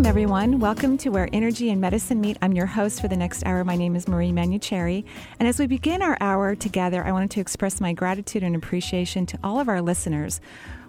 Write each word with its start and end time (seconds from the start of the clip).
Welcome, 0.00 0.08
everyone. 0.08 0.60
Welcome 0.60 0.96
to 0.96 1.10
Where 1.10 1.28
Energy 1.30 1.68
and 1.68 1.78
Medicine 1.78 2.22
Meet. 2.22 2.38
I'm 2.40 2.54
your 2.54 2.64
host 2.64 3.02
for 3.02 3.08
the 3.08 3.18
next 3.18 3.44
hour. 3.44 3.64
My 3.64 3.76
name 3.76 3.94
is 3.94 4.08
Marie 4.08 4.32
Manuchehri. 4.32 5.04
And 5.38 5.46
as 5.46 5.58
we 5.58 5.66
begin 5.66 6.00
our 6.00 6.16
hour 6.22 6.54
together, 6.54 7.04
I 7.04 7.12
wanted 7.12 7.32
to 7.32 7.40
express 7.40 7.82
my 7.82 7.92
gratitude 7.92 8.42
and 8.42 8.56
appreciation 8.56 9.26
to 9.26 9.38
all 9.44 9.60
of 9.60 9.68
our 9.68 9.82
listeners. 9.82 10.40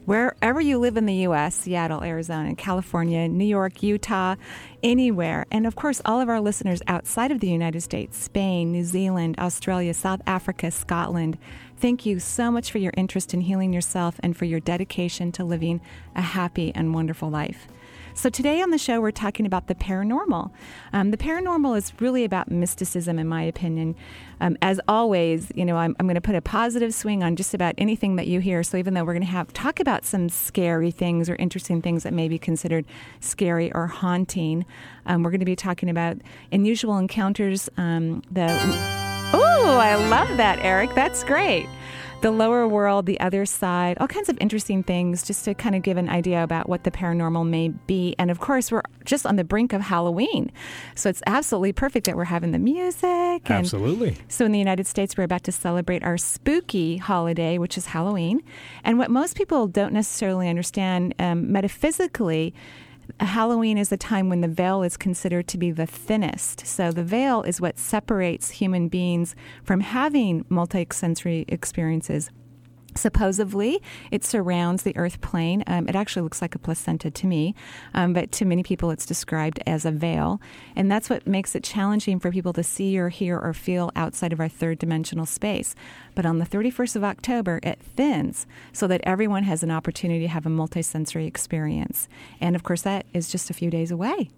Wherever 0.05 0.61
you 0.61 0.79
live 0.79 0.95
in 0.95 1.07
the 1.07 1.13
U.S., 1.27 1.55
Seattle, 1.55 2.01
Arizona, 2.01 2.55
California, 2.55 3.27
New 3.27 3.43
York, 3.43 3.83
Utah, 3.83 4.35
anywhere. 4.81 5.45
And 5.51 5.67
of 5.67 5.75
course, 5.75 6.01
all 6.05 6.21
of 6.21 6.29
our 6.29 6.39
listeners 6.39 6.81
outside 6.87 7.31
of 7.31 7.41
the 7.41 7.49
United 7.49 7.81
States, 7.81 8.17
Spain, 8.17 8.71
New 8.71 8.85
Zealand, 8.85 9.35
Australia, 9.39 9.93
South 9.93 10.21
Africa, 10.25 10.71
Scotland. 10.71 11.37
Thank 11.75 12.05
you 12.05 12.21
so 12.21 12.49
much 12.49 12.71
for 12.71 12.77
your 12.77 12.93
interest 12.95 13.33
in 13.33 13.41
healing 13.41 13.73
yourself 13.73 14.21
and 14.23 14.37
for 14.37 14.45
your 14.45 14.61
dedication 14.61 15.33
to 15.33 15.43
living 15.43 15.81
a 16.15 16.21
happy 16.21 16.71
and 16.73 16.93
wonderful 16.93 17.29
life. 17.29 17.67
So, 18.13 18.29
today 18.29 18.61
on 18.61 18.71
the 18.71 18.77
show, 18.77 18.99
we're 18.99 19.11
talking 19.11 19.45
about 19.45 19.67
the 19.67 19.75
paranormal. 19.75 20.51
Um, 20.91 21.11
the 21.11 21.17
paranormal 21.17 21.77
is 21.77 21.93
really 21.99 22.25
about 22.25 22.51
mysticism, 22.51 23.17
in 23.17 23.27
my 23.27 23.43
opinion. 23.43 23.95
Um, 24.41 24.57
as 24.61 24.81
always, 24.87 25.51
you 25.55 25.63
know, 25.63 25.77
I'm, 25.77 25.95
I'm 25.99 26.07
going 26.07 26.15
to 26.15 26.21
put 26.21 26.35
a 26.35 26.41
positive 26.41 26.93
swing 26.93 27.23
on 27.23 27.35
just 27.35 27.53
about 27.53 27.75
anything 27.77 28.17
that 28.17 28.27
you 28.27 28.41
hear. 28.41 28.63
So, 28.63 28.77
even 28.77 28.93
though 28.93 29.05
we're 29.05 29.13
going 29.13 29.25
to 29.25 29.31
have 29.31 29.53
talk 29.53 29.79
about 29.79 30.03
some 30.03 30.27
scary 30.27 30.91
things 30.91 31.29
or 31.29 31.35
interesting 31.35 31.81
things 31.81 32.03
that 32.03 32.13
may 32.13 32.27
be 32.27 32.37
considered 32.37 32.85
scary 33.21 33.71
or 33.71 33.87
haunting, 33.87 34.65
um, 35.05 35.23
we're 35.23 35.31
going 35.31 35.39
to 35.39 35.45
be 35.45 35.55
talking 35.55 35.89
about 35.89 36.17
unusual 36.51 36.97
encounters. 36.97 37.69
Um, 37.77 38.23
the 38.29 38.47
oh, 39.33 39.77
I 39.81 39.95
love 40.09 40.35
that, 40.37 40.59
Eric. 40.59 40.93
That's 40.95 41.23
great 41.23 41.67
the 42.21 42.31
lower 42.31 42.67
world, 42.67 43.07
the 43.07 43.19
other 43.19 43.45
side, 43.45 43.97
all 43.99 44.07
kinds 44.07 44.29
of 44.29 44.37
interesting 44.39 44.83
things 44.83 45.23
just 45.23 45.43
to 45.45 45.55
kind 45.55 45.75
of 45.75 45.81
give 45.81 45.97
an 45.97 46.07
idea 46.07 46.43
about 46.43 46.69
what 46.69 46.83
the 46.83 46.91
paranormal 46.91 47.47
may 47.47 47.69
be. 47.69 48.15
And 48.19 48.29
of 48.29 48.39
course, 48.39 48.71
we're 48.71 48.83
just 49.05 49.25
on 49.25 49.37
the 49.37 49.43
brink 49.43 49.73
of 49.73 49.81
Halloween. 49.81 50.51
So 50.93 51.09
it's 51.09 51.23
absolutely 51.25 51.73
perfect 51.73 52.05
that 52.05 52.15
we're 52.15 52.25
having 52.25 52.51
the 52.51 52.59
music. 52.59 53.49
absolutely. 53.49 54.17
So 54.27 54.45
in 54.45 54.51
the 54.51 54.59
United 54.59 54.85
States, 54.85 55.17
we're 55.17 55.23
about 55.23 55.43
to 55.45 55.51
celebrate 55.51 56.03
our 56.03 56.17
spooky 56.17 56.97
holiday, 56.97 57.57
which 57.57 57.75
is 57.75 57.87
Halloween. 57.87 58.43
And 58.83 58.99
what 58.99 59.09
most 59.09 59.35
people 59.35 59.67
don't 59.67 59.93
necessarily 59.93 60.47
understand 60.47 61.15
um, 61.17 61.51
metaphysically, 61.51 62.53
Halloween 63.25 63.77
is 63.77 63.89
the 63.89 63.97
time 63.97 64.29
when 64.29 64.41
the 64.41 64.47
veil 64.47 64.81
is 64.81 64.97
considered 64.97 65.47
to 65.49 65.57
be 65.57 65.71
the 65.71 65.85
thinnest. 65.85 66.65
So 66.65 66.91
the 66.91 67.03
veil 67.03 67.43
is 67.43 67.61
what 67.61 67.77
separates 67.77 68.49
human 68.49 68.87
beings 68.87 69.35
from 69.63 69.81
having 69.81 70.43
multi-sensory 70.49 71.45
experiences 71.47 72.29
Supposedly, 72.95 73.81
it 74.11 74.23
surrounds 74.23 74.83
the 74.83 74.95
earth 74.97 75.21
plane. 75.21 75.63
Um, 75.67 75.87
it 75.87 75.95
actually 75.95 76.23
looks 76.23 76.41
like 76.41 76.55
a 76.55 76.59
placenta 76.59 77.09
to 77.09 77.27
me, 77.27 77.55
um, 77.93 78.13
but 78.13 78.31
to 78.33 78.45
many 78.45 78.63
people, 78.63 78.91
it's 78.91 79.05
described 79.05 79.61
as 79.65 79.85
a 79.85 79.91
veil. 79.91 80.41
And 80.75 80.91
that's 80.91 81.09
what 81.09 81.25
makes 81.25 81.55
it 81.55 81.63
challenging 81.63 82.19
for 82.19 82.31
people 82.31 82.53
to 82.53 82.63
see 82.63 82.99
or 82.99 83.09
hear 83.09 83.39
or 83.39 83.53
feel 83.53 83.91
outside 83.95 84.33
of 84.33 84.39
our 84.39 84.49
third 84.49 84.79
dimensional 84.79 85.25
space. 85.25 85.73
But 86.15 86.25
on 86.25 86.39
the 86.39 86.45
31st 86.45 86.95
of 86.97 87.03
October, 87.03 87.59
it 87.63 87.79
thins 87.81 88.45
so 88.73 88.87
that 88.87 89.01
everyone 89.03 89.43
has 89.43 89.63
an 89.63 89.71
opportunity 89.71 90.21
to 90.21 90.27
have 90.27 90.45
a 90.45 90.49
multisensory 90.49 91.27
experience. 91.27 92.09
And 92.39 92.55
of 92.55 92.63
course, 92.63 92.81
that 92.81 93.05
is 93.13 93.29
just 93.29 93.49
a 93.49 93.53
few 93.53 93.69
days 93.69 93.91
away. 93.91 94.29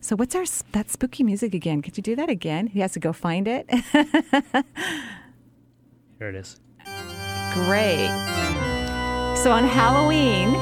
So, 0.00 0.16
what's 0.16 0.34
our 0.34 0.44
that 0.72 0.90
spooky 0.90 1.22
music 1.22 1.54
again? 1.54 1.80
Could 1.80 1.96
you 1.96 2.02
do 2.02 2.16
that 2.16 2.28
again? 2.28 2.66
He 2.66 2.80
has 2.80 2.92
to 2.94 2.98
go 2.98 3.12
find 3.12 3.46
it. 3.46 3.70
Here 6.18 6.28
it 6.28 6.34
is. 6.34 6.60
Great. 7.54 8.08
So 9.36 9.50
on 9.50 9.64
Halloween, 9.64 10.54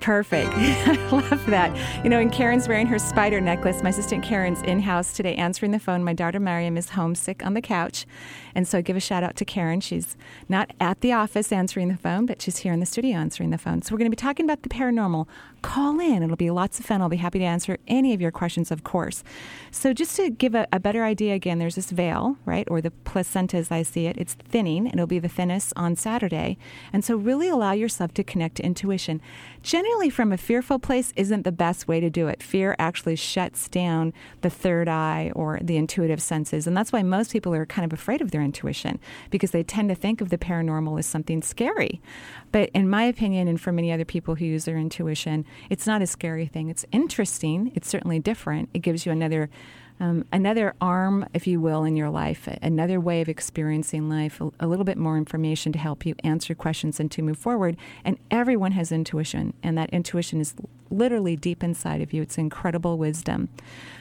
Perfect. 0.00 0.50
I 0.56 1.08
love 1.10 1.46
that. 1.46 1.76
You 2.02 2.10
know, 2.10 2.18
and 2.18 2.32
Karen's 2.32 2.66
wearing 2.66 2.86
her 2.86 2.98
spider 2.98 3.40
necklace. 3.40 3.82
My 3.82 3.90
assistant 3.90 4.24
Karen's 4.24 4.62
in 4.62 4.80
house 4.80 5.12
today 5.12 5.34
answering 5.34 5.72
the 5.72 5.78
phone. 5.78 6.02
My 6.02 6.14
daughter 6.14 6.40
Mariam 6.40 6.76
is 6.76 6.90
homesick 6.90 7.44
on 7.44 7.54
the 7.54 7.60
couch. 7.60 8.06
And 8.54 8.66
so 8.66 8.82
give 8.82 8.96
a 8.96 9.00
shout 9.00 9.22
out 9.22 9.36
to 9.36 9.44
Karen. 9.44 9.80
She's 9.80 10.16
not 10.48 10.72
at 10.80 11.00
the 11.00 11.12
office 11.12 11.52
answering 11.52 11.88
the 11.88 11.96
phone, 11.96 12.26
but 12.26 12.42
she's 12.42 12.58
here 12.58 12.72
in 12.72 12.80
the 12.80 12.86
studio 12.86 13.16
answering 13.16 13.50
the 13.50 13.58
phone. 13.58 13.82
So 13.82 13.94
we're 13.94 13.98
going 13.98 14.10
to 14.10 14.16
be 14.16 14.20
talking 14.20 14.44
about 14.44 14.62
the 14.62 14.68
paranormal. 14.68 15.26
Call 15.62 16.00
in. 16.00 16.22
It'll 16.22 16.36
be 16.36 16.50
lots 16.50 16.80
of 16.80 16.86
fun. 16.86 17.02
I'll 17.02 17.08
be 17.08 17.16
happy 17.16 17.38
to 17.38 17.44
answer 17.44 17.78
any 17.86 18.14
of 18.14 18.20
your 18.20 18.30
questions, 18.30 18.70
of 18.70 18.82
course. 18.82 19.22
So 19.70 19.92
just 19.92 20.16
to 20.16 20.30
give 20.30 20.54
a, 20.54 20.66
a 20.72 20.80
better 20.80 21.04
idea 21.04 21.34
again, 21.34 21.58
there's 21.58 21.74
this 21.74 21.90
veil, 21.90 22.38
right, 22.46 22.66
or 22.70 22.80
the 22.80 22.90
placenta 22.90 23.58
as 23.58 23.70
I 23.70 23.82
see 23.82 24.06
it. 24.06 24.16
It's 24.16 24.34
thinning. 24.34 24.86
It'll 24.86 25.06
be 25.06 25.18
the 25.18 25.28
thinnest 25.28 25.72
on 25.76 25.96
Saturday. 25.96 26.56
And 26.92 27.04
so 27.04 27.16
really 27.16 27.48
allow 27.48 27.72
yourself 27.72 28.14
to 28.14 28.24
connect 28.24 28.56
to 28.56 28.64
intuition. 28.64 29.20
Generally, 29.62 30.10
from 30.10 30.32
a 30.32 30.38
fearful 30.38 30.78
place 30.78 31.12
isn't 31.16 31.42
the 31.42 31.52
best 31.52 31.86
way 31.86 32.00
to 32.00 32.08
do 32.08 32.28
it. 32.28 32.42
Fear 32.42 32.74
actually 32.78 33.16
shuts 33.16 33.68
down 33.68 34.14
the 34.40 34.50
third 34.50 34.88
eye 34.88 35.30
or 35.34 35.58
the 35.60 35.76
intuitive 35.76 36.22
senses. 36.22 36.66
And 36.66 36.76
that's 36.76 36.92
why 36.92 37.02
most 37.02 37.32
people 37.32 37.52
are 37.52 37.66
kind 37.66 37.84
of 37.84 37.92
afraid 37.92 38.22
of 38.22 38.30
their 38.30 38.39
their 38.40 38.44
intuition 38.44 38.98
because 39.30 39.50
they 39.50 39.62
tend 39.62 39.88
to 39.90 39.94
think 39.94 40.20
of 40.20 40.30
the 40.30 40.38
paranormal 40.38 40.98
as 40.98 41.06
something 41.06 41.42
scary. 41.42 42.00
But 42.52 42.70
in 42.70 42.88
my 42.88 43.04
opinion, 43.04 43.48
and 43.48 43.60
for 43.60 43.72
many 43.72 43.92
other 43.92 44.04
people 44.04 44.36
who 44.36 44.44
use 44.44 44.64
their 44.64 44.78
intuition, 44.78 45.44
it's 45.68 45.86
not 45.86 46.02
a 46.02 46.06
scary 46.06 46.46
thing. 46.46 46.68
It's 46.68 46.86
interesting. 46.92 47.72
It's 47.74 47.88
certainly 47.88 48.18
different. 48.18 48.70
It 48.74 48.80
gives 48.80 49.06
you 49.06 49.12
another. 49.12 49.50
Um, 50.02 50.24
another 50.32 50.74
arm, 50.80 51.28
if 51.34 51.46
you 51.46 51.60
will, 51.60 51.84
in 51.84 51.94
your 51.94 52.08
life, 52.08 52.48
another 52.62 52.98
way 52.98 53.20
of 53.20 53.28
experiencing 53.28 54.08
life, 54.08 54.40
a, 54.40 54.50
a, 54.58 54.66
little 54.66 54.86
bit 54.86 54.96
more 54.96 55.18
information 55.18 55.72
to 55.72 55.78
help 55.78 56.06
you 56.06 56.14
answer 56.24 56.54
questions 56.54 56.98
and 56.98 57.10
to 57.10 57.20
move 57.20 57.36
forward. 57.36 57.76
And 58.02 58.16
everyone 58.30 58.72
has 58.72 58.92
intuition, 58.92 59.52
and 59.62 59.76
that 59.76 59.90
intuition 59.90 60.40
is 60.40 60.54
literally 60.88 61.36
deep 61.36 61.62
inside 61.62 62.00
of 62.00 62.14
you. 62.14 62.22
It's 62.22 62.38
incredible 62.38 62.96
wisdom. 62.96 63.50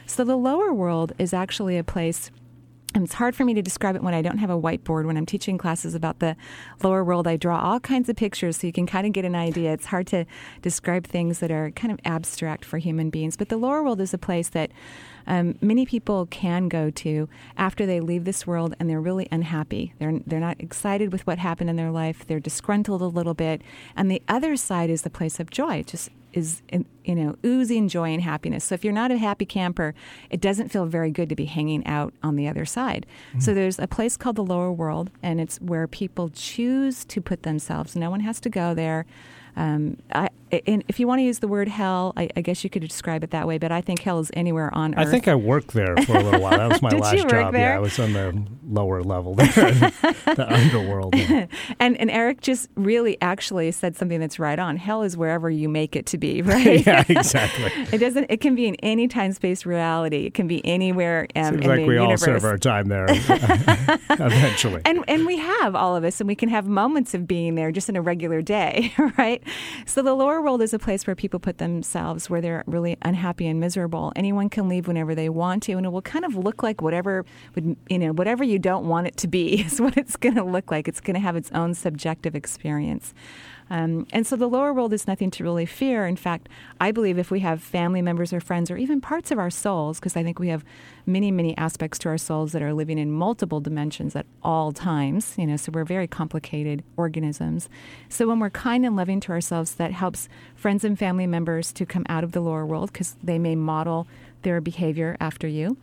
So 0.05 0.23
the 0.23 0.37
lower 0.37 0.71
world 0.71 1.11
is 1.19 1.33
actually 1.33 1.77
a 1.77 1.83
place 1.83 2.31
and 2.95 3.03
it's 3.03 3.13
hard 3.13 3.35
for 3.35 3.45
me 3.45 3.53
to 3.53 3.61
describe 3.61 3.95
it 3.95 4.01
when 4.01 4.15
I 4.15 4.21
don't 4.23 4.39
have 4.39 4.49
a 4.49 4.59
whiteboard. 4.59 5.05
When 5.05 5.15
I'm 5.15 5.25
teaching 5.25 5.59
classes 5.59 5.93
about 5.93 6.19
the 6.19 6.35
lower 6.81 7.03
world, 7.03 7.27
I 7.27 7.37
draw 7.37 7.59
all 7.59 7.79
kinds 7.79 8.09
of 8.09 8.15
pictures 8.15 8.57
so 8.57 8.67
you 8.67 8.73
can 8.73 8.87
kind 8.87 9.05
of 9.05 9.13
get 9.13 9.25
an 9.25 9.35
idea. 9.35 9.73
It's 9.73 9.85
hard 9.87 10.07
to 10.07 10.25
describe 10.63 11.05
things 11.05 11.39
that 11.39 11.51
are 11.51 11.69
kind 11.71 11.91
of 11.91 11.99
abstract 12.03 12.65
for 12.65 12.79
human 12.79 13.11
beings. 13.11 13.37
But 13.37 13.49
the 13.49 13.57
lower 13.57 13.83
world 13.83 14.01
is 14.01 14.13
a 14.13 14.17
place 14.17 14.49
that 14.49 14.71
um, 15.27 15.55
many 15.61 15.85
people 15.85 16.25
can 16.25 16.67
go 16.67 16.89
to 16.89 17.29
after 17.57 17.85
they 17.85 17.99
leave 17.99 18.25
this 18.25 18.47
world 18.47 18.73
and 18.79 18.89
they're 18.89 18.99
really 18.99 19.27
unhappy. 19.31 19.93
They're, 19.99 20.19
they're 20.25 20.39
not 20.39 20.59
excited 20.59 21.11
with 21.11 21.27
what 21.27 21.37
happened 21.37 21.69
in 21.69 21.75
their 21.75 21.91
life. 21.91 22.25
They're 22.25 22.39
disgruntled 22.39 23.03
a 23.03 23.07
little 23.07 23.35
bit. 23.35 23.61
And 23.95 24.09
the 24.09 24.23
other 24.27 24.55
side 24.55 24.89
is 24.89 25.03
the 25.03 25.11
place 25.11 25.39
of 25.39 25.51
joy, 25.51 25.83
just 25.83 26.09
is 26.33 26.61
you 26.71 27.15
know 27.15 27.35
oozing 27.45 27.87
joy 27.87 28.09
and 28.13 28.21
happiness. 28.21 28.65
So 28.65 28.75
if 28.75 28.83
you're 28.83 28.93
not 28.93 29.11
a 29.11 29.17
happy 29.17 29.45
camper, 29.45 29.93
it 30.29 30.41
doesn't 30.41 30.69
feel 30.69 30.85
very 30.85 31.11
good 31.11 31.29
to 31.29 31.35
be 31.35 31.45
hanging 31.45 31.85
out 31.85 32.13
on 32.23 32.35
the 32.35 32.47
other 32.47 32.65
side. 32.65 33.05
Mm-hmm. 33.29 33.39
So 33.39 33.53
there's 33.53 33.79
a 33.79 33.87
place 33.87 34.17
called 34.17 34.35
the 34.35 34.43
lower 34.43 34.71
world, 34.71 35.09
and 35.23 35.41
it's 35.41 35.57
where 35.59 35.87
people 35.87 36.29
choose 36.29 37.05
to 37.05 37.21
put 37.21 37.43
themselves. 37.43 37.95
No 37.95 38.09
one 38.09 38.21
has 38.21 38.39
to 38.41 38.49
go 38.49 38.73
there. 38.73 39.05
Um, 39.55 39.97
I, 40.13 40.29
and 40.51 40.83
if 40.87 40.99
you 40.99 41.07
want 41.07 41.19
to 41.19 41.23
use 41.23 41.39
the 41.39 41.47
word 41.47 41.67
hell, 41.67 42.13
I, 42.17 42.29
I, 42.35 42.41
guess 42.41 42.63
you 42.63 42.69
could 42.69 42.81
describe 42.81 43.23
it 43.23 43.31
that 43.31 43.47
way. 43.47 43.57
But 43.57 43.71
I 43.71 43.81
think 43.81 44.01
hell 44.01 44.19
is 44.19 44.31
anywhere 44.33 44.73
on 44.75 44.95
earth. 44.95 45.07
I 45.07 45.11
think 45.11 45.27
I 45.27 45.35
worked 45.35 45.73
there 45.73 45.95
for 45.97 46.17
a 46.17 46.23
little 46.23 46.41
while. 46.41 46.57
That 46.57 46.69
was 46.69 46.81
my 46.81 46.89
last 46.97 47.27
job. 47.27 47.53
There? 47.53 47.69
Yeah, 47.69 47.75
I 47.75 47.79
was 47.79 47.99
on 47.99 48.13
the 48.13 48.45
lower 48.67 49.03
level 49.03 49.35
there, 49.35 49.47
the 49.53 50.45
underworld. 50.49 51.15
and 51.79 51.97
and 51.97 52.09
Eric 52.09 52.41
just 52.41 52.69
really 52.75 53.17
actually 53.21 53.71
said 53.71 53.95
something 53.95 54.19
that's 54.19 54.39
right 54.39 54.59
on. 54.59 54.77
Hell 54.77 55.03
is 55.03 55.15
wherever 55.15 55.49
you 55.49 55.69
make 55.69 55.95
it 55.95 56.05
to 56.07 56.17
be. 56.17 56.41
Right? 56.41 56.85
yeah, 56.85 57.03
exactly. 57.07 57.71
it 57.91 57.99
doesn't. 57.99 58.25
It 58.29 58.41
can 58.41 58.55
be 58.55 58.67
in 58.67 58.75
any 58.75 59.07
time 59.07 59.33
space 59.33 59.65
reality. 59.65 60.25
It 60.25 60.33
can 60.33 60.47
be 60.47 60.65
anywhere. 60.65 61.27
Um, 61.35 61.55
Seems 61.55 61.65
like 61.67 61.79
we 61.85 61.93
universe. 61.95 62.21
all 62.21 62.25
serve 62.25 62.45
our 62.45 62.57
time 62.57 62.87
there 62.87 63.05
eventually. 63.09 64.81
And 64.85 65.03
and 65.07 65.25
we 65.25 65.37
have 65.37 65.75
all 65.75 65.95
of 65.95 66.03
us, 66.03 66.19
and 66.19 66.27
we 66.27 66.35
can 66.35 66.49
have 66.49 66.67
moments 66.67 67.13
of 67.13 67.27
being 67.27 67.55
there 67.55 67.71
just 67.71 67.89
in 67.89 67.95
a 67.95 68.01
regular 68.01 68.41
day, 68.41 68.93
right? 69.17 69.43
So 69.85 70.01
the 70.01 70.13
lower 70.13 70.38
world 70.41 70.61
is 70.61 70.73
a 70.73 70.79
place 70.79 71.05
where 71.07 71.15
people 71.15 71.39
put 71.39 71.57
themselves 71.57 72.29
where 72.29 72.41
they're 72.41 72.63
really 72.67 72.97
unhappy 73.01 73.47
and 73.47 73.59
miserable. 73.59 74.11
Anyone 74.15 74.49
can 74.49 74.67
leave 74.67 74.87
whenever 74.87 75.15
they 75.15 75.29
want 75.29 75.63
to, 75.63 75.73
and 75.73 75.85
it 75.85 75.89
will 75.89 76.01
kind 76.01 76.25
of 76.25 76.35
look 76.35 76.63
like 76.63 76.81
whatever 76.81 77.25
would 77.55 77.75
you 77.89 77.99
know 77.99 78.11
whatever 78.11 78.43
you 78.43 78.59
don't 78.59 78.87
want 78.87 79.07
it 79.07 79.17
to 79.17 79.27
be 79.27 79.61
is 79.65 79.79
what 79.79 79.97
it's 79.97 80.15
going 80.15 80.35
to 80.35 80.43
look 80.43 80.71
like. 80.71 80.87
It's 80.87 81.01
going 81.01 81.15
to 81.15 81.19
have 81.19 81.35
its 81.35 81.51
own 81.51 81.73
subjective 81.73 82.35
experience. 82.35 83.13
Um, 83.69 84.07
and 84.11 84.25
so 84.25 84.35
the 84.35 84.49
lower 84.49 84.73
world 84.73 84.93
is 84.93 85.07
nothing 85.07 85.29
to 85.31 85.43
really 85.43 85.65
fear. 85.65 86.05
In 86.07 86.15
fact, 86.15 86.49
I 86.79 86.91
believe 86.91 87.17
if 87.17 87.31
we 87.31 87.41
have 87.41 87.61
family 87.61 88.01
members 88.01 88.33
or 88.33 88.39
friends 88.39 88.71
or 88.71 88.77
even 88.77 89.01
parts 89.01 89.31
of 89.31 89.37
our 89.37 89.49
souls, 89.49 89.99
because 89.99 90.15
I 90.15 90.23
think 90.23 90.39
we 90.39 90.47
have 90.49 90.65
many, 91.05 91.31
many 91.31 91.55
aspects 91.57 91.99
to 91.99 92.09
our 92.09 92.17
souls 92.17 92.51
that 92.51 92.61
are 92.61 92.73
living 92.73 92.97
in 92.97 93.11
multiple 93.11 93.59
dimensions 93.59 94.15
at 94.15 94.25
all 94.43 94.71
times, 94.71 95.35
you 95.37 95.45
know, 95.45 95.57
so 95.57 95.71
we're 95.71 95.85
very 95.85 96.07
complicated 96.07 96.83
organisms. 96.97 97.69
So 98.09 98.27
when 98.27 98.39
we're 98.39 98.49
kind 98.49 98.85
and 98.85 98.95
loving 98.95 99.19
to 99.21 99.31
ourselves, 99.31 99.75
that 99.75 99.91
helps 99.91 100.29
friends 100.55 100.83
and 100.83 100.97
family 100.97 101.27
members 101.27 101.71
to 101.73 101.85
come 101.85 102.05
out 102.09 102.23
of 102.23 102.31
the 102.31 102.41
lower 102.41 102.65
world 102.65 102.91
because 102.91 103.17
they 103.23 103.39
may 103.39 103.55
model 103.55 104.07
their 104.41 104.61
behavior 104.61 105.17
after 105.19 105.47
you. 105.47 105.77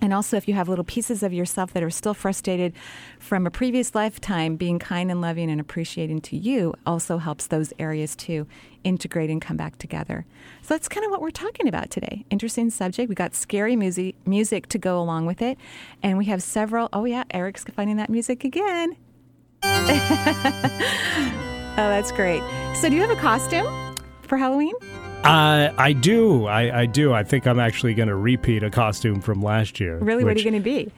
And 0.00 0.14
also, 0.14 0.36
if 0.36 0.46
you 0.46 0.54
have 0.54 0.68
little 0.68 0.84
pieces 0.84 1.22
of 1.22 1.32
yourself 1.32 1.72
that 1.72 1.82
are 1.82 1.90
still 1.90 2.14
frustrated 2.14 2.72
from 3.18 3.46
a 3.46 3.50
previous 3.50 3.94
lifetime, 3.94 4.56
being 4.56 4.78
kind 4.78 5.10
and 5.10 5.20
loving 5.20 5.50
and 5.50 5.60
appreciating 5.60 6.20
to 6.22 6.36
you 6.36 6.72
also 6.86 7.18
helps 7.18 7.48
those 7.48 7.72
areas 7.78 8.14
to 8.16 8.46
integrate 8.84 9.28
and 9.28 9.42
come 9.42 9.56
back 9.56 9.76
together. 9.78 10.24
So 10.62 10.74
that's 10.74 10.88
kind 10.88 11.04
of 11.04 11.10
what 11.10 11.20
we're 11.20 11.30
talking 11.30 11.66
about 11.66 11.90
today. 11.90 12.24
Interesting 12.30 12.70
subject. 12.70 13.08
We 13.08 13.16
got 13.16 13.34
scary 13.34 13.74
music, 13.74 14.14
music 14.24 14.68
to 14.68 14.78
go 14.78 15.00
along 15.00 15.26
with 15.26 15.42
it, 15.42 15.58
and 16.02 16.16
we 16.16 16.26
have 16.26 16.42
several. 16.42 16.88
Oh 16.92 17.04
yeah, 17.04 17.24
Eric's 17.32 17.64
finding 17.64 17.96
that 17.96 18.08
music 18.08 18.44
again. 18.44 18.96
oh, 19.64 19.74
that's 21.76 22.12
great. 22.12 22.42
So, 22.76 22.88
do 22.88 22.94
you 22.94 23.00
have 23.00 23.10
a 23.10 23.16
costume 23.16 23.66
for 24.22 24.36
Halloween? 24.36 24.74
Uh, 25.24 25.72
I 25.76 25.92
do. 25.92 26.46
I, 26.46 26.80
I 26.80 26.86
do. 26.86 27.12
I 27.12 27.22
think 27.22 27.46
I'm 27.46 27.58
actually 27.58 27.94
going 27.94 28.08
to 28.08 28.16
repeat 28.16 28.62
a 28.62 28.70
costume 28.70 29.20
from 29.20 29.42
last 29.42 29.80
year. 29.80 29.98
Really? 29.98 30.24
Which, 30.24 30.36
what 30.36 30.36
are 30.36 30.40
you 30.40 30.50
going 30.50 30.62
to 30.62 30.64
be? 30.64 30.92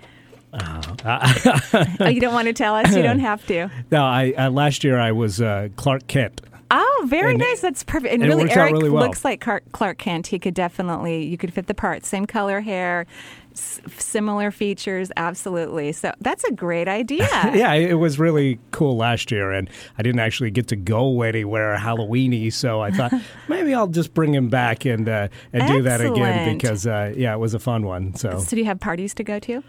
Uh, 0.53 1.87
oh, 2.01 2.09
you 2.09 2.21
don't 2.21 2.35
want 2.35 2.47
to 2.47 2.53
tell 2.53 2.75
us? 2.75 2.95
You 2.95 3.03
don't 3.03 3.21
have 3.21 3.47
to. 3.47 3.69
No, 3.91 4.05
I, 4.05 4.35
I 4.37 4.49
last 4.49 4.85
year 4.85 4.99
I 4.99 5.13
was 5.13 5.41
uh, 5.41 5.69
Clark 5.77 6.07
Kent. 6.07 6.43
Oh, 6.71 7.07
very 7.09 7.33
and 7.33 7.41
nice. 7.41 7.61
That's 7.61 7.83
perfect. 7.83 8.13
And, 8.13 8.23
and 8.23 8.31
really, 8.31 8.51
Eric 8.51 8.73
really 8.73 8.91
well. 8.91 9.05
looks 9.05 9.25
like 9.25 9.41
Clark 9.41 9.99
Kent. 9.99 10.29
He 10.29 10.39
could 10.39 10.55
definitely, 10.55 11.25
you 11.25 11.37
could 11.37 11.53
fit 11.53 11.67
the 11.67 11.75
part. 11.75 12.05
Same 12.05 12.27
color 12.27 12.61
hair, 12.61 13.07
s- 13.53 13.81
similar 13.99 14.51
features, 14.51 15.11
absolutely. 15.17 15.93
So 15.93 16.13
that's 16.21 16.45
a 16.45 16.53
great 16.53 16.89
idea. 16.89 17.29
yeah, 17.55 17.73
it 17.75 17.95
was 17.95 18.19
really 18.19 18.59
cool 18.71 18.97
last 18.97 19.31
year, 19.31 19.51
and 19.53 19.69
I 19.99 20.03
didn't 20.03 20.21
actually 20.21 20.51
get 20.51 20.69
to 20.69 20.77
go 20.77 21.23
anywhere 21.23 21.77
Halloweeny, 21.77 22.53
so 22.53 22.81
I 22.81 22.91
thought 22.97 23.13
maybe 23.49 23.75
I'll 23.75 23.87
just 23.87 24.15
bring 24.15 24.35
him 24.35 24.49
back 24.49 24.85
and 24.85 25.09
uh, 25.09 25.29
and 25.53 25.67
do 25.67 25.83
that 25.83 26.01
again 26.01 26.57
because 26.57 26.87
uh, 26.87 27.13
yeah, 27.17 27.35
it 27.35 27.39
was 27.39 27.55
a 27.55 27.59
fun 27.59 27.85
one. 27.85 28.15
So, 28.15 28.39
so 28.39 28.51
do 28.51 28.57
you 28.57 28.65
have 28.67 28.81
parties 28.81 29.15
to 29.15 29.25
go 29.25 29.39
to? 29.41 29.63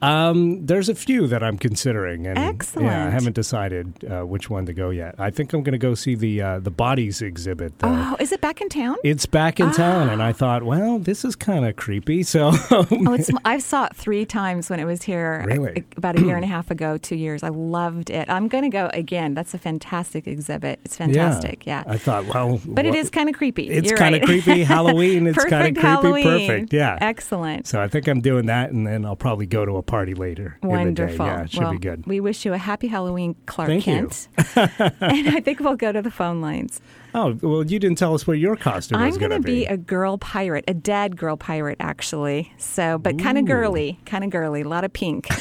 Um, 0.00 0.64
there's 0.64 0.88
a 0.88 0.94
few 0.94 1.26
that 1.26 1.42
I'm 1.42 1.58
considering, 1.58 2.26
and 2.26 2.38
Excellent. 2.38 2.86
yeah, 2.86 3.06
I 3.06 3.10
haven't 3.10 3.34
decided 3.34 4.04
uh, 4.04 4.22
which 4.22 4.48
one 4.48 4.66
to 4.66 4.72
go 4.72 4.90
yet. 4.90 5.16
I 5.18 5.30
think 5.30 5.52
I'm 5.52 5.62
going 5.62 5.72
to 5.72 5.78
go 5.78 5.94
see 5.94 6.14
the 6.14 6.40
uh, 6.40 6.58
the 6.60 6.70
bodies 6.70 7.20
exhibit. 7.20 7.78
Though. 7.80 7.88
Oh, 7.88 8.16
is 8.20 8.30
it 8.30 8.40
back 8.40 8.60
in 8.60 8.68
town? 8.68 8.96
It's 9.02 9.26
back 9.26 9.58
in 9.58 9.72
town, 9.72 10.08
and 10.08 10.22
I 10.22 10.32
thought, 10.32 10.62
well, 10.62 10.98
this 10.98 11.24
is 11.24 11.34
kind 11.34 11.66
of 11.66 11.74
creepy. 11.76 12.22
So, 12.22 12.52
oh, 12.70 12.86
it's, 12.90 13.30
I 13.44 13.58
saw 13.58 13.86
it 13.86 13.96
three 13.96 14.24
times 14.24 14.70
when 14.70 14.78
it 14.78 14.84
was 14.84 15.02
here. 15.02 15.42
Really? 15.46 15.84
About 15.96 16.18
a 16.18 16.22
year 16.22 16.36
and 16.36 16.44
a 16.44 16.48
half 16.48 16.70
ago, 16.70 16.96
two 16.96 17.16
years. 17.16 17.42
I 17.42 17.48
loved 17.48 18.10
it. 18.10 18.30
I'm 18.30 18.46
going 18.46 18.64
to 18.64 18.70
go 18.70 18.90
again. 18.94 19.34
That's 19.34 19.54
a 19.54 19.58
fantastic 19.58 20.28
exhibit. 20.28 20.78
It's 20.84 20.96
fantastic. 20.96 21.66
Yeah. 21.66 21.82
yeah. 21.86 21.92
I 21.92 21.98
thought, 21.98 22.26
well, 22.26 22.60
but 22.64 22.86
it 22.86 22.94
is 22.94 23.10
kind 23.10 23.28
of 23.28 23.34
creepy. 23.34 23.68
It's 23.68 23.92
kind 23.92 24.14
of 24.14 24.22
right. 24.22 24.42
creepy. 24.42 24.62
Halloween. 24.64 25.26
It's 25.26 25.44
kind 25.44 25.68
of 25.68 25.74
creepy. 25.74 25.80
Halloween. 25.80 26.24
Perfect. 26.24 26.72
Yeah. 26.72 26.98
Excellent. 27.00 27.66
So 27.66 27.80
I 27.80 27.88
think 27.88 28.06
I'm 28.06 28.20
doing 28.20 28.46
that, 28.46 28.70
and 28.70 28.86
then 28.86 29.04
I'll 29.04 29.16
probably 29.16 29.46
go 29.46 29.66
to 29.66 29.76
a 29.76 29.82
party 29.88 30.14
later. 30.14 30.56
Wonderful. 30.62 31.26
Yeah, 31.26 31.42
it 31.42 31.50
should 31.50 31.62
well, 31.62 31.72
be 31.72 31.78
good. 31.78 32.06
We 32.06 32.20
wish 32.20 32.44
you 32.44 32.52
a 32.52 32.58
happy 32.58 32.86
Halloween, 32.86 33.34
Clark 33.46 33.68
Thank 33.68 33.84
Kent. 33.84 34.28
and 34.54 35.28
I 35.28 35.40
think 35.40 35.58
we'll 35.58 35.74
go 35.74 35.90
to 35.90 36.00
the 36.00 36.10
phone 36.12 36.40
lines. 36.40 36.80
Oh, 37.14 37.36
well, 37.40 37.64
you 37.64 37.80
didn't 37.80 37.98
tell 37.98 38.14
us 38.14 38.26
what 38.26 38.38
your 38.38 38.54
costume 38.54 38.98
I'm 38.98 39.08
was 39.08 39.18
going 39.18 39.30
to 39.32 39.40
be. 39.40 39.66
a 39.66 39.76
girl 39.76 40.18
pirate, 40.18 40.64
a 40.68 40.74
dead 40.74 41.16
girl 41.16 41.36
pirate, 41.36 41.78
actually. 41.80 42.52
So, 42.58 42.98
but 42.98 43.18
kind 43.18 43.38
of 43.38 43.46
girly, 43.46 43.98
kind 44.04 44.22
of 44.22 44.30
girly, 44.30 44.60
a 44.60 44.68
lot 44.68 44.84
of 44.84 44.92
pink. 44.92 45.26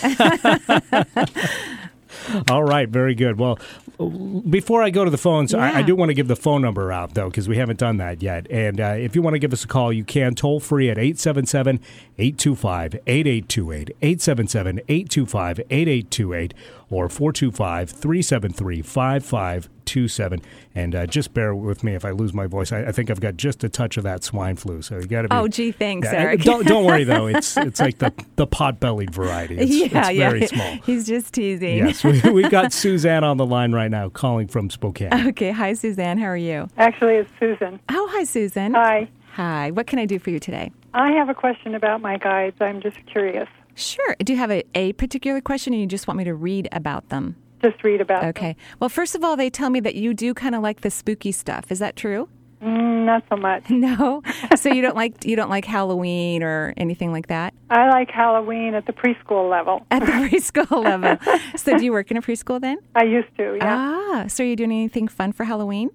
All 2.50 2.64
right, 2.64 2.90
very 2.90 3.16
good. 3.16 3.38
Well, 3.38 3.60
before 3.98 4.84
I 4.84 4.92
go 4.92 5.04
to 5.06 5.10
the 5.10 5.18
phones, 5.18 5.54
yeah. 5.54 5.60
I, 5.60 5.80
I, 5.80 5.82
do 5.82 5.96
want 5.96 6.10
to 6.10 6.14
give 6.14 6.28
the 6.28 6.36
phone 6.36 6.62
number 6.62 6.92
out, 6.92 7.16
though, 7.16 7.30
because 7.30 7.50
we 7.50 7.58
haven't 7.58 7.80
done 7.80 7.98
that 7.98 8.22
yet. 8.22 8.46
And 8.52 8.80
uh, 8.80 8.96
if 8.98 9.16
you 9.16 9.24
want 9.24 9.34
to 9.34 9.40
give 9.40 9.52
us 9.54 9.64
a 9.64 9.68
call, 9.68 9.92
you 9.92 10.04
can 10.04 10.36
toll 10.36 10.60
free 10.60 10.90
at 10.90 11.00
877 11.00 11.80
825 12.20 12.94
8828, 13.08 13.96
877 14.02 14.80
825 14.88 15.60
8828, 15.72 16.54
or 16.90 17.10
425 17.10 17.90
373 17.90 18.82
5527. 18.82 20.42
And 20.76 20.96
uh, 20.96 21.06
just 21.06 21.34
bear 21.34 21.54
with 21.54 21.84
me 21.84 21.96
if 21.96 22.06
I 22.06 22.12
lose 22.12 22.34
my 22.34 22.48
voice. 22.48 22.72
I, 22.72 22.86
I, 22.86 22.92
think 22.92 23.10
I've 23.10 23.20
got 23.20 23.36
just 23.36 23.64
a 23.64 23.70
touch 23.70 23.98
of 23.98 24.04
that 24.04 24.24
swine 24.24 24.56
flu, 24.56 24.82
so 24.82 24.98
you 24.98 25.08
got 25.08 25.24
to 25.24 25.30
be. 25.30 25.36
Oh, 25.36 25.48
gee, 25.48 25.72
thanks, 25.72 26.06
yeah, 26.06 26.20
Eric. 26.20 26.42
Don't, 26.42 26.66
don't 26.66 26.86
worry 26.86 27.04
though; 27.04 27.28
it's 27.28 27.58
it's 27.58 27.80
like 27.80 27.98
the 27.98 28.14
the 28.36 28.48
pot 28.48 28.80
bellied 28.80 29.14
variety. 29.14 29.58
It's, 29.58 29.72
yeah, 29.94 30.10
it's 30.10 30.52
yeah. 30.52 30.58
small. 30.58 30.78
He's 30.86 31.08
just 31.08 31.34
teasing. 31.34 31.78
Yes, 31.78 32.04
we, 32.04 32.22
we 32.32 32.48
got 32.50 32.74
Suzanne 32.74 33.24
on 33.24 33.38
the 33.38 33.46
line 33.46 33.74
right 33.74 33.92
now, 33.92 34.10
calling 34.10 34.48
from 34.48 34.70
Spokane. 34.70 35.28
Okay, 35.30 35.52
hi 35.52 35.74
Suzanne. 35.74 36.18
How 36.18 36.28
are 36.28 36.38
you? 36.38 36.68
Actually, 36.78 37.16
it's 37.16 37.32
Susan. 37.40 37.80
Oh, 37.90 38.10
hi 38.12 38.24
Susan. 38.24 38.74
Hi. 38.74 39.10
Hi. 39.34 39.72
What 39.72 39.86
can 39.86 40.00
I 40.00 40.06
do 40.06 40.18
for 40.18 40.32
you 40.32 40.40
today? 40.40 40.72
I 40.94 41.12
have 41.12 41.30
a 41.30 41.34
question 41.36 41.76
about 41.76 42.02
my 42.02 42.18
guides. 42.18 42.58
I'm 42.60 42.82
just 42.82 42.98
curious. 43.06 43.48
Sure. 43.78 44.16
Do 44.20 44.34
you 44.34 44.40
have 44.40 44.52
a, 44.52 44.64
a 44.76 44.94
particular 44.94 45.40
question, 45.40 45.74
or 45.74 45.78
you 45.78 45.86
just 45.86 46.08
want 46.08 46.18
me 46.18 46.24
to 46.26 46.34
read 46.34 46.68
about 46.72 47.10
them? 47.10 47.36
Just 47.64 47.84
read 47.84 48.02
about. 48.02 48.24
Okay. 48.26 48.56
Well, 48.80 48.90
first 48.90 49.16
of 49.16 49.24
all, 49.24 49.36
they 49.36 49.50
tell 49.50 49.70
me 49.70 49.80
that 49.82 49.96
you 49.96 50.14
do 50.14 50.34
kind 50.34 50.56
of 50.56 50.62
like 50.62 50.82
the 50.82 50.92
spooky 50.92 51.32
stuff. 51.32 51.72
Is 51.72 51.80
that 51.80 51.96
true? 51.96 52.28
Mm, 52.62 53.06
not 53.06 53.24
so 53.30 53.36
much. 53.38 53.70
No. 53.70 54.24
so 54.56 54.70
you 54.74 54.82
don't 54.82 54.96
like 54.96 55.26
you 55.26 55.36
don't 55.36 55.50
like 55.50 55.66
Halloween 55.66 56.42
or 56.42 56.74
anything 56.76 57.12
like 57.12 57.28
that? 57.28 57.54
I 57.70 57.88
like 57.90 58.10
Halloween 58.10 58.74
at 58.74 58.88
the 58.88 58.94
preschool 58.94 59.50
level. 59.50 59.86
At 59.92 60.00
the 60.00 60.06
preschool 60.12 60.84
level. 60.84 61.18
So 61.56 61.78
do 61.78 61.86
you 61.86 61.92
work 61.92 62.10
in 62.10 62.18
a 62.18 62.22
preschool 62.22 62.60
then? 62.60 62.80
I 62.96 63.04
used 63.04 63.36
to. 63.38 63.58
Yeah. 63.58 63.94
Ah. 64.20 64.26
So 64.28 64.44
are 64.44 64.48
you 64.48 64.56
doing 64.56 64.72
anything 64.72 65.08
fun 65.08 65.32
for 65.32 65.44
Halloween? 65.44 65.92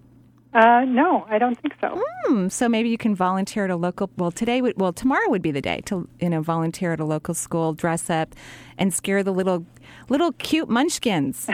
Uh, 0.54 0.84
no, 0.86 1.24
I 1.30 1.38
don't 1.38 1.58
think 1.58 1.74
so. 1.80 1.98
Hmm. 2.24 2.48
So 2.48 2.68
maybe 2.68 2.90
you 2.90 2.98
can 2.98 3.14
volunteer 3.14 3.64
at 3.64 3.70
a 3.70 3.76
local. 3.76 4.10
Well, 4.18 4.30
today. 4.30 4.60
Well, 4.60 4.92
tomorrow 4.92 5.28
would 5.30 5.40
be 5.40 5.50
the 5.50 5.62
day 5.62 5.80
to 5.86 6.06
you 6.20 6.28
know 6.28 6.42
volunteer 6.42 6.92
at 6.92 7.00
a 7.00 7.04
local 7.04 7.32
school, 7.32 7.72
dress 7.72 8.10
up, 8.10 8.34
and 8.78 8.92
scare 8.92 9.22
the 9.22 9.32
little 9.32 9.66
little 10.08 10.32
cute 10.32 10.68
munchkins. 10.68 11.48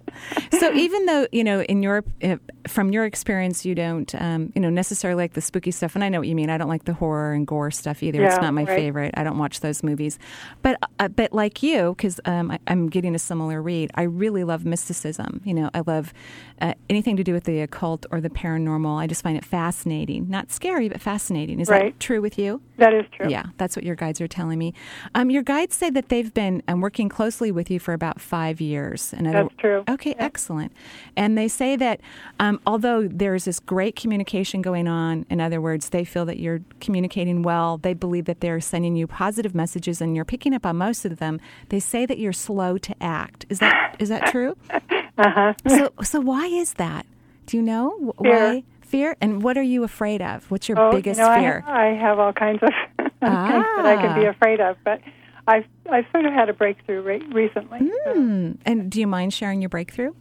so 0.58 0.72
even 0.72 1.06
though 1.06 1.26
you 1.32 1.44
know 1.44 1.62
in 1.62 1.82
your 1.82 2.04
uh, 2.22 2.36
from 2.66 2.90
your 2.90 3.04
experience 3.04 3.64
you 3.64 3.74
don't 3.74 4.14
um, 4.20 4.52
you 4.54 4.60
know 4.60 4.70
necessarily 4.70 5.22
like 5.22 5.34
the 5.34 5.40
spooky 5.40 5.70
stuff 5.70 5.94
and 5.94 6.02
i 6.02 6.08
know 6.08 6.18
what 6.18 6.28
you 6.28 6.34
mean 6.34 6.50
i 6.50 6.58
don't 6.58 6.68
like 6.68 6.84
the 6.84 6.92
horror 6.92 7.32
and 7.32 7.46
gore 7.46 7.70
stuff 7.70 8.02
either. 8.02 8.20
Yeah, 8.20 8.28
it's 8.28 8.40
not 8.40 8.54
my 8.54 8.64
right. 8.64 8.76
favorite. 8.76 9.14
I 9.16 9.24
don't 9.24 9.38
watch 9.38 9.60
those 9.60 9.82
movies. 9.82 10.18
But 10.62 10.78
uh, 10.98 11.08
but 11.08 11.32
like 11.32 11.62
you 11.62 11.94
because 11.96 12.20
um, 12.24 12.56
i'm 12.66 12.88
getting 12.88 13.14
a 13.14 13.18
similar 13.18 13.62
read 13.62 13.90
i 13.94 14.02
really 14.02 14.44
love 14.44 14.64
mysticism. 14.64 15.40
You 15.44 15.54
know 15.54 15.70
i 15.74 15.82
love 15.86 16.12
uh, 16.60 16.74
anything 16.90 17.16
to 17.16 17.24
do 17.24 17.32
with 17.32 17.44
the 17.44 17.60
occult 17.60 18.06
or 18.10 18.20
the 18.20 18.30
paranormal. 18.30 18.98
I 18.98 19.06
just 19.06 19.22
find 19.22 19.36
it 19.36 19.44
fascinating. 19.44 20.28
Not 20.28 20.50
scary 20.50 20.88
but 20.88 21.00
fascinating. 21.00 21.60
Is 21.60 21.68
right. 21.68 21.92
that 21.92 22.00
true 22.00 22.20
with 22.20 22.38
you? 22.38 22.60
That 22.76 22.92
is 22.92 23.04
true. 23.12 23.28
Yeah 23.28 23.46
that's 23.56 23.76
what 23.76 23.84
your 23.84 23.94
guides 23.94 24.20
are 24.20 24.28
telling 24.28 24.58
me. 24.58 24.74
Um, 25.14 25.30
your 25.30 25.42
guides 25.42 25.76
say 25.76 25.90
that 25.90 26.08
they've 26.08 26.32
been 26.32 26.57
um, 26.68 26.80
working 26.80 27.08
closely 27.08 27.52
with 27.52 27.70
you 27.70 27.78
for 27.78 27.92
about 27.92 28.20
five 28.20 28.60
years 28.60 29.12
and 29.12 29.26
that's 29.26 29.54
true 29.58 29.84
okay 29.88 30.10
yeah. 30.10 30.24
excellent 30.24 30.72
and 31.16 31.36
they 31.36 31.48
say 31.48 31.76
that 31.76 32.00
um, 32.40 32.60
although 32.66 33.08
there's 33.08 33.44
this 33.44 33.60
great 33.60 33.96
communication 33.96 34.62
going 34.62 34.88
on, 34.88 35.26
in 35.30 35.40
other 35.40 35.60
words, 35.60 35.88
they 35.90 36.04
feel 36.04 36.24
that 36.26 36.38
you're 36.38 36.60
communicating 36.80 37.42
well, 37.42 37.78
they 37.78 37.94
believe 37.94 38.26
that 38.26 38.40
they're 38.40 38.60
sending 38.60 38.96
you 38.96 39.06
positive 39.06 39.54
messages 39.54 40.00
and 40.00 40.14
you're 40.14 40.24
picking 40.24 40.54
up 40.54 40.64
on 40.64 40.76
most 40.76 41.04
of 41.04 41.18
them. 41.18 41.40
They 41.68 41.80
say 41.80 42.06
that 42.06 42.18
you're 42.18 42.32
slow 42.32 42.78
to 42.78 42.94
act. 43.02 43.46
Is 43.48 43.58
that 43.58 43.96
is 43.98 44.08
that 44.08 44.26
true? 44.30 44.56
uh-huh. 44.70 45.54
So 45.66 45.92
so 46.02 46.20
why 46.20 46.46
is 46.46 46.74
that? 46.74 47.06
Do 47.46 47.56
you 47.56 47.62
know 47.62 48.14
Fear. 48.22 48.32
why? 48.32 48.62
Fear. 48.82 49.16
And 49.20 49.42
what 49.42 49.58
are 49.58 49.62
you 49.62 49.84
afraid 49.84 50.22
of? 50.22 50.50
What's 50.50 50.68
your 50.68 50.78
oh, 50.78 50.90
biggest 50.90 51.20
you 51.20 51.26
know, 51.26 51.34
fear? 51.34 51.64
I, 51.66 51.88
I 51.88 51.94
have 51.94 52.18
all 52.18 52.32
kinds 52.32 52.62
of 52.62 52.70
ah. 53.22 53.48
things 53.48 53.66
that 53.76 53.86
I 53.86 53.96
could 54.00 54.20
be 54.20 54.26
afraid 54.26 54.60
of, 54.60 54.76
but 54.84 55.00
I've 55.48 55.64
I've 55.90 56.04
sort 56.12 56.26
of 56.26 56.32
had 56.32 56.48
a 56.50 56.52
breakthrough 56.52 57.00
re- 57.00 57.26
recently. 57.32 57.80
Mm. 57.80 58.52
So. 58.52 58.58
And 58.66 58.90
do 58.90 59.00
you 59.00 59.06
mind 59.06 59.32
sharing 59.32 59.62
your 59.62 59.70
breakthrough? 59.70 60.12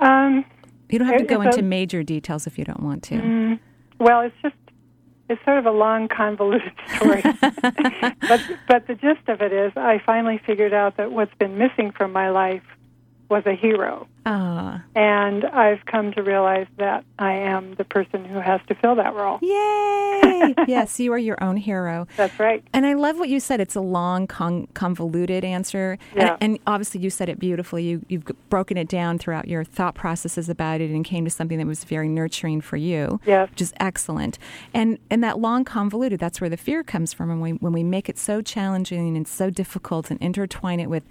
Um, 0.00 0.44
you 0.90 0.98
don't 0.98 1.08
have 1.08 1.18
to 1.18 1.24
go 1.24 1.40
into 1.40 1.60
a, 1.60 1.62
major 1.62 2.02
details 2.02 2.46
if 2.46 2.58
you 2.58 2.64
don't 2.64 2.82
want 2.82 3.04
to. 3.04 3.14
Mm, 3.14 3.58
well, 4.00 4.20
it's 4.20 4.34
just 4.42 4.56
it's 5.28 5.42
sort 5.44 5.58
of 5.58 5.66
a 5.66 5.70
long, 5.70 6.08
convoluted 6.08 6.72
story. 6.96 7.22
but 7.40 8.40
but 8.68 8.86
the 8.88 8.96
gist 9.00 9.28
of 9.28 9.40
it 9.40 9.52
is, 9.52 9.72
I 9.76 10.02
finally 10.04 10.40
figured 10.44 10.74
out 10.74 10.96
that 10.96 11.12
what's 11.12 11.34
been 11.38 11.56
missing 11.56 11.92
from 11.92 12.12
my 12.12 12.30
life 12.30 12.62
was 13.34 13.44
a 13.46 13.54
hero. 13.54 14.06
Ah, 14.26 14.82
And 14.94 15.44
I've 15.44 15.84
come 15.86 16.12
to 16.12 16.22
realize 16.22 16.68
that 16.78 17.04
I 17.18 17.32
am 17.32 17.74
the 17.74 17.84
person 17.84 18.24
who 18.24 18.38
has 18.38 18.60
to 18.68 18.74
fill 18.76 18.94
that 18.94 19.12
role. 19.14 19.38
yay! 19.42 20.54
yes, 20.68 21.00
you 21.00 21.12
are 21.12 21.18
your 21.18 21.42
own 21.42 21.56
hero. 21.56 22.06
That's 22.16 22.38
right. 22.38 22.62
And 22.72 22.86
I 22.86 22.94
love 22.94 23.18
what 23.18 23.28
you 23.28 23.40
said. 23.40 23.60
It's 23.60 23.74
a 23.74 23.80
long, 23.80 24.26
con- 24.28 24.68
convoluted 24.74 25.44
answer, 25.44 25.98
Yeah. 26.14 26.36
and, 26.40 26.52
and 26.54 26.58
obviously 26.66 27.00
you 27.00 27.10
said 27.10 27.28
it 27.28 27.38
beautifully. 27.38 27.82
You 27.84 28.04
you've 28.08 28.24
broken 28.48 28.76
it 28.76 28.88
down 28.88 29.18
throughout 29.18 29.48
your 29.48 29.64
thought 29.64 29.94
processes 29.96 30.48
about 30.48 30.80
it, 30.80 30.90
and 30.90 31.04
came 31.04 31.24
to 31.24 31.30
something 31.30 31.58
that 31.58 31.66
was 31.66 31.82
very 31.84 32.08
nurturing 32.08 32.60
for 32.60 32.76
you. 32.76 33.20
Yes. 33.26 33.50
which 33.50 33.62
is 33.62 33.72
excellent. 33.80 34.38
And 34.72 34.98
and 35.10 35.22
that 35.24 35.38
long, 35.40 35.64
convoluted. 35.64 36.20
That's 36.20 36.40
where 36.40 36.50
the 36.50 36.56
fear 36.56 36.82
comes 36.84 37.12
from. 37.12 37.30
And 37.30 37.40
when 37.40 37.54
we, 37.54 37.58
when 37.58 37.72
we 37.72 37.82
make 37.82 38.08
it 38.08 38.16
so 38.18 38.40
challenging 38.42 39.16
and 39.16 39.26
so 39.26 39.50
difficult, 39.50 40.10
and 40.10 40.20
intertwine 40.22 40.78
it 40.80 40.88
with 40.88 41.04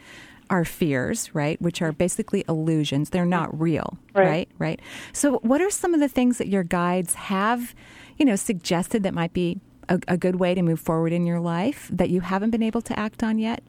our 0.50 0.66
fears, 0.66 1.34
right, 1.34 1.62
which 1.62 1.82
are 1.82 1.92
basically 1.92 2.44
illusions. 2.48 3.10
They're 3.10 3.26
not 3.26 3.60
real, 3.60 3.98
Right. 4.14 4.26
right? 4.28 4.50
Right. 4.60 4.82
So, 5.12 5.38
what 5.40 5.62
are 5.62 5.70
some 5.70 5.94
of 5.94 6.00
the 6.00 6.08
things 6.08 6.38
that 6.38 6.48
your 6.48 6.64
guides 6.64 7.14
have, 7.16 7.74
you 8.18 8.26
know, 8.26 8.36
suggested 8.36 9.04
that 9.04 9.14
might 9.14 9.34
be 9.34 9.60
a, 9.90 10.00
a 10.08 10.18
good 10.18 10.38
way 10.38 10.54
to 10.54 10.62
move 10.62 10.80
forward 10.80 11.14
in 11.14 11.26
your 11.26 11.40
life 11.40 11.90
that 11.92 12.10
you 12.10 12.22
haven't 12.22 12.52
been 12.52 12.64
able 12.64 12.82
to 12.82 12.98
act 12.98 13.24
on 13.24 13.40
yet? 13.40 13.64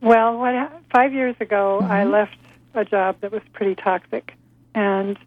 Well, 0.00 0.38
what, 0.38 0.54
ha- 0.54 0.72
five 0.94 1.12
years 1.12 1.34
ago, 1.40 1.80
I 1.82 2.04
left 2.04 2.36
a 2.74 2.84
job 2.84 3.16
that 3.20 3.32
was 3.32 3.42
pretty 3.52 3.74
toxic. 3.74 4.34
And 4.74 5.18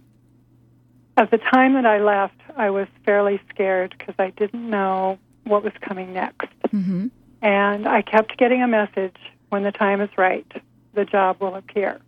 at 1.17 1.31
the 1.31 1.37
time 1.37 1.73
that 1.73 1.85
I 1.85 1.99
left, 1.99 2.39
I 2.55 2.69
was 2.69 2.87
fairly 3.05 3.41
scared 3.49 3.95
because 3.97 4.15
I 4.19 4.29
didn't 4.31 4.69
know 4.69 5.17
what 5.43 5.63
was 5.63 5.73
coming 5.81 6.13
next. 6.13 6.47
Mm-hmm. 6.67 7.07
And 7.41 7.87
I 7.87 8.01
kept 8.01 8.37
getting 8.37 8.61
a 8.61 8.67
message 8.67 9.17
when 9.49 9.63
the 9.63 9.71
time 9.71 10.01
is 10.01 10.09
right, 10.17 10.45
the 10.93 11.05
job 11.05 11.41
will 11.41 11.55
appear. 11.55 11.99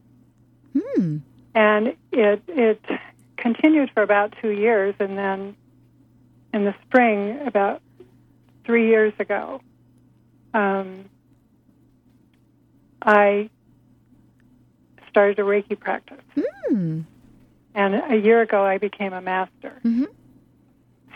Hmm. 0.77 1.17
And 1.53 1.95
it, 2.11 2.41
it 2.47 2.81
continued 3.37 3.91
for 3.93 4.03
about 4.03 4.33
two 4.41 4.49
years. 4.49 4.95
And 4.99 5.17
then 5.17 5.55
in 6.53 6.63
the 6.65 6.75
spring, 6.87 7.45
about 7.45 7.81
three 8.63 8.87
years 8.87 9.13
ago, 9.19 9.61
um, 10.53 11.05
I 13.01 13.49
started 15.09 15.39
a 15.39 15.41
Reiki 15.41 15.77
practice. 15.77 16.23
Hmm. 16.35 17.01
And 17.73 17.95
a 18.11 18.15
year 18.17 18.41
ago, 18.41 18.63
I 18.63 18.77
became 18.77 19.13
a 19.13 19.21
master. 19.21 19.79
Mhm. 19.83 20.07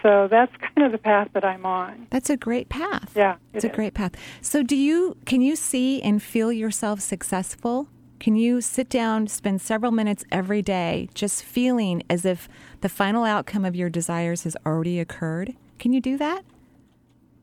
So 0.05 0.27
that's 0.29 0.51
kind 0.61 0.85
of 0.85 0.91
the 0.91 0.99
path 0.99 1.29
that 1.33 1.43
I'm 1.43 1.65
on. 1.65 2.05
That's 2.11 2.29
a 2.29 2.37
great 2.37 2.69
path. 2.69 3.11
Yeah, 3.15 3.37
It's 3.55 3.65
it 3.65 3.69
a 3.69 3.71
is. 3.71 3.75
great 3.75 3.93
path. 3.95 4.11
So, 4.39 4.61
do 4.61 4.75
you 4.75 5.17
can 5.25 5.41
you 5.41 5.55
see 5.55 5.99
and 6.03 6.21
feel 6.21 6.51
yourself 6.51 6.99
successful? 6.99 7.87
Can 8.19 8.35
you 8.35 8.61
sit 8.61 8.87
down, 8.87 9.25
spend 9.27 9.61
several 9.61 9.91
minutes 9.91 10.23
every 10.31 10.61
day 10.61 11.09
just 11.15 11.43
feeling 11.43 12.03
as 12.07 12.23
if 12.23 12.47
the 12.81 12.87
final 12.89 13.23
outcome 13.23 13.65
of 13.65 13.75
your 13.75 13.89
desires 13.89 14.43
has 14.43 14.55
already 14.65 14.99
occurred? 14.99 15.55
Can 15.79 15.91
you 15.91 15.99
do 15.99 16.17
that? 16.19 16.45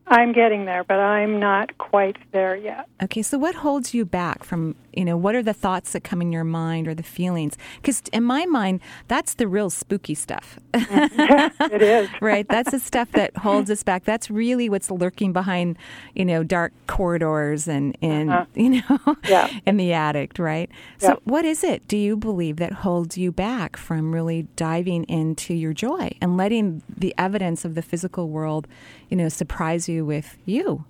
I'm 0.07 0.33
getting 0.33 0.65
there, 0.65 0.85
but 0.85 0.99
I'm 0.99 1.39
not 1.41 1.79
quite 1.79 2.17
there 2.33 2.57
yet. 2.57 2.89
Okay, 3.03 3.23
so 3.23 3.39
what 3.39 3.57
holds 3.57 3.93
you 3.93 4.05
back 4.05 4.45
from, 4.45 4.75
you 4.93 5.05
know, 5.05 5.17
what 5.17 5.35
are 5.35 5.43
the 5.43 5.55
thoughts 5.55 5.93
that 5.93 6.05
come 6.05 6.21
in 6.23 6.33
your 6.33 6.45
mind 6.45 6.87
or 6.89 6.95
the 6.95 7.03
feelings? 7.03 7.57
Because 7.81 8.03
in 8.13 8.25
my 8.25 8.45
mind, 8.47 8.81
that's 9.09 9.35
the 9.35 9.49
real 9.49 9.71
spooky 9.71 10.15
stuff, 10.15 10.59
It 10.75 11.83
is. 11.83 12.09
right? 12.21 12.49
That's 12.49 12.71
the 12.71 12.79
stuff 12.81 13.11
that 13.13 13.37
holds 13.37 13.71
us 13.71 13.83
back. 13.83 14.05
That's 14.05 14.31
really 14.31 14.69
what's 14.69 14.91
lurking 14.91 15.33
behind, 15.33 15.77
you 16.15 16.25
know, 16.25 16.43
dark 16.43 16.73
corridors 16.87 17.69
and, 17.69 17.97
and 18.03 18.31
Uh-huh. 18.31 18.45
you 18.55 18.83
know, 18.89 19.17
Yeah. 19.29 19.49
in 19.67 19.77
the 19.77 19.93
attic, 19.93 20.39
right? 20.39 20.71
So, 20.99 21.21
what 21.25 21.45
is 21.45 21.65
it, 21.65 21.87
do 21.89 21.97
you 21.97 22.17
believe, 22.17 22.57
that 22.57 22.73
holds 22.73 23.17
you 23.19 23.33
back 23.33 23.77
from 23.77 24.13
really 24.13 24.47
diving 24.57 25.05
into 25.05 25.55
your 25.55 25.73
joy 25.73 26.11
and 26.21 26.37
letting 26.37 26.83
the 26.89 27.15
evidence 27.19 27.65
of 27.65 27.75
the 27.75 27.83
physical 27.83 28.29
world, 28.29 28.67
you 29.09 29.17
know, 29.17 29.29
surprise 29.29 29.89
you 29.89 30.05
with 30.05 30.37
you? 30.45 30.85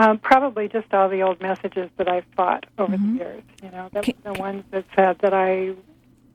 Um, 0.00 0.18
probably 0.18 0.68
just 0.68 0.92
all 0.94 1.08
the 1.08 1.22
old 1.22 1.40
messages 1.40 1.90
that 1.96 2.08
I've 2.08 2.24
fought 2.36 2.66
over 2.78 2.96
Mhm. 2.96 3.12
the 3.12 3.24
years. 3.24 3.42
You 3.62 3.70
know, 3.70 3.88
the, 3.92 4.14
the 4.22 4.32
ones 4.34 4.62
that 4.70 4.84
said 4.94 5.18
that 5.22 5.34
I 5.34 5.74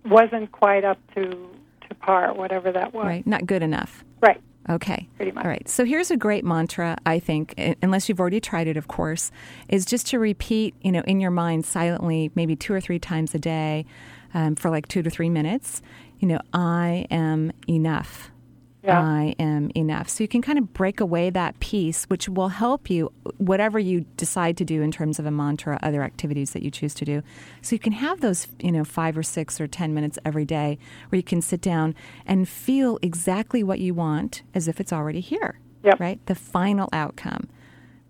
wasn't 0.06 0.52
quite 0.52 0.84
up 0.84 0.98
to 1.16 1.50
to 1.90 1.96
par, 1.96 2.34
whatever 2.34 2.72
that 2.72 2.94
was. 2.94 3.06
Right? 3.06 3.28
Not 3.28 3.46
good 3.46 3.62
enough. 3.62 4.04
Right. 4.22 4.40
Okay. 4.70 5.08
Pretty 5.18 5.32
much. 5.32 5.44
All 5.46 5.50
right. 5.52 5.68
So 5.68 5.84
here's 5.86 6.12
a 6.12 6.18
great 6.18 6.44
mantra, 6.46 6.98
I 7.06 7.20
think, 7.20 7.54
unless 7.82 8.08
you've 8.08 8.20
already 8.22 8.40
tried 8.40 8.68
it, 8.68 8.78
of 8.78 8.88
course, 8.88 9.32
is 9.68 9.86
just 9.86 10.08
to 10.08 10.20
repeat, 10.20 10.76
you 10.82 10.92
know, 10.94 11.02
in 11.02 11.20
your 11.20 11.32
mind 11.32 11.66
silently, 11.66 12.32
maybe 12.36 12.56
two 12.56 12.74
or 12.74 12.80
three 12.82 13.00
times 13.00 13.36
a 13.36 13.40
day 13.40 13.86
um, 14.34 14.56
for 14.56 14.70
like 14.70 14.88
two 14.88 15.02
to 15.04 15.10
three 15.10 15.30
minutes, 15.30 15.82
you 16.20 16.28
know, 16.28 16.40
I 16.54 17.06
am 17.12 17.52
enough. 17.68 18.32
Yeah. 18.84 19.02
I 19.02 19.36
am 19.40 19.72
enough. 19.76 20.10
So 20.10 20.24
you 20.24 20.28
can 20.28 20.42
kind 20.42 20.58
of 20.58 20.74
break 20.74 21.00
away 21.00 21.30
that 21.30 21.58
piece, 21.62 22.04
which 22.06 22.28
will 22.28 22.50
help 22.50 22.90
you, 22.90 23.12
whatever 23.38 23.80
you 23.80 24.02
decide 24.18 24.58
to 24.58 24.66
do 24.66 24.82
in 24.82 24.92
terms 24.92 25.20
of 25.20 25.26
a 25.26 25.32
mantra, 25.32 25.80
other 25.82 26.04
activities 26.04 26.52
that 26.52 26.64
you 26.64 26.70
choose 26.70 26.94
to 26.96 27.06
do. 27.06 27.24
So 27.62 27.76
you 27.76 27.80
can 27.80 27.94
have 27.94 28.20
those, 28.20 28.48
you 28.60 28.72
know, 28.74 28.84
five 28.84 29.18
or 29.18 29.24
six 29.24 29.62
or 29.62 29.68
10 29.68 29.94
minutes 29.94 30.20
every 30.26 30.44
day 30.46 30.78
where 31.10 31.18
you 31.18 31.24
can 31.24 31.42
sit 31.42 31.62
down 31.62 31.96
and 32.26 32.48
feel 32.48 33.00
exactly 33.02 33.64
what 33.64 33.80
you 33.80 33.94
want 33.94 34.42
as 34.54 34.68
if 34.68 34.82
it's 34.82 34.92
already 34.92 35.22
here, 35.22 35.60
Yep. 35.84 36.00
right? 36.02 36.26
The 36.26 36.36
final 36.36 36.90
outcome, 36.92 37.48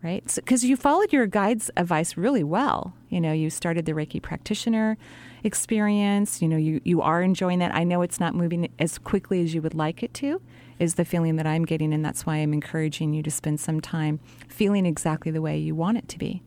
right? 0.04 0.24
Because 0.36 0.64
you 0.64 0.76
followed 0.76 1.14
your 1.14 1.28
guide's 1.28 1.70
advice 1.78 2.18
really 2.18 2.44
well. 2.44 2.94
You 3.10 3.22
know, 3.22 3.32
you 3.32 3.52
started 3.52 3.86
the 3.86 3.92
Reiki 3.94 4.20
practitioner 4.22 4.98
experience. 5.44 6.42
You 6.42 6.48
know, 6.48 6.58
you, 6.58 6.82
you 6.84 7.02
are 7.02 7.22
enjoying 7.22 7.60
that. 7.60 7.74
I 7.74 7.84
know 7.84 8.02
it's 8.02 8.20
not 8.20 8.36
moving 8.36 8.70
as 8.80 8.98
quickly 8.98 9.42
as 9.44 9.54
you 9.54 9.62
would 9.62 9.74
like 9.74 10.04
it 10.04 10.14
to, 10.16 10.42
is 10.80 10.96
the 10.96 11.06
feeling 11.06 11.36
that 11.38 11.48
I'm 11.48 11.66
getting. 11.66 11.94
And 11.94 12.04
that's 12.04 12.26
why 12.26 12.38
I'm 12.38 12.54
encouraging 12.54 13.14
you 13.14 13.24
to 13.24 13.32
spend 13.32 13.60
some 13.60 13.80
time 13.82 14.20
feeling 14.48 14.86
exactly 14.86 15.32
the 15.32 15.42
way 15.42 15.58
you 15.58 15.76
want 15.76 15.98
it 15.98 16.08
to 16.10 16.18
be. 16.18 16.42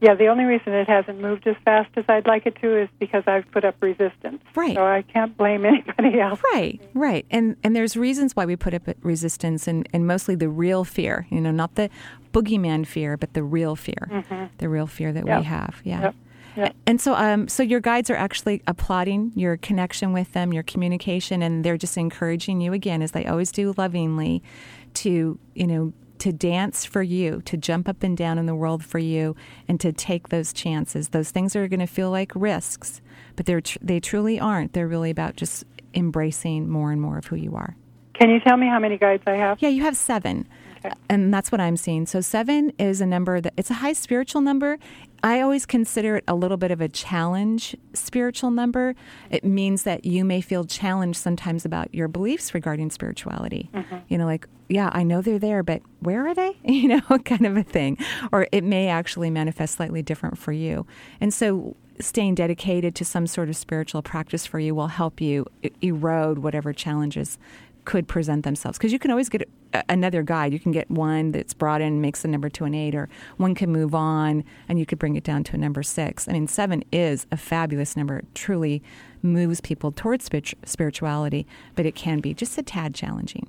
Yeah, 0.00 0.16
the 0.16 0.26
only 0.26 0.42
reason 0.42 0.72
it 0.72 0.88
hasn't 0.88 1.20
moved 1.20 1.46
as 1.46 1.54
fast 1.64 1.88
as 1.94 2.04
I'd 2.08 2.26
like 2.26 2.44
it 2.44 2.56
to 2.60 2.76
is 2.76 2.88
because 2.98 3.22
I've 3.28 3.48
put 3.52 3.64
up 3.64 3.76
resistance. 3.80 4.42
Right. 4.56 4.74
So 4.74 4.82
I 4.84 5.02
can't 5.02 5.36
blame 5.36 5.64
anybody 5.66 6.18
else. 6.18 6.40
Right, 6.52 6.80
right. 6.92 7.24
And 7.30 7.54
and 7.62 7.76
there's 7.76 7.96
reasons 7.96 8.34
why 8.34 8.44
we 8.44 8.56
put 8.56 8.74
up 8.74 8.82
resistance 9.02 9.68
and, 9.68 9.88
and 9.92 10.04
mostly 10.04 10.34
the 10.34 10.48
real 10.48 10.82
fear, 10.82 11.28
you 11.30 11.40
know, 11.40 11.52
not 11.52 11.76
the 11.76 11.88
boogeyman 12.32 12.84
fear, 12.84 13.16
but 13.16 13.34
the 13.34 13.44
real 13.44 13.76
fear. 13.76 14.08
Mm-hmm. 14.10 14.46
The 14.58 14.68
real 14.68 14.88
fear 14.88 15.12
that 15.12 15.24
Yep. 15.24 15.38
we 15.38 15.44
have. 15.44 15.80
Yeah. 15.84 16.02
Yep. 16.02 16.14
And 16.86 17.00
so 17.00 17.14
um 17.14 17.48
so 17.48 17.62
your 17.62 17.80
guides 17.80 18.10
are 18.10 18.16
actually 18.16 18.62
applauding 18.66 19.32
your 19.34 19.56
connection 19.56 20.12
with 20.12 20.32
them, 20.32 20.52
your 20.52 20.62
communication, 20.62 21.42
and 21.42 21.64
they're 21.64 21.76
just 21.76 21.96
encouraging 21.96 22.60
you 22.60 22.72
again, 22.72 23.02
as 23.02 23.12
they 23.12 23.24
always 23.26 23.50
do 23.52 23.74
lovingly, 23.76 24.42
to, 24.94 25.38
you 25.54 25.66
know, 25.66 25.92
to 26.18 26.32
dance 26.32 26.84
for 26.84 27.02
you, 27.02 27.42
to 27.46 27.56
jump 27.56 27.88
up 27.88 28.02
and 28.02 28.16
down 28.16 28.38
in 28.38 28.46
the 28.46 28.54
world 28.54 28.84
for 28.84 28.98
you, 28.98 29.34
and 29.66 29.80
to 29.80 29.92
take 29.92 30.28
those 30.28 30.52
chances. 30.52 31.08
Those 31.08 31.30
things 31.30 31.56
are 31.56 31.66
going 31.66 31.80
to 31.80 31.86
feel 31.86 32.10
like 32.10 32.30
risks, 32.34 33.00
but 33.34 33.46
they're 33.46 33.60
tr- 33.60 33.78
they 33.82 33.98
truly 33.98 34.38
aren't. 34.38 34.72
They're 34.72 34.86
really 34.86 35.10
about 35.10 35.36
just 35.36 35.64
embracing 35.94 36.68
more 36.68 36.92
and 36.92 37.00
more 37.00 37.18
of 37.18 37.26
who 37.26 37.36
you 37.36 37.56
are. 37.56 37.76
Can 38.14 38.30
you 38.30 38.40
tell 38.40 38.56
me 38.56 38.66
how 38.68 38.78
many 38.78 38.98
guides 38.98 39.22
I 39.26 39.32
have? 39.32 39.60
Yeah, 39.60 39.70
you 39.70 39.82
have 39.82 39.96
seven. 39.96 40.46
Okay. 40.84 40.94
And 41.08 41.32
that's 41.32 41.50
what 41.50 41.60
I'm 41.60 41.76
seeing. 41.76 42.06
So 42.06 42.20
seven 42.20 42.72
is 42.78 43.00
a 43.00 43.06
number 43.06 43.40
that 43.40 43.54
it's 43.56 43.70
a 43.70 43.74
high 43.74 43.92
spiritual 43.92 44.42
number. 44.42 44.78
I 45.22 45.40
always 45.40 45.66
consider 45.66 46.16
it 46.16 46.24
a 46.26 46.34
little 46.34 46.56
bit 46.56 46.70
of 46.70 46.80
a 46.80 46.88
challenge 46.88 47.76
spiritual 47.94 48.50
number. 48.50 48.94
It 49.30 49.44
means 49.44 49.84
that 49.84 50.04
you 50.04 50.24
may 50.24 50.40
feel 50.40 50.64
challenged 50.64 51.18
sometimes 51.18 51.64
about 51.64 51.94
your 51.94 52.08
beliefs 52.08 52.54
regarding 52.54 52.90
spirituality. 52.90 53.70
Mm-hmm. 53.72 53.96
You 54.08 54.18
know, 54.18 54.26
like, 54.26 54.48
yeah, 54.68 54.90
I 54.92 55.04
know 55.04 55.22
they're 55.22 55.38
there, 55.38 55.62
but 55.62 55.82
where 56.00 56.26
are 56.26 56.34
they? 56.34 56.56
You 56.64 56.88
know, 56.88 57.18
kind 57.24 57.46
of 57.46 57.56
a 57.56 57.62
thing. 57.62 57.98
Or 58.32 58.48
it 58.50 58.64
may 58.64 58.88
actually 58.88 59.30
manifest 59.30 59.76
slightly 59.76 60.02
different 60.02 60.38
for 60.38 60.52
you. 60.52 60.86
And 61.20 61.32
so 61.32 61.76
staying 62.00 62.34
dedicated 62.34 62.94
to 62.96 63.04
some 63.04 63.26
sort 63.26 63.48
of 63.48 63.56
spiritual 63.56 64.02
practice 64.02 64.46
for 64.46 64.58
you 64.58 64.74
will 64.74 64.88
help 64.88 65.20
you 65.20 65.46
erode 65.80 66.38
whatever 66.38 66.72
challenges 66.72 67.38
could 67.84 68.06
present 68.06 68.44
themselves. 68.44 68.78
Because 68.78 68.92
you 68.92 68.98
can 68.98 69.10
always 69.10 69.28
get 69.28 69.48
a- 69.72 69.82
another 69.88 70.22
guide. 70.22 70.52
You 70.52 70.60
can 70.60 70.70
get 70.72 70.90
one 70.90 71.32
that's 71.32 71.52
brought 71.54 71.80
in 71.80 72.00
makes 72.00 72.22
the 72.22 72.28
number 72.28 72.48
to 72.50 72.64
an 72.64 72.74
eight 72.74 72.94
or 72.94 73.08
one 73.38 73.54
can 73.54 73.70
move 73.72 73.94
on 73.94 74.44
and 74.68 74.78
you 74.78 74.86
could 74.86 74.98
bring 74.98 75.16
it 75.16 75.24
down 75.24 75.42
to 75.44 75.54
a 75.54 75.58
number 75.58 75.82
six. 75.82 76.28
I 76.28 76.32
mean 76.32 76.46
seven 76.46 76.84
is 76.92 77.26
a 77.32 77.36
fabulous 77.36 77.96
number. 77.96 78.18
It 78.18 78.34
truly 78.34 78.82
moves 79.22 79.60
people 79.60 79.90
towards 79.92 80.28
spirituality 80.64 81.46
but 81.74 81.86
it 81.86 81.94
can 81.94 82.20
be 82.20 82.34
just 82.34 82.56
a 82.58 82.62
tad 82.62 82.94
challenging. 82.94 83.48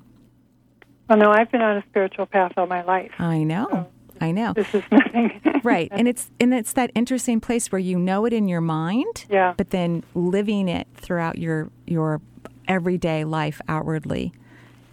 Well, 1.10 1.18
no, 1.20 1.32
I've 1.32 1.52
been 1.52 1.62
on 1.62 1.78
a 1.78 1.84
spiritual 1.90 2.26
path 2.26 2.54
all 2.58 2.66
my 2.68 2.84
life. 2.84 3.12
i 3.20 3.44
know. 3.44 3.88
I 4.22 4.32
know. 4.32 4.54
This 4.54 4.74
is 4.74 4.84
nothing. 4.90 5.42
right. 5.64 5.90
And 5.92 6.08
it's 6.08 6.32
and 6.40 6.54
it's 6.54 6.74
that 6.74 6.92
interesting 6.96 7.40
place 7.42 7.72
where 7.72 7.80
you 7.80 8.00
know 8.00 8.26
it 8.26 8.34
in 8.34 8.48
your 8.48 8.62
mind 8.62 9.26
Yeah. 9.30 9.54
but 9.58 9.72
then 9.72 10.04
living 10.16 10.70
it 10.70 10.88
throughout 10.96 11.38
your 11.38 11.70
your 11.86 12.22
everyday 12.68 13.24
life 13.24 13.62
outwardly 13.68 14.34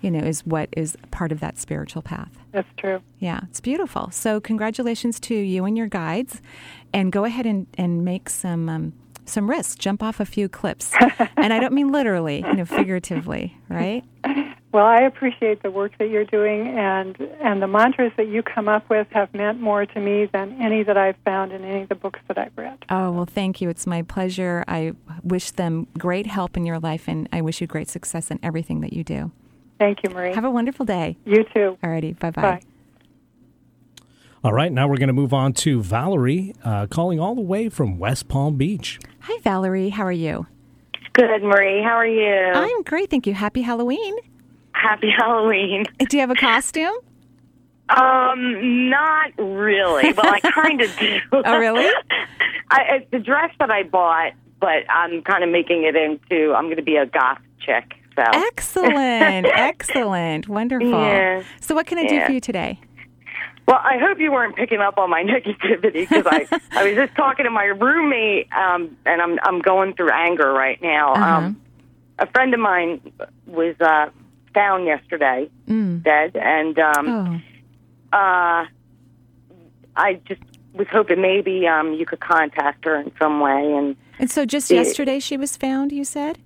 you 0.01 0.11
know, 0.11 0.21
is 0.21 0.47
what 0.47 0.69
is 0.77 0.97
part 1.11 1.33
of 1.33 1.41
that 1.41 1.59
spiritual 1.59 2.03
path. 2.03 2.31
That's 2.53 2.69
true. 2.77 3.03
Yeah, 3.19 3.41
it's 3.51 3.61
beautiful. 3.61 4.11
So, 4.11 4.41
congratulations 4.41 5.21
to 5.21 5.35
you 5.35 5.65
and 5.65 5.77
your 5.77 5.87
guides, 5.87 6.41
and 6.93 7.13
go 7.13 7.25
ahead 7.25 7.47
and, 7.47 7.67
and 7.77 8.05
make 8.05 8.31
some 8.31 8.69
um, 8.69 8.93
some 9.27 9.49
risks. 9.49 9.75
Jump 9.75 10.03
off 10.03 10.21
a 10.21 10.25
few 10.25 10.49
cliffs, 10.49 10.93
and 11.37 11.53
I 11.53 11.61
don't 11.61 11.75
mean 11.75 11.93
literally, 11.93 12.39
you 12.39 12.55
know, 12.55 12.65
figuratively, 12.65 13.57
right? 13.69 14.05
Well, 14.73 14.87
I 14.87 14.99
appreciate 14.99 15.65
the 15.65 15.71
work 15.71 15.99
that 15.99 16.11
you're 16.11 16.25
doing, 16.25 16.69
and 16.69 17.19
and 17.41 17.61
the 17.61 17.67
mantras 17.67 18.13
that 18.17 18.29
you 18.29 18.43
come 18.43 18.69
up 18.69 18.89
with 18.89 19.09
have 19.11 19.35
meant 19.35 19.61
more 19.61 19.85
to 19.85 20.01
me 20.01 20.27
than 20.27 20.57
any 20.63 20.85
that 20.85 20.97
I've 20.97 21.17
found 21.25 21.51
in 21.53 21.65
any 21.65 21.83
of 21.83 21.89
the 21.89 21.97
books 21.97 22.21
that 22.29 22.39
I've 22.39 22.57
read. 22.57 22.79
Oh 22.89 23.11
well, 23.11 23.27
thank 23.27 23.61
you. 23.61 23.69
It's 23.69 23.85
my 23.85 24.03
pleasure. 24.03 24.63
I 24.69 24.93
wish 25.25 25.51
them 25.51 25.89
great 25.99 26.27
help 26.27 26.57
in 26.57 26.65
your 26.65 26.79
life, 26.79 27.09
and 27.09 27.29
I 27.33 27.41
wish 27.41 27.61
you 27.61 27.67
great 27.67 27.89
success 27.89 28.31
in 28.31 28.39
everything 28.45 28.81
that 28.83 28.93
you 28.93 29.03
do. 29.03 29.33
Thank 29.81 30.05
you, 30.05 30.11
Marie. 30.11 30.35
Have 30.35 30.45
a 30.45 30.51
wonderful 30.51 30.87
day. 30.87 31.17
You 31.25 31.45
too. 31.53 31.77
Alrighty, 31.83 32.17
bye-bye. 32.19 32.43
Bye. 32.43 32.61
All 34.45 34.53
right, 34.53 34.71
now 34.71 34.87
we're 34.87 34.99
going 34.99 35.09
to 35.09 35.13
move 35.13 35.35
on 35.35 35.53
to 35.55 35.83
Valerie, 35.83 36.55
uh, 36.65 36.87
calling 36.87 37.19
all 37.19 37.35
the 37.35 37.41
way 37.41 37.69
from 37.69 37.99
West 37.99 38.29
Palm 38.29 38.57
Beach. 38.57 39.01
Hi, 39.21 39.39
Valerie. 39.43 39.89
How 39.89 40.05
are 40.05 40.13
you? 40.13 40.47
Good, 41.15 41.43
Marie. 41.43 41.83
How 41.83 41.97
are 41.97 42.07
you? 42.07 42.53
I'm 42.55 42.83
great, 42.83 43.11
thank 43.11 43.27
you. 43.27 43.35
Happy 43.35 43.63
Halloween. 43.63 44.17
Happy 44.73 45.11
Halloween. 45.17 45.85
Do 45.99 46.17
you 46.17 46.21
have 46.21 46.31
a 46.31 46.35
costume? 46.35 46.95
Um, 47.89 48.89
not 48.89 49.33
really. 49.39 50.13
Well, 50.13 50.27
I 50.33 50.41
kind 50.41 50.81
of 50.81 50.97
do. 51.01 51.19
Oh, 51.33 51.59
really? 51.59 51.87
I, 52.71 52.83
it's 52.97 53.11
the 53.11 53.19
dress 53.19 53.51
that 53.59 53.71
I 53.71 53.83
bought, 53.83 54.33
but 54.61 54.89
I'm 54.89 55.23
kind 55.23 55.43
of 55.43 55.51
making 55.51 55.83
it 55.85 55.97
into. 55.97 56.55
I'm 56.55 56.65
going 56.67 56.77
to 56.77 56.83
be 56.83 56.97
a 56.97 57.07
goth 57.07 57.41
chick. 57.61 57.95
So 58.17 58.23
Excellent, 58.27 59.47
excellent, 59.47 60.49
wonderful. 60.49 60.91
Yeah. 60.91 61.43
So, 61.61 61.75
what 61.75 61.87
can 61.87 61.99
I 61.99 62.07
do 62.07 62.17
Yeah. 62.17 62.27
for 62.27 62.33
you 62.33 62.41
today? 62.41 62.79
Well, 63.67 63.79
I 63.83 63.99
hope 63.99 64.19
you 64.19 64.33
weren't 64.33 64.57
picking 64.57 64.81
up 64.81 64.99
on 64.99 65.11
my 65.11 65.23
negativity 65.23 66.09
because 66.09 66.27
I, 66.27 66.47
I 66.73 66.85
was 66.85 66.95
just 66.97 67.15
talking 67.15 67.45
to 67.45 67.51
my 67.51 67.65
roommate, 67.65 68.53
um, 68.53 68.97
and 69.07 69.23
I'm 69.23 69.39
I'm 69.43 69.61
going 69.61 69.95
through 69.95 70.11
anger 70.11 70.53
right 70.53 70.81
now. 70.83 71.13
Uh-huh. 71.15 71.25
Um, 71.25 71.61
a 72.19 72.27
friend 72.27 72.53
of 72.53 72.61
mine 72.61 73.01
was 73.47 73.75
uh, 73.81 74.11
found 74.55 74.87
yesterday 74.87 75.49
Mm. 75.69 76.03
dead, 76.03 76.37
and 76.37 76.79
um, 76.79 77.09
Oh, 78.13 78.17
uh, 78.17 78.67
I 79.97 80.15
just 80.27 80.41
was 80.75 80.87
hoping 80.91 81.21
maybe 81.21 81.67
um, 81.67 81.93
you 81.95 82.07
could 82.07 82.21
contact 82.21 82.85
her 82.85 82.97
in 82.97 83.11
some 83.19 83.41
way. 83.41 83.73
And 83.75 83.97
and 84.19 84.31
so 84.31 84.45
just 84.45 84.71
Yeah. 84.71 84.83
yesterday 84.83 85.19
she 85.19 85.37
was 85.37 85.57
found. 85.57 85.93
You 85.93 86.05
said 86.05 86.39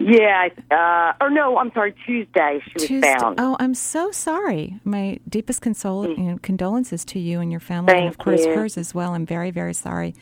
yeah, 0.00 0.48
uh, 0.70 1.12
or 1.20 1.28
no, 1.28 1.58
I'm 1.58 1.72
sorry, 1.72 1.92
Tuesday 2.06 2.60
she 2.62 2.72
was 2.74 2.86
Tuesday. 2.86 3.16
found. 3.18 3.40
Oh, 3.40 3.56
I'm 3.58 3.74
so 3.74 4.12
sorry. 4.12 4.78
My 4.84 5.18
deepest 5.28 5.64
you 5.64 6.16
know, 6.18 6.38
condolences 6.40 7.04
to 7.06 7.18
you 7.18 7.40
and 7.40 7.50
your 7.50 7.60
family, 7.60 7.94
and 7.94 8.08
of 8.08 8.18
course 8.18 8.44
you. 8.44 8.54
hers 8.54 8.78
as 8.78 8.94
well. 8.94 9.14
I'm 9.14 9.26
very, 9.26 9.50
very 9.50 9.74
sorry. 9.74 10.14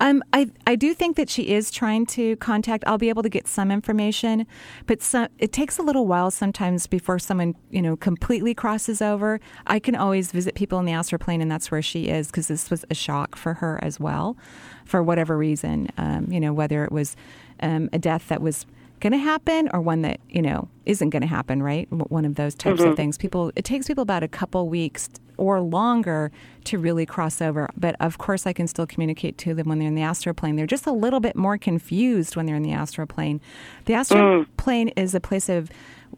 Um, 0.00 0.22
I 0.32 0.50
I 0.66 0.74
do 0.74 0.94
think 0.94 1.16
that 1.16 1.28
she 1.28 1.50
is 1.50 1.70
trying 1.70 2.06
to 2.06 2.36
contact. 2.36 2.84
I'll 2.86 2.96
be 2.96 3.10
able 3.10 3.22
to 3.22 3.28
get 3.28 3.46
some 3.46 3.70
information, 3.70 4.46
but 4.86 5.02
some, 5.02 5.28
it 5.38 5.52
takes 5.52 5.76
a 5.76 5.82
little 5.82 6.06
while 6.06 6.30
sometimes 6.30 6.86
before 6.86 7.18
someone 7.18 7.54
you 7.70 7.82
know 7.82 7.96
completely 7.96 8.54
crosses 8.54 9.02
over. 9.02 9.38
I 9.66 9.78
can 9.78 9.94
always 9.94 10.32
visit 10.32 10.54
people 10.54 10.78
in 10.78 10.86
the 10.86 10.92
astral 10.92 11.18
plane, 11.18 11.42
and 11.42 11.50
that's 11.50 11.70
where 11.70 11.82
she 11.82 12.08
is 12.08 12.28
because 12.28 12.48
this 12.48 12.70
was 12.70 12.86
a 12.88 12.94
shock 12.94 13.36
for 13.36 13.54
her 13.54 13.78
as 13.82 14.00
well, 14.00 14.38
for 14.86 15.02
whatever 15.02 15.36
reason. 15.36 15.88
Um, 15.98 16.32
you 16.32 16.40
know, 16.40 16.54
whether 16.54 16.82
it 16.84 16.92
was 16.92 17.14
um, 17.60 17.90
a 17.92 17.98
death 17.98 18.28
that 18.28 18.40
was 18.40 18.64
going 19.00 19.12
to 19.12 19.18
happen 19.18 19.68
or 19.72 19.80
one 19.80 20.02
that 20.02 20.20
you 20.28 20.42
know 20.42 20.68
isn't 20.86 21.10
going 21.10 21.22
to 21.22 21.28
happen 21.28 21.62
right? 21.62 21.90
One 21.90 22.24
of 22.24 22.34
those 22.36 22.54
types 22.54 22.82
of 22.82 22.96
things. 22.96 23.18
People 23.18 23.52
it 23.56 23.64
takes 23.64 23.86
people 23.86 24.02
about 24.02 24.22
a 24.22 24.28
couple 24.28 24.68
weeks 24.68 25.08
or 25.36 25.60
longer 25.60 26.30
to 26.64 26.78
really 26.78 27.06
cross 27.06 27.40
over 27.40 27.66
but 27.74 27.96
of 27.98 28.18
course 28.18 28.46
i 28.46 28.52
can 28.52 28.66
still 28.66 28.86
communicate 28.86 29.38
to 29.38 29.54
them 29.54 29.66
when 29.70 29.78
they're 29.78 29.88
in 29.88 29.94
the 29.94 30.02
astral 30.02 30.34
plane 30.34 30.54
they're 30.54 30.66
just 30.66 30.86
a 30.86 30.92
little 30.92 31.18
bit 31.18 31.34
more 31.34 31.56
confused 31.56 32.36
when 32.36 32.44
they're 32.44 32.56
in 32.56 32.62
the 32.62 32.72
astral 32.72 33.06
plane 33.06 33.40
the 33.86 33.94
astral 33.94 34.44
plane 34.58 34.88
is 34.88 35.14
a 35.14 35.20
place 35.20 35.48
of 35.48 35.70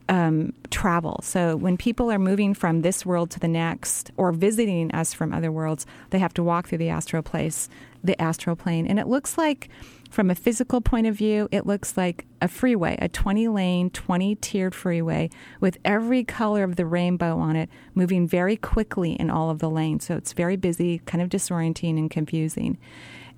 um, 0.09 0.53
travel. 0.71 1.21
So 1.23 1.57
when 1.57 1.77
people 1.77 2.11
are 2.11 2.19
moving 2.19 2.55
from 2.55 2.83
this 2.83 3.05
world 3.07 3.31
to 3.33 3.41
the 3.41 3.49
next, 3.49 4.11
or 4.17 4.33
visiting 4.33 4.91
us 4.93 5.15
from 5.15 5.33
other 5.33 5.53
worlds, 5.53 5.87
they 6.11 6.19
have 6.19 6.35
to 6.35 6.43
walk 6.43 6.69
through 6.69 6.79
the 6.79 6.89
astral 6.89 7.23
place, 7.23 7.69
the 8.03 8.21
astral 8.21 8.57
plane, 8.57 8.87
and 8.87 8.99
it 8.99 9.07
looks 9.07 9.39
like, 9.39 9.69
from 10.13 10.31
a 10.31 10.35
physical 10.35 10.83
point 10.83 11.07
of 11.07 11.15
view, 11.17 11.49
it 11.51 11.67
looks 11.67 11.97
like 11.97 12.27
a 12.43 12.47
freeway, 12.49 12.99
a 13.01 13.09
20 13.09 13.49
lane, 13.49 13.89
20 13.91 14.35
tiered 14.37 14.75
freeway 14.75 15.31
with 15.59 15.79
every 15.87 16.23
color 16.23 16.65
of 16.65 16.77
the 16.77 16.85
rainbow 16.85 17.39
on 17.39 17.57
it, 17.57 17.71
moving 17.95 18.29
very 18.29 18.57
quickly 18.57 19.13
in 19.13 19.31
all 19.31 19.49
of 19.49 19.59
the 19.59 19.71
lanes. 19.71 20.05
So 20.05 20.17
it's 20.17 20.35
very 20.35 20.57
busy, 20.57 20.99
kind 21.07 21.23
of 21.23 21.31
disorienting 21.31 21.97
and 21.97 22.11
confusing. 22.11 22.77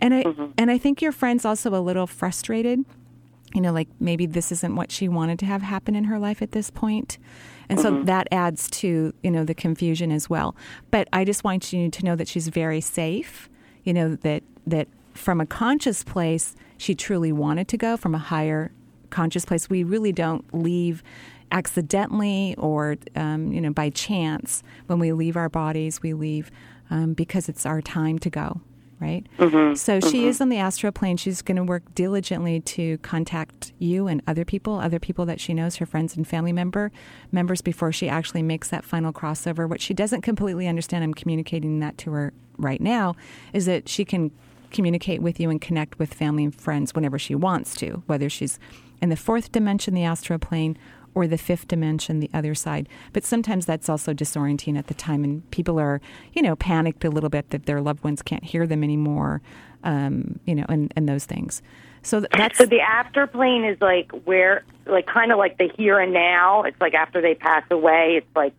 And 0.00 0.14
I 0.14 0.24
mm-hmm. 0.24 0.46
and 0.58 0.68
I 0.68 0.76
think 0.76 1.00
your 1.00 1.12
friend's 1.12 1.44
also 1.44 1.72
a 1.74 1.78
little 1.78 2.08
frustrated 2.08 2.84
you 3.54 3.60
know, 3.60 3.72
like 3.72 3.88
maybe 4.00 4.26
this 4.26 4.50
isn't 4.50 4.74
what 4.74 4.90
she 4.90 5.08
wanted 5.08 5.38
to 5.38 5.46
have 5.46 5.62
happen 5.62 5.94
in 5.94 6.04
her 6.04 6.18
life 6.18 6.42
at 6.42 6.50
this 6.50 6.70
point. 6.70 7.18
And 7.68 7.78
so 7.78 7.92
mm-hmm. 7.92 8.06
that 8.06 8.26
adds 8.32 8.68
to, 8.70 9.14
you 9.22 9.30
know, 9.30 9.44
the 9.44 9.54
confusion 9.54 10.10
as 10.10 10.28
well. 10.28 10.56
But 10.90 11.08
I 11.12 11.24
just 11.24 11.44
want 11.44 11.72
you 11.72 11.88
to 11.88 12.04
know 12.04 12.16
that 12.16 12.26
she's 12.26 12.48
very 12.48 12.80
safe, 12.80 13.48
you 13.84 13.94
know, 13.94 14.16
that 14.16 14.42
that 14.66 14.88
from 15.12 15.40
a 15.40 15.46
conscious 15.46 16.02
place 16.02 16.56
she 16.76 16.94
truly 16.94 17.32
wanted 17.32 17.68
to 17.68 17.76
go 17.76 17.96
from 17.96 18.14
a 18.14 18.18
higher 18.18 18.72
conscious 19.10 19.44
place. 19.44 19.70
We 19.70 19.84
really 19.84 20.12
don't 20.12 20.44
leave 20.52 21.02
accidentally 21.52 22.54
or 22.58 22.96
um, 23.14 23.52
you 23.52 23.60
know 23.60 23.72
by 23.72 23.90
chance 23.90 24.62
when 24.86 24.98
we 24.98 25.12
leave 25.12 25.36
our 25.36 25.48
bodies. 25.48 26.02
We 26.02 26.14
leave 26.14 26.50
um, 26.90 27.14
because 27.14 27.48
it's 27.48 27.64
our 27.64 27.80
time 27.80 28.18
to 28.20 28.30
go 28.30 28.60
right? 29.00 29.26
So 29.76 30.00
she 30.00 30.26
is 30.26 30.40
on 30.40 30.48
the 30.48 30.58
astral 30.58 30.92
plane. 30.92 31.16
She's 31.16 31.42
going 31.42 31.56
to 31.56 31.64
work 31.64 31.82
diligently 31.94 32.60
to 32.60 32.98
contact 32.98 33.72
you 33.78 34.06
and 34.06 34.22
other 34.26 34.44
people, 34.44 34.78
other 34.78 34.98
people 34.98 35.26
that 35.26 35.40
she 35.40 35.52
knows, 35.52 35.76
her 35.76 35.86
friends 35.86 36.16
and 36.16 36.26
family 36.26 36.52
member 36.52 36.90
members, 37.30 37.60
before 37.60 37.92
she 37.92 38.08
actually 38.08 38.42
makes 38.42 38.70
that 38.70 38.84
final 38.84 39.12
crossover. 39.12 39.68
What 39.68 39.80
she 39.80 39.94
doesn't 39.94 40.22
completely 40.22 40.66
understand, 40.66 41.04
I'm 41.04 41.14
communicating 41.14 41.80
that 41.80 41.98
to 41.98 42.12
her 42.12 42.32
right 42.56 42.80
now, 42.80 43.14
is 43.52 43.66
that 43.66 43.88
she 43.88 44.04
can 44.04 44.30
communicate 44.74 45.22
with 45.22 45.40
you 45.40 45.48
and 45.48 45.60
connect 45.60 45.98
with 45.98 46.12
family 46.12 46.44
and 46.44 46.54
friends 46.54 46.94
whenever 46.94 47.18
she 47.18 47.34
wants 47.34 47.74
to, 47.76 48.02
whether 48.06 48.28
she's 48.28 48.58
in 49.00 49.08
the 49.08 49.16
fourth 49.16 49.52
dimension, 49.52 49.94
the 49.94 50.04
astral 50.04 50.38
plane, 50.38 50.76
or 51.14 51.26
the 51.26 51.38
fifth 51.38 51.68
dimension, 51.68 52.20
the 52.20 52.30
other 52.34 52.54
side. 52.54 52.88
But 53.12 53.24
sometimes 53.24 53.66
that's 53.66 53.88
also 53.88 54.12
disorienting 54.12 54.76
at 54.76 54.88
the 54.88 54.94
time, 54.94 55.24
and 55.24 55.48
people 55.50 55.78
are, 55.78 56.00
you 56.32 56.42
know, 56.42 56.56
panicked 56.56 57.04
a 57.04 57.10
little 57.10 57.30
bit 57.30 57.50
that 57.50 57.66
their 57.66 57.80
loved 57.80 58.02
ones 58.02 58.20
can't 58.20 58.44
hear 58.44 58.66
them 58.66 58.82
anymore, 58.82 59.40
um, 59.84 60.40
you 60.44 60.54
know, 60.54 60.66
and, 60.68 60.92
and 60.96 61.08
those 61.08 61.24
things. 61.24 61.62
So 62.02 62.20
that's 62.20 62.58
So 62.58 62.66
the 62.66 62.80
after 62.80 63.26
plane 63.26 63.64
is 63.64 63.80
like 63.80 64.10
where, 64.24 64.64
like 64.86 65.06
kind 65.06 65.32
of 65.32 65.38
like 65.38 65.56
the 65.56 65.70
here 65.76 65.98
and 66.00 66.12
now. 66.12 66.64
It's 66.64 66.80
like 66.80 66.94
after 66.94 67.22
they 67.22 67.34
pass 67.34 67.64
away. 67.70 68.16
It's 68.18 68.36
like 68.36 68.52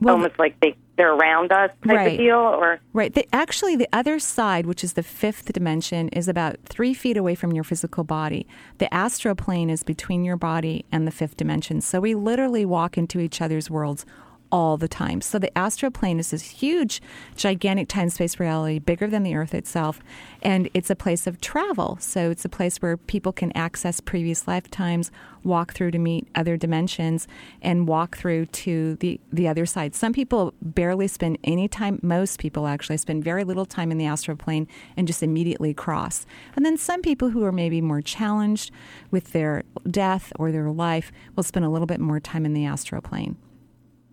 well, 0.00 0.14
almost 0.14 0.38
like 0.38 0.58
they 0.60 0.76
they're 0.98 1.14
around 1.14 1.50
us 1.52 1.70
type 1.86 1.96
Right. 1.96 2.12
of 2.12 2.18
deal. 2.18 2.36
Or 2.36 2.80
Right. 2.92 3.14
The, 3.14 3.26
actually, 3.32 3.76
the 3.76 3.88
other 3.92 4.18
side, 4.18 4.66
which 4.66 4.84
is 4.84 4.92
the 4.94 5.02
fifth 5.02 5.50
dimension, 5.52 6.08
is 6.08 6.28
about 6.28 6.56
three 6.66 6.92
feet 6.92 7.16
away 7.16 7.34
from 7.34 7.52
your 7.52 7.64
physical 7.64 8.04
body. 8.04 8.46
The 8.76 8.92
astral 8.92 9.34
plane 9.34 9.70
is 9.70 9.82
between 9.82 10.24
your 10.24 10.36
body 10.36 10.84
and 10.92 11.06
the 11.06 11.10
fifth 11.10 11.36
dimension. 11.36 11.80
So 11.80 12.00
we 12.00 12.14
literally 12.14 12.66
walk 12.66 12.98
into 12.98 13.20
each 13.20 13.40
other's 13.40 13.70
worlds 13.70 14.04
all 14.50 14.76
the 14.76 14.88
time. 14.88 15.20
So 15.20 15.38
the 15.38 15.56
astral 15.56 15.90
plane 15.90 16.18
is 16.18 16.30
this 16.30 16.42
huge, 16.42 17.00
gigantic 17.36 17.88
time 17.88 18.10
space 18.10 18.40
reality, 18.40 18.78
bigger 18.78 19.06
than 19.06 19.22
the 19.22 19.34
earth 19.34 19.54
itself. 19.54 20.00
And 20.42 20.68
it's 20.74 20.90
a 20.90 20.96
place 20.96 21.26
of 21.26 21.40
travel. 21.40 21.98
So 22.00 22.30
it's 22.30 22.44
a 22.44 22.48
place 22.48 22.78
where 22.78 22.96
people 22.96 23.32
can 23.32 23.56
access 23.56 24.00
previous 24.00 24.46
lifetimes, 24.46 25.10
walk 25.44 25.72
through 25.72 25.90
to 25.92 25.98
meet 25.98 26.28
other 26.34 26.56
dimensions, 26.56 27.26
and 27.62 27.88
walk 27.88 28.16
through 28.16 28.46
to 28.46 28.96
the, 28.96 29.20
the 29.32 29.48
other 29.48 29.66
side. 29.66 29.94
Some 29.94 30.12
people 30.12 30.54
barely 30.60 31.08
spend 31.08 31.38
any 31.44 31.68
time, 31.68 31.98
most 32.02 32.38
people 32.38 32.66
actually 32.66 32.96
spend 32.96 33.24
very 33.24 33.44
little 33.44 33.66
time 33.66 33.90
in 33.90 33.98
the 33.98 34.06
astral 34.06 34.36
plane 34.36 34.66
and 34.96 35.06
just 35.06 35.22
immediately 35.22 35.74
cross. 35.74 36.26
And 36.56 36.64
then 36.64 36.76
some 36.76 37.02
people 37.02 37.30
who 37.30 37.44
are 37.44 37.52
maybe 37.52 37.80
more 37.80 38.00
challenged 38.00 38.70
with 39.10 39.32
their 39.32 39.62
death 39.90 40.32
or 40.38 40.52
their 40.52 40.70
life 40.70 41.12
will 41.36 41.42
spend 41.42 41.64
a 41.64 41.70
little 41.70 41.86
bit 41.86 42.00
more 42.00 42.20
time 42.20 42.44
in 42.44 42.54
the 42.54 42.64
astral 42.64 43.00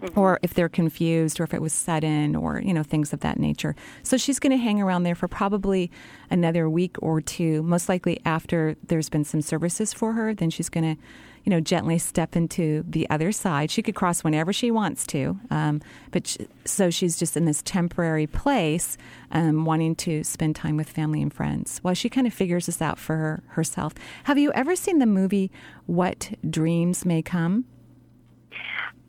plane 0.07 0.23
or 0.23 0.39
if 0.41 0.53
they're 0.53 0.69
confused 0.69 1.39
or 1.39 1.43
if 1.43 1.53
it 1.53 1.61
was 1.61 1.73
sudden 1.73 2.35
or 2.35 2.59
you 2.61 2.73
know 2.73 2.83
things 2.83 3.13
of 3.13 3.19
that 3.21 3.39
nature. 3.39 3.75
So 4.03 4.17
she's 4.17 4.39
going 4.39 4.51
to 4.51 4.57
hang 4.57 4.81
around 4.81 5.03
there 5.03 5.15
for 5.15 5.27
probably 5.27 5.91
another 6.29 6.69
week 6.69 6.95
or 7.01 7.21
two. 7.21 7.63
Most 7.63 7.89
likely 7.89 8.19
after 8.25 8.75
there's 8.87 9.09
been 9.09 9.23
some 9.23 9.41
services 9.41 9.93
for 9.93 10.13
her 10.13 10.33
then 10.33 10.49
she's 10.49 10.69
going 10.69 10.95
to 10.95 11.01
you 11.43 11.51
know 11.51 11.59
gently 11.61 11.99
step 11.99 12.35
into 12.35 12.83
the 12.87 13.09
other 13.09 13.31
side. 13.31 13.69
She 13.69 13.81
could 13.81 13.95
cross 13.95 14.23
whenever 14.23 14.51
she 14.51 14.71
wants 14.71 15.05
to 15.07 15.39
um, 15.49 15.81
but 16.11 16.27
sh 16.27 16.37
so 16.65 16.89
she's 16.89 17.17
just 17.17 17.37
in 17.37 17.45
this 17.45 17.61
temporary 17.61 18.25
place 18.25 18.97
um, 19.31 19.65
wanting 19.65 19.95
to 19.95 20.23
spend 20.23 20.55
time 20.55 20.77
with 20.77 20.89
family 20.89 21.21
and 21.21 21.31
friends. 21.33 21.79
While 21.79 21.93
she 21.93 22.09
kind 22.09 22.25
of 22.25 22.33
figures 22.33 22.65
this 22.65 22.81
out 22.81 22.97
for 22.97 23.15
her, 23.15 23.43
herself. 23.49 23.93
Have 24.23 24.37
you 24.37 24.51
ever 24.53 24.75
seen 24.75 24.99
the 24.99 25.05
movie 25.05 25.51
what 25.85 26.31
dreams 26.49 27.05
may 27.05 27.21
come 27.21 27.65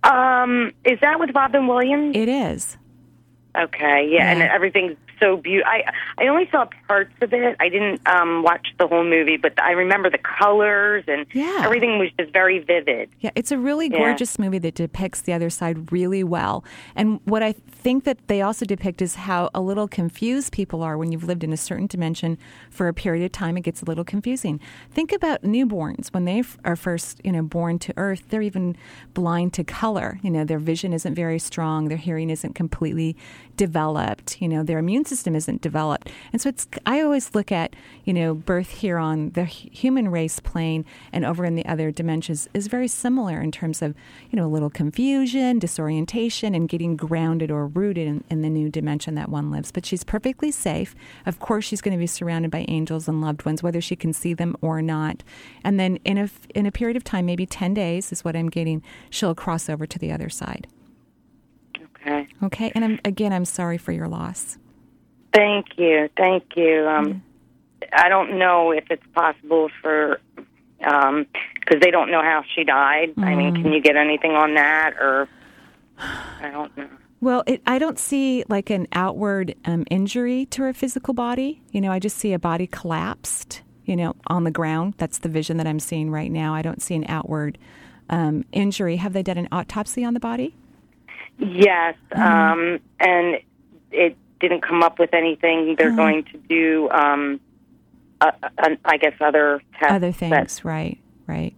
Um, 0.05 0.73
is 0.85 0.99
that 1.01 1.19
with 1.19 1.31
Robin 1.35 1.67
Williams? 1.67 2.17
It 2.17 2.29
is. 2.29 2.77
Okay, 3.57 4.09
yeah, 4.11 4.31
and 4.31 4.41
Yeah. 4.41 4.53
everything's 4.55 4.97
so 5.21 5.37
beautiful. 5.39 5.71
I 5.71 5.85
I 6.19 6.29
only 6.29 6.49
saw 6.51 6.67
parts 6.89 7.13
of 7.21 7.33
it. 7.33 7.57
I 7.61 7.69
didn't 7.69 8.01
um 8.09 8.43
watch 8.43 8.69
the 8.79 8.87
whole 8.87 9.05
movie, 9.05 9.37
but 9.37 9.61
I 9.63 9.73
remember 9.73 10.11
the 10.11 10.19
colors 10.19 11.05
and 11.09 11.27
Yeah. 11.33 11.63
everything 11.65 11.99
was 11.99 12.11
just 12.19 12.33
very 12.33 12.59
vivid. 12.59 13.11
Yeah, 13.21 13.31
it's 13.35 13.53
a 13.53 13.59
really 13.59 13.89
Yeah. 13.89 13.99
gorgeous 13.99 14.39
movie 14.39 14.59
that 14.59 14.75
depicts 14.75 15.21
the 15.23 15.33
other 15.33 15.51
side 15.51 15.93
really 15.93 16.25
well. 16.25 16.65
And 16.95 17.21
what 17.25 17.43
I 17.43 17.53
think 17.53 18.05
that 18.05 18.27
they 18.29 18.43
also 18.43 18.65
depict 18.65 19.01
is 19.03 19.15
how 19.17 19.51
a 19.55 19.61
little 19.61 19.89
confused 19.89 20.53
people 20.53 20.83
are 20.83 20.97
when 20.99 21.13
you've 21.13 21.25
lived 21.25 21.45
in 21.45 21.53
a 21.53 21.57
certain 21.57 21.87
dimension 21.87 22.39
for 22.71 22.89
a 22.89 22.95
period 22.95 23.25
of 23.25 23.33
time. 23.33 23.57
It 23.57 23.63
gets 23.63 23.83
a 23.83 23.85
little 23.85 24.05
confusing. 24.05 24.61
Think 24.91 25.13
about 25.13 25.43
newborns 25.43 26.09
when 26.13 26.25
they 26.25 26.41
f- 26.41 26.59
are 26.65 26.77
first, 26.77 27.21
you 27.25 27.33
know, 27.33 27.43
born 27.43 27.79
to 27.81 27.93
Earth. 27.97 28.25
They're 28.29 28.43
even 28.43 28.77
blind 29.15 29.53
to 29.55 29.65
color. 29.65 30.19
You 30.23 30.31
know, 30.31 30.45
their 30.45 30.59
vision 30.59 30.93
isn't 30.93 31.15
very 31.15 31.39
strong. 31.39 31.89
Their 31.89 31.97
hearing 31.99 32.31
isn't 32.31 32.55
completely 32.55 33.17
developed. 33.57 34.41
You 34.41 34.49
know, 34.49 34.63
their 34.63 34.79
immune 34.79 35.05
system 35.05 35.35
isn't 35.35 35.63
developed. 35.63 36.11
And 36.33 36.41
so 36.41 36.49
it's. 36.49 36.67
I 36.85 37.01
always 37.01 37.35
look 37.35 37.51
at 37.51 37.75
you 38.05 38.13
know 38.13 38.35
birth 38.35 38.71
here 38.71 38.99
on 38.99 39.31
the 39.31 39.45
human 39.45 40.09
race 40.09 40.41
plane 40.41 40.85
and 41.13 41.25
over 41.25 41.45
in 41.45 41.55
the 41.55 41.67
other 41.67 41.91
dimensions 41.91 42.49
is 42.55 42.67
very 42.67 42.89
similar 42.89 43.41
in 43.41 43.53
terms 43.53 43.83
of 43.83 43.95
you 44.31 44.37
know 44.37 44.47
a 44.47 44.49
little 44.49 44.71
confusion, 44.71 45.59
disorientation, 45.59 46.55
and 46.55 46.69
getting 46.69 46.97
grounded 46.97 47.51
or 47.51 47.67
rooted 47.67 48.07
in, 48.07 48.25
in 48.31 48.43
the 48.43 48.51
new 48.51 48.69
dimension 48.69 49.15
that 49.15 49.29
one 49.29 49.51
lives. 49.51 49.73
But 49.73 49.87
she's 49.87 50.05
perfectly 50.05 50.51
safe. 50.51 50.95
Of 51.25 51.41
course, 51.41 51.65
she's 51.65 51.81
going 51.81 51.97
to 51.97 51.99
be 51.99 52.07
surrounded 52.07 52.51
by 52.51 52.65
angels 52.69 53.09
and 53.09 53.21
loved 53.21 53.45
ones, 53.45 53.63
whether 53.63 53.81
she 53.81 53.97
can 53.97 54.13
see 54.13 54.35
them 54.35 54.57
or 54.61 54.83
not. 54.83 55.23
And 55.65 55.79
then 55.81 55.97
in 56.05 56.19
a, 56.19 56.31
in 56.55 56.67
a 56.67 56.73
period 56.73 56.97
of 56.97 57.05
time, 57.05 57.27
maybe 57.27 57.47
ten 57.47 57.75
days 57.75 58.13
is 58.13 58.25
what 58.25 58.37
I'm 58.37 58.49
getting. 58.49 58.83
She'll 59.11 59.35
cross 59.35 59.69
over 59.69 59.87
to 59.87 59.99
the 59.99 60.13
other 60.13 60.29
side. 60.29 60.67
Okay. 62.07 62.29
Okay. 62.45 62.73
And 62.75 62.85
I'm, 62.85 63.01
again, 63.05 63.33
I'm 63.33 63.45
sorry 63.45 63.79
for 63.79 63.93
your 63.93 64.09
loss. 64.09 64.59
Thank 65.33 65.67
you, 65.79 66.09
thank 66.17 66.57
you. 66.57 66.87
Um, 66.89 67.07
Mm-hmm. 67.07 67.19
I 67.93 68.09
don't 68.09 68.39
know 68.39 68.71
if 68.73 68.85
it's 68.91 69.07
possible 69.15 69.69
for 69.83 70.19
because 70.79 71.81
they 71.81 71.91
don't 71.91 72.11
know 72.11 72.23
how 72.23 72.43
she 72.55 72.65
died. 72.65 73.13
I 73.19 73.35
mean, 73.35 73.55
Mm. 73.55 73.63
can 73.63 73.73
you 73.73 73.81
get 73.83 73.97
anything 73.97 74.33
on 74.33 74.55
that, 74.55 74.95
or 75.01 75.29
I 75.99 76.51
don't 76.51 76.75
know. 76.77 76.89
Well, 77.21 77.43
it, 77.47 77.61
I 77.67 77.79
don't 77.79 77.99
see 77.99 78.45
like 78.49 78.71
an 78.71 78.87
outward 78.93 79.55
um, 79.67 79.85
injury 79.91 80.47
to 80.47 80.63
her 80.63 80.73
physical 80.73 81.13
body. 81.15 81.63
You 81.71 81.81
know, 81.83 81.93
I 81.93 81.99
just 81.99 82.17
see 82.17 82.33
a 82.33 82.39
body 82.39 82.67
collapsed, 82.67 83.63
you 83.85 83.95
know, 83.97 84.15
on 84.27 84.45
the 84.45 84.51
ground. 84.51 84.95
That's 84.97 85.19
the 85.19 85.29
vision 85.29 85.57
that 85.59 85.67
I'm 85.67 85.81
seeing 85.81 86.11
right 86.11 86.31
now. 86.31 86.55
I 86.55 86.63
don't 86.63 86.81
see 86.83 86.95
an 86.95 87.05
outward 87.09 87.59
um, 88.11 88.45
injury. 88.53 88.97
Have 88.97 89.13
they 89.13 89.23
done 89.23 89.39
an 89.39 89.49
autopsy 89.53 90.03
on 90.05 90.15
the 90.15 90.21
body? 90.21 90.55
Yes, 91.39 91.95
Mm-hmm. 92.13 92.23
um, 92.23 92.79
and 93.01 93.39
it 93.93 94.17
didn't 94.41 94.63
come 94.63 94.83
up 94.83 94.99
with 94.99 95.13
anything. 95.15 95.77
They're 95.79 95.89
Mm-hmm. 95.89 95.97
going 95.97 96.25
to 96.25 96.39
do, 96.49 96.89
um, 96.91 97.41
uh, 98.21 98.33
uh, 98.43 98.71
I 98.85 98.97
guess, 98.97 99.15
other 99.21 99.63
tests. 99.79 99.93
Other 99.95 100.11
that- 100.11 100.17
things, 100.17 100.65
right, 100.65 100.99
right. 101.27 101.55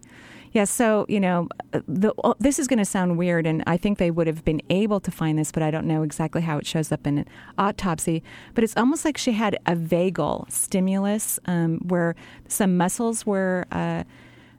Yeah, 0.52 0.64
so, 0.64 1.04
you 1.10 1.20
know, 1.20 1.48
the, 1.86 2.12
oh, 2.24 2.34
this 2.40 2.58
is 2.58 2.66
going 2.66 2.78
to 2.78 2.84
sound 2.84 3.18
weird, 3.18 3.46
and 3.46 3.62
I 3.66 3.76
think 3.76 3.98
they 3.98 4.10
would 4.10 4.26
have 4.26 4.44
been 4.46 4.62
able 4.70 4.98
to 5.00 5.10
find 5.10 5.38
this, 5.38 5.52
but 5.52 5.62
I 5.62 5.70
don't 5.70 5.86
know 5.86 6.02
exactly 6.02 6.40
how 6.40 6.56
it 6.56 6.66
shows 6.66 6.90
up 6.90 7.06
in 7.06 7.18
an 7.18 7.26
autopsy. 7.58 8.22
But 8.54 8.64
it's 8.64 8.74
almost 8.74 9.04
like 9.04 9.18
she 9.18 9.32
had 9.32 9.58
a 9.66 9.76
vagal 9.76 10.50
stimulus 10.50 11.38
um, 11.44 11.78
where 11.86 12.16
some 12.48 12.78
muscles 12.78 13.26
were 13.26 13.66
uh, 13.70 14.04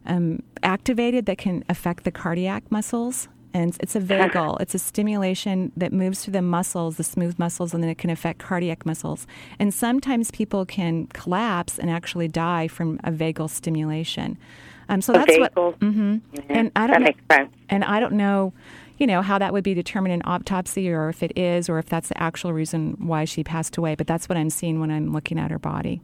um, 0.06 0.44
activated 0.62 1.26
that 1.26 1.40
can 1.40 1.64
affect 1.68 2.04
the 2.04 2.12
cardiac 2.12 2.72
muscles. 2.72 3.28
And 3.54 3.76
it's 3.80 3.96
a 3.96 4.00
vagal. 4.00 4.62
It's 4.62 4.76
a 4.76 4.80
stimulation 4.80 5.72
that 5.76 5.92
moves 5.92 6.24
through 6.24 6.34
the 6.34 6.42
muscles, 6.42 6.98
the 6.98 7.04
smooth 7.04 7.40
muscles, 7.40 7.74
and 7.74 7.82
then 7.82 7.90
it 7.90 7.98
can 7.98 8.10
affect 8.12 8.40
cardiac 8.40 8.86
muscles. 8.86 9.26
And 9.58 9.74
sometimes 9.74 10.30
people 10.30 10.66
can 10.66 11.08
collapse 11.08 11.80
and 11.80 11.90
actually 11.90 12.28
die 12.28 12.68
from 12.68 13.00
a 13.04 13.12
vagal 13.12 13.50
stimulation. 13.50 14.38
Um, 14.88 15.02
so 15.02 15.14
A 15.14 15.18
that's 15.18 15.38
what. 15.38 15.56
vagal? 15.56 15.76
hmm 15.80 16.18
And 16.50 16.72
I 16.76 16.88
don't 16.88 17.00
know, 17.00 17.06
makes 17.06 17.22
sense. 17.32 17.52
and 17.70 17.84
I 17.84 18.00
don't 18.00 18.14
know, 18.14 18.54
you 19.00 19.08
know, 19.08 19.22
how 19.24 19.40
that 19.40 19.52
would 19.54 19.64
be 19.64 19.74
determined 19.74 20.14
in 20.14 20.22
autopsy, 20.26 20.90
or 20.90 21.10
if 21.10 21.24
it 21.24 21.36
is, 21.38 21.70
or 21.70 21.80
if 21.80 21.88
that's 21.88 22.10
the 22.10 22.22
actual 22.22 22.54
reason 22.54 22.96
why 23.00 23.26
she 23.26 23.44
passed 23.44 23.78
away. 23.78 23.96
But 23.96 24.06
that's 24.08 24.30
what 24.30 24.38
I'm 24.38 24.50
seeing 24.52 24.80
when 24.80 24.92
I'm 24.92 25.12
looking 25.12 25.40
at 25.40 25.50
her 25.52 25.60
body. 25.60 26.02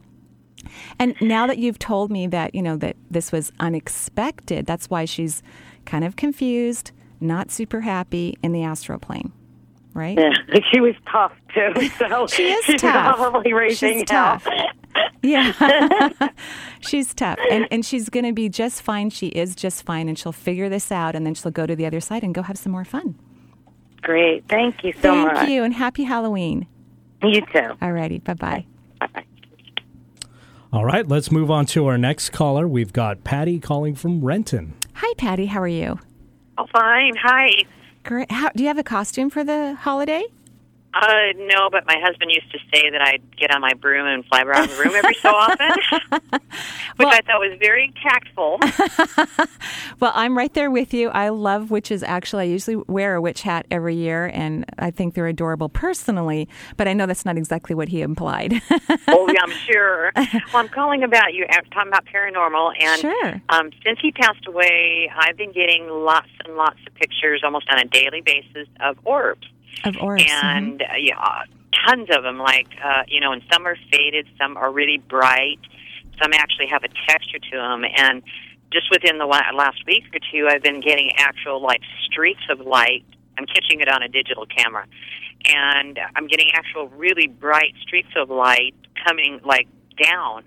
And 0.98 1.14
now 1.20 1.46
that 1.46 1.58
you've 1.58 1.78
told 1.78 2.10
me 2.10 2.26
that, 2.28 2.54
you 2.54 2.62
know, 2.62 2.76
that 2.78 2.96
this 3.10 3.30
was 3.30 3.52
unexpected, 3.60 4.66
that's 4.66 4.90
why 4.90 5.04
she's 5.04 5.42
kind 5.84 6.02
of 6.04 6.16
confused, 6.16 6.90
not 7.20 7.50
super 7.50 7.80
happy 7.80 8.36
in 8.42 8.52
the 8.52 8.62
astral 8.62 8.98
plane, 8.98 9.32
right? 9.94 10.18
Yeah, 10.18 10.58
she 10.72 10.80
was 10.80 10.94
tough 11.10 11.32
too. 11.54 11.88
So 11.98 12.26
She 12.28 12.50
is 12.50 12.64
she's 12.64 12.80
tough. 12.80 13.16
probably 13.16 13.52
raising 13.52 14.00
She's 14.00 14.10
hell. 14.10 14.38
tough. 14.40 14.46
Yeah. 15.22 15.52
she's 16.80 17.12
tough. 17.12 17.38
And, 17.50 17.66
and 17.72 17.84
she's 17.84 18.08
going 18.08 18.24
to 18.26 18.32
be 18.32 18.48
just 18.48 18.80
fine. 18.80 19.10
She 19.10 19.26
is 19.28 19.56
just 19.56 19.84
fine. 19.84 20.08
And 20.08 20.16
she'll 20.16 20.30
figure 20.30 20.68
this 20.68 20.92
out. 20.92 21.16
And 21.16 21.26
then 21.26 21.34
she'll 21.34 21.50
go 21.50 21.66
to 21.66 21.74
the 21.74 21.84
other 21.84 22.00
side 22.00 22.22
and 22.22 22.32
go 22.34 22.42
have 22.42 22.56
some 22.56 22.70
more 22.70 22.84
fun. 22.84 23.18
Great, 24.02 24.44
thank 24.48 24.84
you 24.84 24.92
so 24.92 25.00
Thank 25.00 25.26
much. 25.26 25.36
Thank 25.36 25.50
you. 25.50 25.64
And 25.64 25.74
happy 25.74 26.04
Halloween. 26.04 26.66
You 27.22 27.40
too. 27.40 27.74
Alrighty. 27.82 28.22
Bye 28.22 28.34
bye. 28.34 28.66
Bye. 29.00 29.24
All 30.72 30.84
right, 30.84 31.06
let's 31.08 31.30
move 31.32 31.50
on 31.50 31.66
to 31.66 31.86
our 31.86 31.98
next 31.98 32.30
caller. 32.30 32.68
We've 32.68 32.92
got 32.92 33.24
Patty 33.24 33.58
calling 33.58 33.94
from 33.96 34.24
Renton. 34.24 34.74
Hi, 34.94 35.12
Patty. 35.18 35.46
How 35.46 35.60
are 35.60 35.66
you? 35.68 35.98
Oh, 36.58 36.66
fine. 36.72 37.14
Hi. 37.22 37.48
Great. 38.04 38.30
How, 38.30 38.50
do 38.50 38.62
you 38.62 38.68
have 38.68 38.78
a 38.78 38.84
costume 38.84 39.30
for 39.30 39.44
the 39.44 39.74
holiday? 39.74 40.24
Uh, 41.02 41.32
no, 41.36 41.68
but 41.70 41.86
my 41.86 41.96
husband 42.02 42.30
used 42.30 42.50
to 42.52 42.58
say 42.72 42.88
that 42.90 43.02
I'd 43.02 43.22
get 43.36 43.50
on 43.54 43.60
my 43.60 43.74
broom 43.74 44.06
and 44.06 44.24
fly 44.26 44.42
around 44.42 44.70
the 44.70 44.76
room 44.76 44.94
every 44.94 45.14
so 45.14 45.28
often, 45.30 45.70
which 46.10 46.42
Well- 46.98 47.08
I 47.08 47.20
thought 47.20 47.40
was 47.40 47.58
very 47.60 47.92
tactful. 48.02 48.58
Well, 49.98 50.12
I'm 50.14 50.36
right 50.36 50.52
there 50.52 50.70
with 50.70 50.92
you. 50.92 51.08
I 51.08 51.30
love 51.30 51.70
witches. 51.70 52.02
Actually, 52.02 52.42
I 52.42 52.46
usually 52.48 52.76
wear 52.86 53.14
a 53.14 53.20
witch 53.20 53.40
hat 53.42 53.64
every 53.70 53.94
year, 53.94 54.26
and 54.34 54.66
I 54.78 54.90
think 54.90 55.14
they're 55.14 55.26
adorable 55.26 55.70
personally. 55.70 56.48
But 56.76 56.86
I 56.86 56.92
know 56.92 57.06
that's 57.06 57.24
not 57.24 57.38
exactly 57.38 57.74
what 57.74 57.88
he 57.88 58.02
implied. 58.02 58.60
oh, 59.08 59.26
yeah, 59.32 59.40
I'm 59.42 59.50
sure. 59.50 60.12
Well, 60.14 60.28
I'm 60.56 60.68
calling 60.68 61.02
about 61.02 61.32
you 61.32 61.46
talking 61.72 61.88
about 61.88 62.04
paranormal, 62.04 62.72
and 62.78 63.00
Sure. 63.00 63.42
um, 63.48 63.70
since 63.82 63.98
he 64.02 64.12
passed 64.12 64.46
away, 64.46 65.10
I've 65.16 65.38
been 65.38 65.52
getting 65.52 65.88
lots 65.88 66.28
and 66.44 66.56
lots 66.56 66.78
of 66.86 66.94
pictures, 66.94 67.40
almost 67.42 67.66
on 67.70 67.78
a 67.78 67.86
daily 67.86 68.20
basis, 68.20 68.68
of 68.80 68.98
orbs. 69.04 69.46
Of 69.84 69.96
orbs. 70.00 70.24
mhm. 70.24 70.44
and 70.44 70.82
uh, 70.82 70.86
yeah, 70.98 71.42
tons 71.86 72.08
of 72.10 72.22
them. 72.22 72.38
Like 72.38 72.68
uh, 72.82 73.02
you 73.06 73.20
know, 73.20 73.32
and 73.32 73.42
some 73.52 73.66
are 73.66 73.76
faded, 73.92 74.26
some 74.38 74.56
are 74.56 74.70
really 74.70 74.98
bright, 74.98 75.60
some 76.22 76.32
actually 76.34 76.66
have 76.68 76.84
a 76.84 76.88
texture 77.08 77.38
to 77.38 77.56
them. 77.56 77.84
And 77.84 78.22
just 78.72 78.90
within 78.90 79.18
the 79.18 79.26
la- 79.26 79.50
last 79.54 79.84
week 79.86 80.04
or 80.12 80.20
two, 80.32 80.48
I've 80.50 80.62
been 80.62 80.80
getting 80.80 81.10
actual 81.16 81.62
like 81.62 81.80
streaks 82.04 82.42
of 82.50 82.60
light. 82.60 83.04
I'm 83.38 83.46
catching 83.46 83.80
it 83.80 83.88
on 83.88 84.02
a 84.02 84.08
digital 84.08 84.46
camera, 84.46 84.86
and 85.44 85.98
I'm 86.14 86.26
getting 86.26 86.50
actual 86.54 86.88
really 86.88 87.26
bright 87.26 87.74
streaks 87.82 88.08
of 88.16 88.30
light 88.30 88.74
coming 89.06 89.40
like 89.44 89.68
down. 90.02 90.44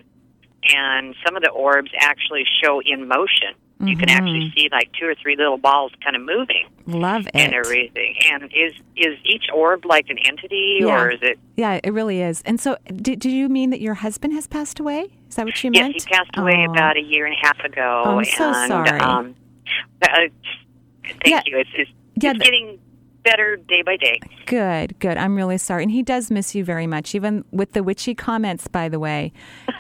And 0.74 1.16
some 1.26 1.38
of 1.38 1.44
the 1.44 1.52
orbs 1.52 1.92
actually 2.00 2.44
show 2.62 2.82
in 2.84 3.08
motion. 3.08 3.56
You 3.82 3.96
can 3.96 4.10
actually 4.10 4.52
see 4.58 4.68
like 4.72 4.92
two 5.00 5.06
or 5.06 5.16
three 5.16 5.38
little 5.38 5.58
balls 5.58 5.94
kind 6.04 6.14
of 6.16 6.22
moving 6.22 6.68
Love 6.86 7.28
it. 7.28 7.32
and 7.36 7.54
everything. 7.54 8.16
And 8.30 8.44
is 8.54 8.74
is 8.98 9.18
each 9.24 9.46
orb 9.54 9.86
like 9.86 10.10
an 10.10 10.18
entity, 10.18 10.80
Yeah. 10.82 11.02
or 11.02 11.12
is 11.12 11.20
it? 11.22 11.40
Yeah, 11.56 11.80
it 11.82 11.94
really 11.94 12.22
is. 12.22 12.42
And 12.42 12.60
so, 12.60 12.76
did, 12.94 13.20
do 13.20 13.30
you 13.30 13.48
mean 13.48 13.70
that 13.70 13.80
your 13.80 13.94
husband 13.94 14.34
has 14.34 14.48
passed 14.48 14.82
away? 14.82 15.08
Is 15.30 15.36
that 15.36 15.46
what 15.46 15.64
you 15.64 15.72
Yes, 15.74 15.82
meant? 15.82 15.94
he 15.94 16.00
passed 16.12 16.32
away 16.38 16.66
about 16.70 16.98
a 16.98 17.02
year 17.02 17.26
and 17.26 17.34
a 17.34 17.46
half 17.46 17.60
ago. 17.62 18.04
Oh, 18.06 18.18
I'm 18.18 18.26
so 18.26 18.52
sorry. 18.68 19.00
Um, 19.00 19.36
uh, 20.02 20.08
thank 21.04 21.26
Yeah. 21.26 21.42
you. 21.46 21.58
It's, 21.60 21.70
it's, 21.74 21.92
Yeah, 22.22 22.34
the- 22.34 22.40
getting 22.40 22.80
better 23.24 23.56
day 23.58 23.82
by 23.82 23.98
day. 23.98 24.20
Good, 24.46 24.98
good. 25.00 25.18
I'm 25.18 25.36
really 25.36 25.58
sorry. 25.58 25.84
And 25.84 25.92
he 25.92 26.02
does 26.04 26.32
miss 26.32 26.56
you 26.56 26.64
very 26.64 26.88
much, 26.88 27.14
even 27.16 27.44
with 27.52 27.74
the 27.74 27.84
witchy 27.84 28.16
comments, 28.16 28.68
by 28.68 28.90
the 28.90 29.00
way. 29.00 29.32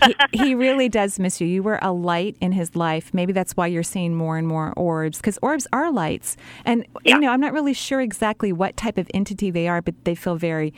He, 0.06 0.16
he 0.46 0.56
really 0.56 0.90
does 0.90 1.20
miss 1.20 1.40
you. 1.42 1.48
You 1.48 1.64
were 1.64 1.80
a 1.82 1.92
light 1.92 2.36
in 2.42 2.52
his 2.52 2.76
life. 2.76 3.14
Maybe 3.14 3.34
that's 3.34 3.56
why 3.58 3.68
you're 3.68 3.84
seeing 3.84 4.16
more 4.16 4.38
and 4.38 4.48
more 4.48 4.74
orbs, 4.76 5.18
because 5.20 5.40
orbs 5.42 5.68
are 5.74 5.92
lights. 5.92 6.38
And, 6.66 6.86
Yeah. 7.04 7.16
you 7.16 7.22
know, 7.22 7.30
I'm 7.32 7.42
not 7.42 7.54
really 7.54 7.74
sure 7.74 8.02
exactly 8.02 8.52
what 8.52 8.78
type 8.78 8.98
of 8.98 9.10
entity 9.14 9.52
they 9.52 9.68
are, 9.68 9.82
but 9.82 9.96
they 10.04 10.16
feel 10.16 10.36
very 10.36 10.74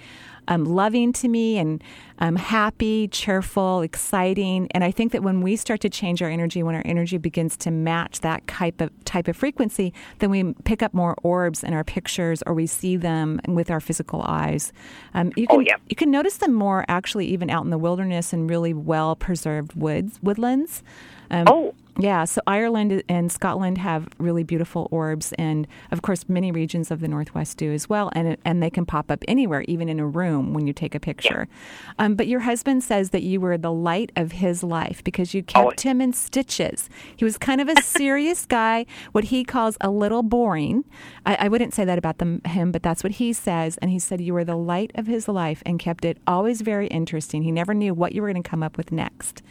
um, 0.47 0.65
loving 0.65 1.13
to 1.13 1.27
me 1.27 1.57
and 1.57 1.83
um, 2.19 2.35
happy, 2.35 3.07
cheerful, 3.07 3.81
exciting. 3.81 4.67
And 4.71 4.83
I 4.83 4.91
think 4.91 5.11
that 5.11 5.23
when 5.23 5.41
we 5.41 5.55
start 5.55 5.81
to 5.81 5.89
change 5.89 6.21
our 6.21 6.29
energy, 6.29 6.61
when 6.63 6.75
our 6.75 6.81
energy 6.85 7.17
begins 7.17 7.57
to 7.57 7.71
match 7.71 8.19
that 8.21 8.45
type 8.47 8.81
of 8.81 8.89
type 9.05 9.27
of 9.27 9.35
frequency, 9.37 9.93
then 10.19 10.29
we 10.29 10.53
pick 10.63 10.81
up 10.83 10.93
more 10.93 11.15
orbs 11.23 11.63
in 11.63 11.73
our 11.73 11.83
pictures, 11.83 12.43
or 12.45 12.53
we 12.53 12.67
see 12.67 12.95
them 12.97 13.39
with 13.47 13.71
our 13.71 13.79
physical 13.79 14.21
eyes. 14.23 14.71
Um, 15.13 15.31
you 15.35 15.47
can, 15.47 15.57
Oh, 15.57 15.59
yeah. 15.59 15.75
you 15.89 15.95
can 15.95 16.11
notice 16.11 16.37
them 16.37 16.53
more 16.53 16.85
actually 16.87 17.27
even 17.27 17.49
out 17.49 17.63
in 17.63 17.69
the 17.69 17.77
wilderness 17.77 18.33
and 18.33 18.49
really 18.49 18.73
well 18.73 19.15
preserved 19.15 19.73
woods 19.75 20.19
woodlands. 20.21 20.83
Um, 21.29 21.45
Oh. 21.47 21.73
Yeah, 21.99 22.23
so 22.23 22.41
Ireland 22.47 23.03
and 23.09 23.29
Scotland 23.29 23.77
have 23.79 24.07
really 24.17 24.43
beautiful 24.43 24.87
orbs, 24.91 25.33
and 25.33 25.67
of 25.91 26.01
course, 26.01 26.29
many 26.29 26.51
regions 26.51 26.89
of 26.89 27.01
the 27.01 27.07
Northwest 27.07 27.57
do 27.57 27.73
as 27.73 27.89
well. 27.89 28.09
And 28.13 28.37
and 28.45 28.63
they 28.63 28.69
can 28.69 28.85
pop 28.85 29.11
up 29.11 29.23
anywhere, 29.27 29.63
even 29.67 29.89
in 29.89 29.99
a 29.99 30.07
room 30.07 30.53
when 30.53 30.67
you 30.67 30.73
take 30.73 30.95
a 30.95 30.99
picture. 30.99 31.47
Yeah. 31.49 32.05
Um, 32.05 32.15
but 32.15 32.27
your 32.27 32.41
husband 32.41 32.83
says 32.83 33.09
that 33.09 33.23
you 33.23 33.41
were 33.41 33.57
the 33.57 33.73
light 33.73 34.11
of 34.15 34.31
his 34.31 34.63
life 34.63 35.03
because 35.03 35.33
you 35.33 35.43
kept 35.43 35.85
oh. 35.85 35.89
him 35.89 35.99
in 35.99 36.13
stitches. 36.13 36.89
He 37.15 37.25
was 37.25 37.37
kind 37.37 37.59
of 37.59 37.67
a 37.67 37.81
serious 37.81 38.45
guy, 38.47 38.85
what 39.11 39.25
he 39.25 39.43
calls 39.43 39.77
a 39.81 39.89
little 39.89 40.23
boring. 40.23 40.85
I, 41.25 41.35
I 41.41 41.47
wouldn't 41.49 41.73
say 41.73 41.83
that 41.83 41.97
about 41.97 42.19
them, 42.19 42.41
him, 42.45 42.71
but 42.71 42.83
that's 42.83 43.03
what 43.03 43.13
he 43.13 43.33
says. 43.33 43.77
And 43.77 43.91
he 43.91 43.99
said 43.99 44.21
you 44.21 44.33
were 44.33 44.45
the 44.45 44.55
light 44.55 44.91
of 44.95 45.07
his 45.07 45.27
life 45.27 45.61
and 45.65 45.77
kept 45.77 46.05
it 46.05 46.17
always 46.25 46.61
very 46.61 46.87
interesting. 46.87 47.43
He 47.43 47.51
never 47.51 47.73
knew 47.73 47.93
what 47.93 48.13
you 48.13 48.21
were 48.21 48.31
going 48.31 48.41
to 48.41 48.49
come 48.49 48.63
up 48.63 48.77
with 48.77 48.93
next. 48.93 49.41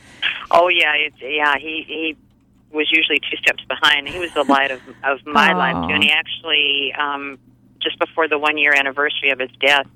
Oh 0.50 0.68
yeah, 0.68 0.94
it's, 0.94 1.16
yeah. 1.20 1.56
He 1.58 1.84
he 1.86 2.16
was 2.72 2.90
usually 2.92 3.20
two 3.20 3.36
steps 3.38 3.64
behind. 3.64 4.08
He 4.08 4.18
was 4.18 4.32
the 4.34 4.44
light 4.44 4.70
of 4.70 4.80
of 5.04 5.24
my 5.26 5.52
life 5.52 5.88
too, 5.88 5.94
and 5.94 6.02
he 6.02 6.10
actually 6.10 6.94
um, 6.98 7.38
just 7.80 7.98
before 7.98 8.28
the 8.28 8.38
one 8.38 8.58
year 8.58 8.72
anniversary 8.76 9.30
of 9.30 9.38
his 9.38 9.50
death 9.60 9.86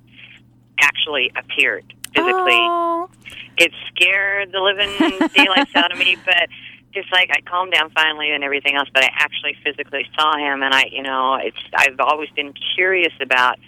actually 0.81 1.33
appeared 1.37 1.93
physically. 2.15 2.53
Aww. 2.53 3.11
It 3.57 3.73
scared 3.89 4.53
the 4.53 4.61
living 4.61 4.91
daylights 5.35 5.75
out 5.77 5.93
of 5.93 5.99
me, 5.99 6.17
but 6.25 6.49
just 6.93 7.11
like 7.13 7.31
I 7.31 7.41
calmed 7.41 7.73
down 7.73 7.91
finally 7.91 8.31
and 8.31 8.43
everything 8.43 8.75
else. 8.75 8.89
But 8.93 9.05
I 9.05 9.11
actually 9.13 9.57
physically 9.63 10.07
saw 10.19 10.37
him, 10.37 10.63
and 10.63 10.75
I, 10.75 10.85
you 10.91 11.03
know, 11.03 11.37
it's 11.37 11.59
I've 11.75 12.01
always 12.01 12.31
been 12.31 12.55
curious 12.75 13.13
about 13.21 13.59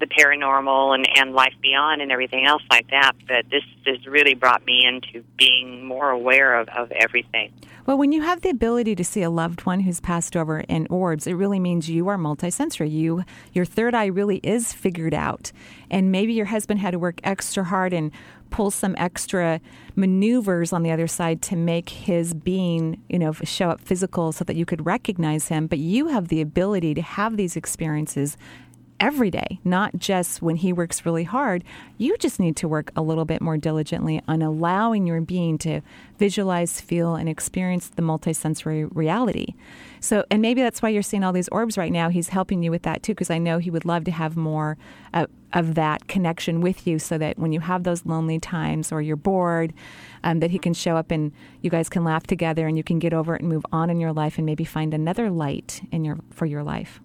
the 0.00 0.06
paranormal 0.06 0.94
and 0.94 1.08
and 1.16 1.34
life 1.34 1.54
beyond 1.60 2.02
and 2.02 2.10
everything 2.10 2.46
else 2.46 2.62
like 2.70 2.88
that. 2.90 3.12
But 3.26 3.50
this 3.50 3.64
has 3.86 4.06
really 4.06 4.34
brought 4.34 4.64
me 4.64 4.86
into 4.86 5.24
being 5.36 5.84
more 5.84 6.10
aware 6.10 6.58
of 6.58 6.68
of 6.68 6.90
everything. 6.92 7.52
Well, 7.88 7.96
when 7.96 8.12
you 8.12 8.20
have 8.20 8.42
the 8.42 8.50
ability 8.50 8.96
to 8.96 9.02
see 9.02 9.22
a 9.22 9.30
loved 9.30 9.64
one 9.64 9.80
who's 9.80 9.98
passed 9.98 10.36
over 10.36 10.60
in 10.60 10.86
orbs, 10.90 11.26
it 11.26 11.32
really 11.32 11.58
means 11.58 11.88
you 11.88 12.06
are 12.08 12.18
multisensory. 12.18 12.92
You 12.92 13.24
your 13.54 13.64
third 13.64 13.94
eye 13.94 14.04
really 14.04 14.40
is 14.42 14.74
figured 14.74 15.14
out. 15.14 15.52
And 15.90 16.12
maybe 16.12 16.34
your 16.34 16.44
husband 16.44 16.80
had 16.80 16.90
to 16.90 16.98
work 16.98 17.18
extra 17.24 17.64
hard 17.64 17.94
and 17.94 18.12
pull 18.50 18.70
some 18.70 18.94
extra 18.98 19.62
maneuvers 19.96 20.70
on 20.70 20.82
the 20.82 20.90
other 20.90 21.06
side 21.06 21.40
to 21.44 21.56
make 21.56 21.88
his 21.88 22.34
being, 22.34 23.02
you 23.08 23.18
know, 23.18 23.32
show 23.32 23.70
up 23.70 23.80
physical 23.80 24.32
so 24.32 24.44
that 24.44 24.56
you 24.56 24.66
could 24.66 24.84
recognize 24.84 25.48
him, 25.48 25.66
but 25.66 25.78
you 25.78 26.08
have 26.08 26.28
the 26.28 26.42
ability 26.42 26.92
to 26.92 27.00
have 27.00 27.38
these 27.38 27.56
experiences 27.56 28.36
every 29.00 29.30
day, 29.30 29.60
not 29.64 29.96
just 29.98 30.42
when 30.42 30.56
he 30.56 30.72
works 30.72 31.06
really 31.06 31.24
hard. 31.24 31.64
You 31.96 32.16
just 32.18 32.40
need 32.40 32.56
to 32.56 32.68
work 32.68 32.90
a 32.96 33.02
little 33.02 33.24
bit 33.24 33.40
more 33.40 33.56
diligently 33.56 34.22
on 34.26 34.42
allowing 34.42 35.06
your 35.06 35.20
being 35.20 35.58
to 35.58 35.80
visualize, 36.18 36.80
feel, 36.80 37.14
and 37.14 37.28
experience 37.28 37.88
the 37.88 38.02
multisensory 38.02 38.88
reality. 38.94 39.54
So, 40.00 40.24
and 40.30 40.42
maybe 40.42 40.62
that's 40.62 40.82
why 40.82 40.90
you're 40.90 41.02
seeing 41.02 41.24
all 41.24 41.32
these 41.32 41.48
orbs 41.48 41.78
right 41.78 41.92
now. 41.92 42.08
He's 42.08 42.28
helping 42.28 42.62
you 42.62 42.70
with 42.70 42.82
that 42.82 43.02
too, 43.02 43.12
because 43.12 43.30
I 43.30 43.38
know 43.38 43.58
he 43.58 43.70
would 43.70 43.84
love 43.84 44.04
to 44.04 44.10
have 44.10 44.36
more 44.36 44.76
uh, 45.14 45.26
of 45.52 45.74
that 45.74 46.08
connection 46.08 46.60
with 46.60 46.86
you 46.86 46.98
so 46.98 47.18
that 47.18 47.38
when 47.38 47.52
you 47.52 47.60
have 47.60 47.84
those 47.84 48.04
lonely 48.04 48.38
times 48.38 48.92
or 48.92 49.00
you're 49.00 49.16
bored, 49.16 49.72
um, 50.22 50.40
that 50.40 50.50
he 50.50 50.58
can 50.58 50.74
show 50.74 50.96
up 50.96 51.10
and 51.10 51.32
you 51.62 51.70
guys 51.70 51.88
can 51.88 52.04
laugh 52.04 52.26
together 52.26 52.66
and 52.66 52.76
you 52.76 52.84
can 52.84 52.98
get 52.98 53.14
over 53.14 53.34
it 53.34 53.40
and 53.40 53.48
move 53.48 53.64
on 53.72 53.90
in 53.90 54.00
your 54.00 54.12
life 54.12 54.38
and 54.38 54.46
maybe 54.46 54.64
find 54.64 54.92
another 54.92 55.30
light 55.30 55.80
in 55.90 56.04
your 56.04 56.18
for 56.30 56.46
your 56.46 56.62
life. 56.62 57.00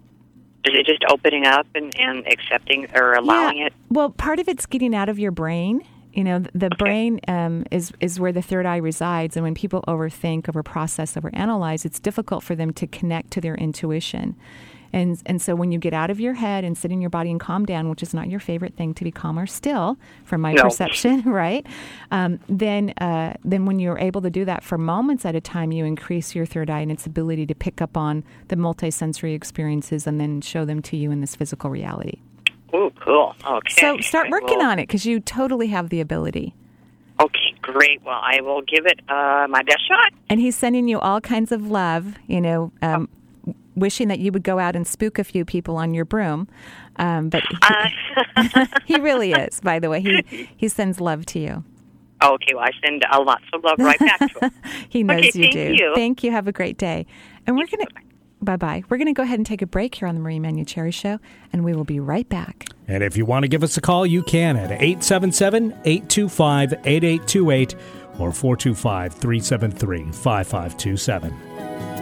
Is 0.64 0.72
it 0.74 0.86
just 0.86 1.04
opening 1.10 1.46
up 1.46 1.66
and, 1.74 1.94
and 1.98 2.26
accepting 2.26 2.88
or 2.94 3.14
allowing 3.14 3.58
yeah. 3.58 3.66
it? 3.66 3.74
Well, 3.90 4.10
part 4.10 4.38
of 4.38 4.48
it's 4.48 4.66
getting 4.66 4.94
out 4.94 5.08
of 5.08 5.18
your 5.18 5.30
brain. 5.30 5.86
You 6.14 6.24
know, 6.24 6.38
the 6.38 6.66
okay. 6.66 6.76
brain 6.78 7.20
um, 7.26 7.64
is 7.72 7.92
is 8.00 8.20
where 8.20 8.32
the 8.32 8.40
third 8.40 8.66
eye 8.66 8.76
resides, 8.76 9.36
and 9.36 9.42
when 9.42 9.54
people 9.54 9.82
overthink, 9.88 10.42
overprocess, 10.42 11.20
overanalyze, 11.20 11.84
it's 11.84 11.98
difficult 11.98 12.44
for 12.44 12.54
them 12.54 12.72
to 12.74 12.86
connect 12.86 13.32
to 13.32 13.40
their 13.40 13.56
intuition. 13.56 14.36
And, 14.94 15.20
and 15.26 15.42
so 15.42 15.56
when 15.56 15.72
you 15.72 15.80
get 15.80 15.92
out 15.92 16.08
of 16.08 16.20
your 16.20 16.34
head 16.34 16.62
and 16.62 16.78
sit 16.78 16.92
in 16.92 17.00
your 17.00 17.10
body 17.10 17.28
and 17.28 17.40
calm 17.40 17.66
down, 17.66 17.90
which 17.90 18.00
is 18.00 18.14
not 18.14 18.28
your 18.28 18.38
favorite 18.38 18.76
thing 18.76 18.94
to 18.94 19.02
be 19.02 19.10
calmer 19.10 19.44
still, 19.44 19.98
from 20.24 20.40
my 20.40 20.52
no. 20.52 20.62
perception, 20.62 21.22
right? 21.26 21.66
Um, 22.12 22.38
then, 22.48 22.90
uh, 23.00 23.34
then 23.44 23.66
when 23.66 23.80
you're 23.80 23.98
able 23.98 24.22
to 24.22 24.30
do 24.30 24.44
that 24.44 24.62
for 24.62 24.78
moments 24.78 25.24
at 25.24 25.34
a 25.34 25.40
time, 25.40 25.72
you 25.72 25.84
increase 25.84 26.36
your 26.36 26.46
third 26.46 26.70
eye 26.70 26.78
and 26.78 26.92
its 26.92 27.06
ability 27.06 27.44
to 27.46 27.56
pick 27.56 27.82
up 27.82 27.96
on 27.96 28.22
the 28.48 28.54
multisensory 28.54 29.34
experiences 29.34 30.06
and 30.06 30.20
then 30.20 30.40
show 30.40 30.64
them 30.64 30.80
to 30.82 30.96
you 30.96 31.10
in 31.10 31.20
this 31.20 31.34
physical 31.34 31.70
reality. 31.70 32.20
Oh, 32.72 32.92
cool. 33.00 33.34
Okay. 33.44 33.74
So 33.80 33.98
start 33.98 34.30
working 34.30 34.60
on 34.60 34.78
it 34.78 34.86
because 34.86 35.04
you 35.04 35.18
totally 35.18 35.66
have 35.68 35.88
the 35.88 36.00
ability. 36.00 36.54
Okay, 37.20 37.54
great. 37.62 38.00
Well, 38.04 38.20
I 38.22 38.40
will 38.42 38.62
give 38.62 38.86
it 38.86 39.00
uh, 39.08 39.46
my 39.48 39.62
best 39.64 39.88
shot. 39.88 40.12
And 40.28 40.40
he's 40.40 40.56
sending 40.56 40.86
you 40.86 41.00
all 41.00 41.20
kinds 41.20 41.50
of 41.50 41.68
love. 41.68 42.14
You 42.28 42.40
know, 42.40 42.72
um, 42.80 43.08
oh 43.12 43.23
wishing 43.76 44.08
that 44.08 44.18
you 44.18 44.32
would 44.32 44.42
go 44.42 44.58
out 44.58 44.76
and 44.76 44.86
spook 44.86 45.18
a 45.18 45.24
few 45.24 45.44
people 45.44 45.76
on 45.76 45.94
your 45.94 46.04
broom. 46.04 46.48
Um, 46.96 47.28
but 47.28 47.42
he, 47.48 47.56
uh. 47.62 48.66
he 48.86 48.96
really 49.00 49.32
is, 49.32 49.60
by 49.60 49.78
the 49.78 49.90
way. 49.90 50.00
He, 50.00 50.48
he 50.56 50.68
sends 50.68 51.00
love 51.00 51.26
to 51.26 51.38
you. 51.38 51.64
Okay, 52.22 52.54
well, 52.54 52.64
I 52.64 52.70
send 52.84 53.04
a 53.10 53.20
lots 53.20 53.44
of 53.52 53.62
love 53.64 53.76
right 53.78 53.98
back 53.98 54.18
to 54.18 54.46
him. 54.46 54.50
he 54.88 55.02
knows 55.02 55.18
okay, 55.18 55.26
you 55.26 55.44
thank 55.44 55.52
do. 55.52 55.74
You. 55.74 55.92
Thank 55.94 56.24
you. 56.24 56.30
Have 56.30 56.48
a 56.48 56.52
great 56.52 56.78
day. 56.78 57.06
And 57.46 57.56
we're 57.56 57.66
going 57.66 57.86
to. 57.86 57.92
Bye 58.40 58.56
bye. 58.56 58.82
We're 58.88 58.98
going 58.98 59.06
to 59.06 59.14
go 59.14 59.22
ahead 59.22 59.38
and 59.38 59.46
take 59.46 59.62
a 59.62 59.66
break 59.66 59.94
here 59.94 60.06
on 60.06 60.14
the 60.14 60.20
Marie 60.20 60.38
Manuchehri 60.38 60.92
Show, 60.92 61.18
and 61.52 61.64
we 61.64 61.72
will 61.72 61.84
be 61.84 61.98
right 61.98 62.28
back. 62.28 62.66
And 62.86 63.02
if 63.02 63.16
you 63.16 63.24
want 63.24 63.44
to 63.44 63.48
give 63.48 63.62
us 63.62 63.78
a 63.78 63.80
call, 63.80 64.04
you 64.04 64.22
can 64.22 64.56
at 64.56 64.70
877 64.70 65.72
825 65.84 66.72
8828 66.84 67.74
or 68.18 68.32
425 68.32 69.14
373 69.14 70.12
5527. 70.12 71.93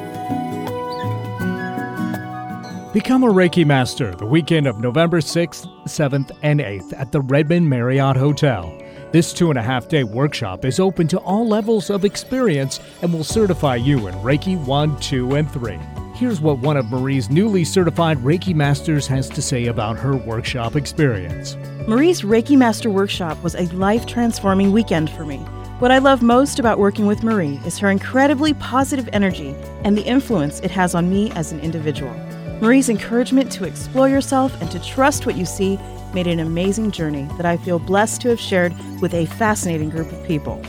Become 2.92 3.24
a 3.24 3.28
Reiki 3.28 3.64
Master 3.64 4.14
the 4.14 4.26
weekend 4.26 4.66
of 4.66 4.78
November 4.78 5.22
6th, 5.22 5.66
7th, 5.85 6.31
and 6.42 6.61
8th 6.61 6.92
at 7.00 7.11
the 7.11 7.22
Redmond 7.22 7.70
Marriott 7.70 8.18
Hotel. 8.18 8.70
This 9.12 9.33
two 9.33 9.48
and 9.48 9.59
a 9.59 9.62
half 9.62 9.88
day 9.88 10.05
workshop 10.05 10.66
is 10.66 10.78
open 10.78 11.09
to 11.09 11.18
all 11.20 11.48
levels 11.48 11.88
of 11.88 12.05
experience 12.05 12.81
and 13.00 13.11
will 13.11 13.24
certify 13.24 13.76
you 13.76 14.09
in 14.09 14.14
Reiki 14.16 14.62
1, 14.66 15.00
2, 15.00 15.37
and 15.37 15.50
3. 15.50 15.78
Here's 16.12 16.42
what 16.42 16.59
one 16.59 16.76
of 16.76 16.90
Marie's 16.90 17.31
newly 17.31 17.64
certified 17.64 18.18
Reiki 18.18 18.55
Masters 18.55 19.07
has 19.07 19.31
to 19.31 19.40
say 19.40 19.68
about 19.68 19.96
her 19.96 20.14
workshop 20.14 20.76
experience. 20.76 21.57
Marie's 21.88 22.20
Reiki 22.20 22.59
Master 22.59 22.90
Workshop 22.90 23.42
was 23.42 23.55
a 23.55 23.64
life 23.68 24.05
transforming 24.05 24.70
weekend 24.70 25.09
for 25.09 25.24
me. 25.24 25.38
What 25.78 25.92
I 25.92 25.96
love 25.96 26.20
most 26.20 26.59
about 26.59 26.78
working 26.78 27.07
with 27.07 27.22
Marie 27.22 27.59
is 27.64 27.78
her 27.78 27.90
incredibly 27.90 28.52
positive 28.52 29.09
energy 29.14 29.57
and 29.83 29.96
the 29.96 30.02
influence 30.02 30.61
it 30.61 30.70
has 30.72 30.94
on 30.94 31.09
me 31.09 31.31
as 31.31 31.52
an 31.52 31.61
individual. 31.61 32.14
Marie's 32.62 32.88
encouragement 32.88 33.51
to 33.51 33.64
explore 33.64 34.09
yourself 34.09 34.59
and 34.61 34.70
to 34.70 34.79
trust 34.79 35.27
what 35.27 35.37
you 35.37 35.44
see 35.44 35.81
made 36.14 36.29
an 36.29 36.38
amazing 36.38 36.92
journey 36.92 37.29
that 37.37 37.44
I 37.44 37.57
feel 37.57 37.81
blessed 37.81 38.20
to 38.20 38.29
have 38.29 38.38
shared 38.38 38.72
with 39.01 39.14
a 39.14 39.27
fascinating 39.27 39.90
group 39.90 40.12
of 40.12 40.25
people. 40.25 40.62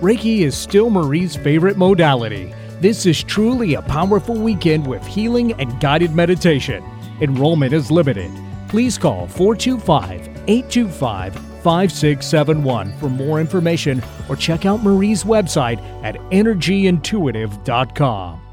Reiki 0.00 0.42
is 0.42 0.56
still 0.56 0.90
Marie's 0.90 1.34
favorite 1.34 1.76
modality. 1.76 2.54
This 2.78 3.04
is 3.04 3.24
truly 3.24 3.74
a 3.74 3.82
powerful 3.82 4.36
weekend 4.36 4.86
with 4.86 5.04
healing 5.04 5.54
and 5.54 5.80
guided 5.80 6.14
meditation. 6.14 6.84
Enrollment 7.20 7.72
is 7.72 7.90
limited. 7.90 8.30
Please 8.68 8.96
call 8.96 9.26
425 9.26 10.28
825 10.46 11.34
5671 11.34 12.96
for 12.98 13.10
more 13.10 13.40
information 13.40 14.00
or 14.28 14.36
check 14.36 14.66
out 14.66 14.84
Marie's 14.84 15.24
website 15.24 15.82
at 16.04 16.14
energyintuitive.com. 16.30 18.43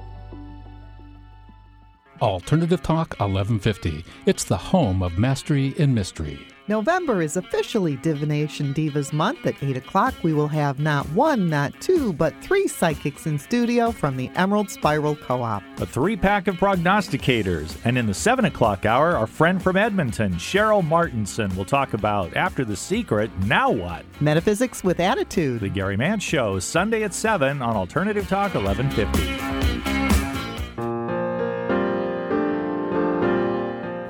Alternative 2.21 2.81
Talk 2.83 3.15
1150. 3.19 4.05
It's 4.27 4.43
the 4.43 4.57
home 4.57 5.01
of 5.01 5.17
mastery 5.17 5.73
in 5.77 5.93
mystery. 5.93 6.47
November 6.67 7.23
is 7.23 7.35
officially 7.35 7.97
Divination 7.97 8.73
Divas 8.73 9.11
Month. 9.11 9.45
At 9.47 9.61
8 9.61 9.77
o'clock, 9.77 10.13
we 10.21 10.31
will 10.31 10.47
have 10.47 10.79
not 10.79 11.09
one, 11.09 11.49
not 11.49 11.73
two, 11.81 12.13
but 12.13 12.33
three 12.41 12.67
psychics 12.67 13.25
in 13.25 13.39
studio 13.39 13.91
from 13.91 14.15
the 14.15 14.29
Emerald 14.35 14.69
Spiral 14.69 15.15
Co 15.15 15.41
op. 15.41 15.63
A 15.81 15.85
three 15.85 16.15
pack 16.15 16.47
of 16.47 16.55
prognosticators. 16.57 17.75
And 17.83 17.97
in 17.97 18.05
the 18.05 18.13
7 18.13 18.45
o'clock 18.45 18.85
hour, 18.85 19.17
our 19.17 19.27
friend 19.27 19.61
from 19.61 19.75
Edmonton, 19.75 20.33
Cheryl 20.35 20.85
Martinson, 20.87 21.53
will 21.55 21.65
talk 21.65 21.93
about 21.93 22.37
After 22.37 22.63
the 22.63 22.75
Secret, 22.75 23.31
Now 23.39 23.71
What? 23.71 24.05
Metaphysics 24.21 24.83
with 24.83 24.99
Attitude. 24.99 25.61
The 25.61 25.69
Gary 25.69 25.97
Mann 25.97 26.19
Show, 26.19 26.59
Sunday 26.59 27.03
at 27.03 27.15
7 27.15 27.61
on 27.61 27.75
Alternative 27.75 28.27
Talk 28.29 28.53
1150. 28.53 29.90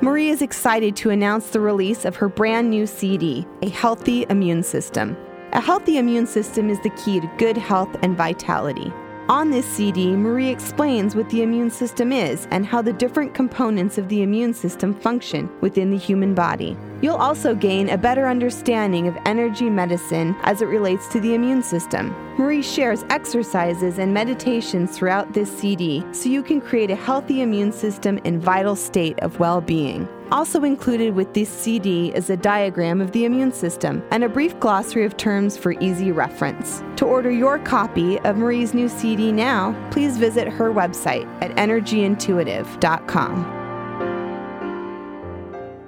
Marie 0.03 0.29
is 0.29 0.41
excited 0.41 0.95
to 0.95 1.11
announce 1.11 1.51
the 1.51 1.59
release 1.59 2.05
of 2.05 2.15
her 2.15 2.27
brand 2.27 2.71
new 2.71 2.87
CD, 2.87 3.45
A 3.61 3.69
Healthy 3.69 4.25
Immune 4.31 4.63
System. 4.63 5.15
A 5.51 5.61
healthy 5.61 5.99
immune 5.99 6.25
system 6.25 6.71
is 6.71 6.81
the 6.81 6.89
key 6.89 7.19
to 7.19 7.31
good 7.37 7.55
health 7.55 7.95
and 8.01 8.17
vitality. 8.17 8.91
On 9.29 9.51
this 9.51 9.67
CD, 9.67 10.15
Marie 10.15 10.49
explains 10.49 11.15
what 11.15 11.29
the 11.29 11.43
immune 11.43 11.69
system 11.69 12.11
is 12.11 12.47
and 12.49 12.65
how 12.65 12.81
the 12.81 12.93
different 12.93 13.35
components 13.35 13.99
of 13.99 14.09
the 14.09 14.23
immune 14.23 14.55
system 14.55 14.95
function 14.95 15.47
within 15.61 15.91
the 15.91 15.97
human 15.97 16.33
body. 16.33 16.75
You'll 17.01 17.15
also 17.15 17.55
gain 17.55 17.89
a 17.89 17.97
better 17.97 18.27
understanding 18.27 19.07
of 19.07 19.17
energy 19.25 19.69
medicine 19.69 20.35
as 20.43 20.61
it 20.61 20.67
relates 20.67 21.07
to 21.09 21.19
the 21.19 21.33
immune 21.33 21.63
system. 21.63 22.15
Marie 22.37 22.61
shares 22.61 23.03
exercises 23.09 23.97
and 23.97 24.13
meditations 24.13 24.95
throughout 24.95 25.33
this 25.33 25.51
CD 25.51 26.05
so 26.11 26.29
you 26.29 26.43
can 26.43 26.61
create 26.61 26.91
a 26.91 26.95
healthy 26.95 27.41
immune 27.41 27.71
system 27.71 28.19
and 28.23 28.41
vital 28.41 28.75
state 28.75 29.19
of 29.19 29.39
well 29.39 29.61
being. 29.61 30.07
Also 30.31 30.63
included 30.63 31.13
with 31.13 31.33
this 31.33 31.49
CD 31.49 32.13
is 32.15 32.29
a 32.29 32.37
diagram 32.37 33.01
of 33.01 33.11
the 33.11 33.25
immune 33.25 33.51
system 33.51 34.01
and 34.11 34.23
a 34.23 34.29
brief 34.29 34.57
glossary 34.59 35.03
of 35.03 35.17
terms 35.17 35.57
for 35.57 35.73
easy 35.81 36.11
reference. 36.11 36.81
To 36.95 37.05
order 37.05 37.29
your 37.29 37.59
copy 37.59 38.17
of 38.19 38.37
Marie's 38.37 38.73
new 38.73 38.87
CD 38.87 39.31
now, 39.31 39.75
please 39.91 40.17
visit 40.17 40.47
her 40.47 40.71
website 40.71 41.27
at 41.41 41.51
energyintuitive.com. 41.57 43.60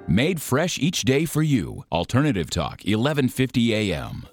Made 0.06 0.42
fresh 0.42 0.78
each 0.78 1.02
day 1.02 1.24
for 1.24 1.42
you. 1.42 1.86
Alternative 1.90 2.50
Talk, 2.50 2.82
1150 2.84 3.74
a.m. 3.74 4.26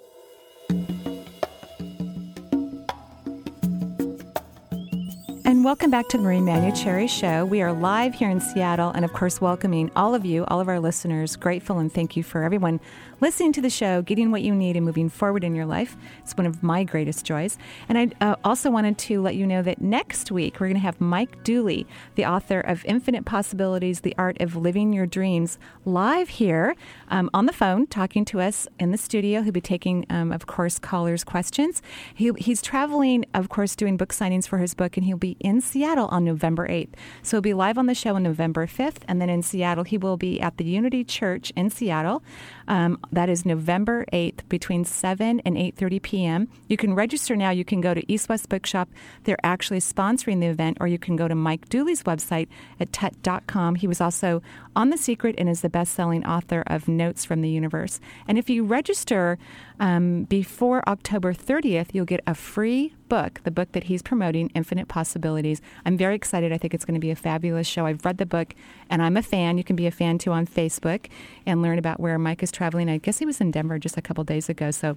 And 5.46 5.64
welcome 5.64 5.90
back 5.90 6.10
to 6.10 6.18
the 6.18 6.24
Marie 6.24 6.40
Manuchehri 6.40 7.10
Show. 7.10 7.46
We 7.46 7.62
are 7.62 7.72
live 7.72 8.14
here 8.14 8.30
in 8.30 8.42
Seattle 8.42 8.90
and, 8.90 9.06
of 9.06 9.14
course, 9.14 9.40
welcoming 9.40 9.90
all 9.96 10.14
of 10.14 10.26
you, 10.26 10.44
all 10.46 10.60
of 10.60 10.68
our 10.68 10.80
listeners. 10.80 11.38
Grateful 11.38 11.80
and 11.80 11.92
thank 11.92 12.18
you 12.18 12.24
for 12.24 12.44
everyone 12.44 12.82
listening 13.22 13.54
to 13.54 13.62
the 13.62 13.70
show, 13.70 14.02
getting 14.02 14.32
what 14.32 14.42
you 14.42 14.54
need, 14.54 14.76
and 14.76 14.84
moving 14.84 15.08
forward 15.08 15.44
in 15.44 15.54
your 15.54 15.66
life. 15.66 15.96
It's 16.24 16.36
one 16.36 16.48
of 16.48 16.64
my 16.64 16.84
greatest 16.84 17.24
joys. 17.24 17.58
And 17.88 17.98
I 17.98 18.10
uh, 18.20 18.36
also 18.44 18.72
wanted 18.72 18.98
to 18.98 19.22
let 19.22 19.36
you 19.36 19.46
know 19.46 19.62
that 19.62 19.80
next 19.80 20.32
week 20.32 20.60
we're 20.60 20.68
going 20.68 20.74
to 20.74 20.82
have 20.82 21.00
Mike 21.00 21.44
Dooley, 21.44 21.86
the 22.16 22.26
author 22.26 22.60
of 22.60 22.84
Infinite 22.86 23.24
Possibilities 23.24 24.02
The 24.02 24.16
Art 24.18 24.42
of 24.42 24.56
Living 24.56 24.92
Your 24.92 25.06
Dreams, 25.06 25.60
live 25.86 26.30
here 26.30 26.76
um, 27.10 27.30
on 27.32 27.46
the 27.46 27.54
phone, 27.54 27.86
talking 27.86 28.26
to 28.26 28.42
us 28.42 28.68
in 28.80 28.92
the 28.92 28.98
studio. 28.98 29.44
He'll 29.44 29.52
be 29.52 29.62
taking, 29.62 30.06
um, 30.10 30.32
of 30.32 30.48
course, 30.48 30.80
callers' 30.80 31.24
questions. 31.24 31.84
He, 32.14 32.32
he's 32.40 32.62
traveling, 32.62 33.26
of 33.36 33.50
course, 33.50 33.76
doing 33.76 33.98
book 33.98 34.14
signings 34.14 34.48
for 34.48 34.58
his 34.58 34.74
book, 34.74 34.98
and 34.98 35.06
he'll 35.06 35.18
be 35.18 35.38
in 35.40 35.62
Seattle 35.62 36.08
on 36.08 36.26
November 36.26 36.68
8th. 36.68 36.94
So 37.22 37.38
he'll 37.38 37.42
be 37.42 37.54
live 37.54 37.78
on 37.78 37.86
the 37.86 37.94
show 37.94 38.16
on 38.16 38.24
November 38.24 38.66
5th, 38.66 39.04
and 39.08 39.22
then 39.22 39.30
in 39.30 39.44
Seattle, 39.44 39.84
he 39.84 39.98
will 39.98 40.18
be 40.18 40.42
at 40.42 40.58
the 40.58 40.66
Unity 40.66 41.04
Church 41.04 41.54
in 41.56 41.70
Seattle. 41.70 42.24
Um, 42.72 43.00
that 43.12 43.28
is 43.28 43.46
November 43.46 44.06
8th 44.14 44.48
between 44.48 44.86
7 44.86 45.42
and 45.44 45.58
8:30 45.58 46.02
p.m. 46.02 46.48
You 46.70 46.78
can 46.78 46.94
register 46.94 47.36
now. 47.36 47.50
You 47.50 47.66
can 47.66 47.82
go 47.82 47.94
to 47.94 48.02
East 48.10 48.30
West 48.30 48.48
Bookshop. 48.48 48.88
They're 49.26 49.44
actually 49.44 49.82
sponsoring 49.82 50.40
the 50.40 50.48
event, 50.48 50.78
or 50.80 50.88
you 50.88 50.98
can 50.98 51.18
go 51.18 51.28
to 51.28 51.36
Mike 51.36 51.68
Dooley's 51.68 52.04
website 52.04 52.48
at 52.80 52.94
tut.com. 52.94 53.76
He 53.76 53.88
was 53.88 54.00
also 54.00 54.42
on 54.74 54.90
The 54.90 54.98
Secret 54.98 55.36
and 55.38 55.50
is 55.50 55.60
the 55.60 55.70
best-selling 55.70 56.26
author 56.26 56.64
of 56.66 56.88
Notes 56.88 57.26
from 57.26 57.42
the 57.42 57.50
Universe. 57.50 58.00
And 58.26 58.38
if 58.38 58.50
you 58.50 58.64
register 58.64 59.38
um, 59.82 60.24
before 60.24 60.88
October 60.88 61.34
30th, 61.34 61.90
you'll 61.92 62.06
get 62.06 62.24
a 62.26 62.34
free 62.34 62.94
book, 63.12 63.42
the 63.44 63.52
book 63.52 63.74
that 63.74 63.84
he's 63.84 64.02
promoting, 64.02 64.50
Infinite 64.56 64.88
Possibilities. 64.88 65.62
I'm 65.86 65.98
very 65.98 66.16
excited. 66.16 66.54
I 66.54 66.58
think 66.58 66.74
it's 66.74 66.86
going 66.86 66.96
to 66.96 67.02
be 67.02 67.12
a 67.12 67.16
fabulous 67.18 67.68
show. 67.68 67.86
I've 67.86 68.06
read 68.06 68.20
the 68.20 68.26
book 68.26 68.56
and 68.90 69.04
I'm 69.04 69.18
a 69.18 69.22
fan. 69.22 69.58
You 69.58 69.66
can 69.66 69.76
be 69.76 69.86
a 69.86 69.92
fan 69.92 70.18
too 70.18 70.32
on 70.32 70.48
Facebook 70.48 71.08
and 71.46 71.62
learn 71.62 71.78
about 71.78 72.00
where 72.00 72.18
Mike 72.18 72.42
is 72.42 72.54
traveling. 72.54 72.88
I 72.88 73.00
guess 73.00 73.18
he 73.18 73.26
was 73.26 73.42
in 73.42 73.52
Denver 73.52 73.78
just 73.80 73.98
a 73.98 74.02
couple 74.02 74.24
days 74.24 74.48
ago. 74.48 74.72
So 74.72 74.96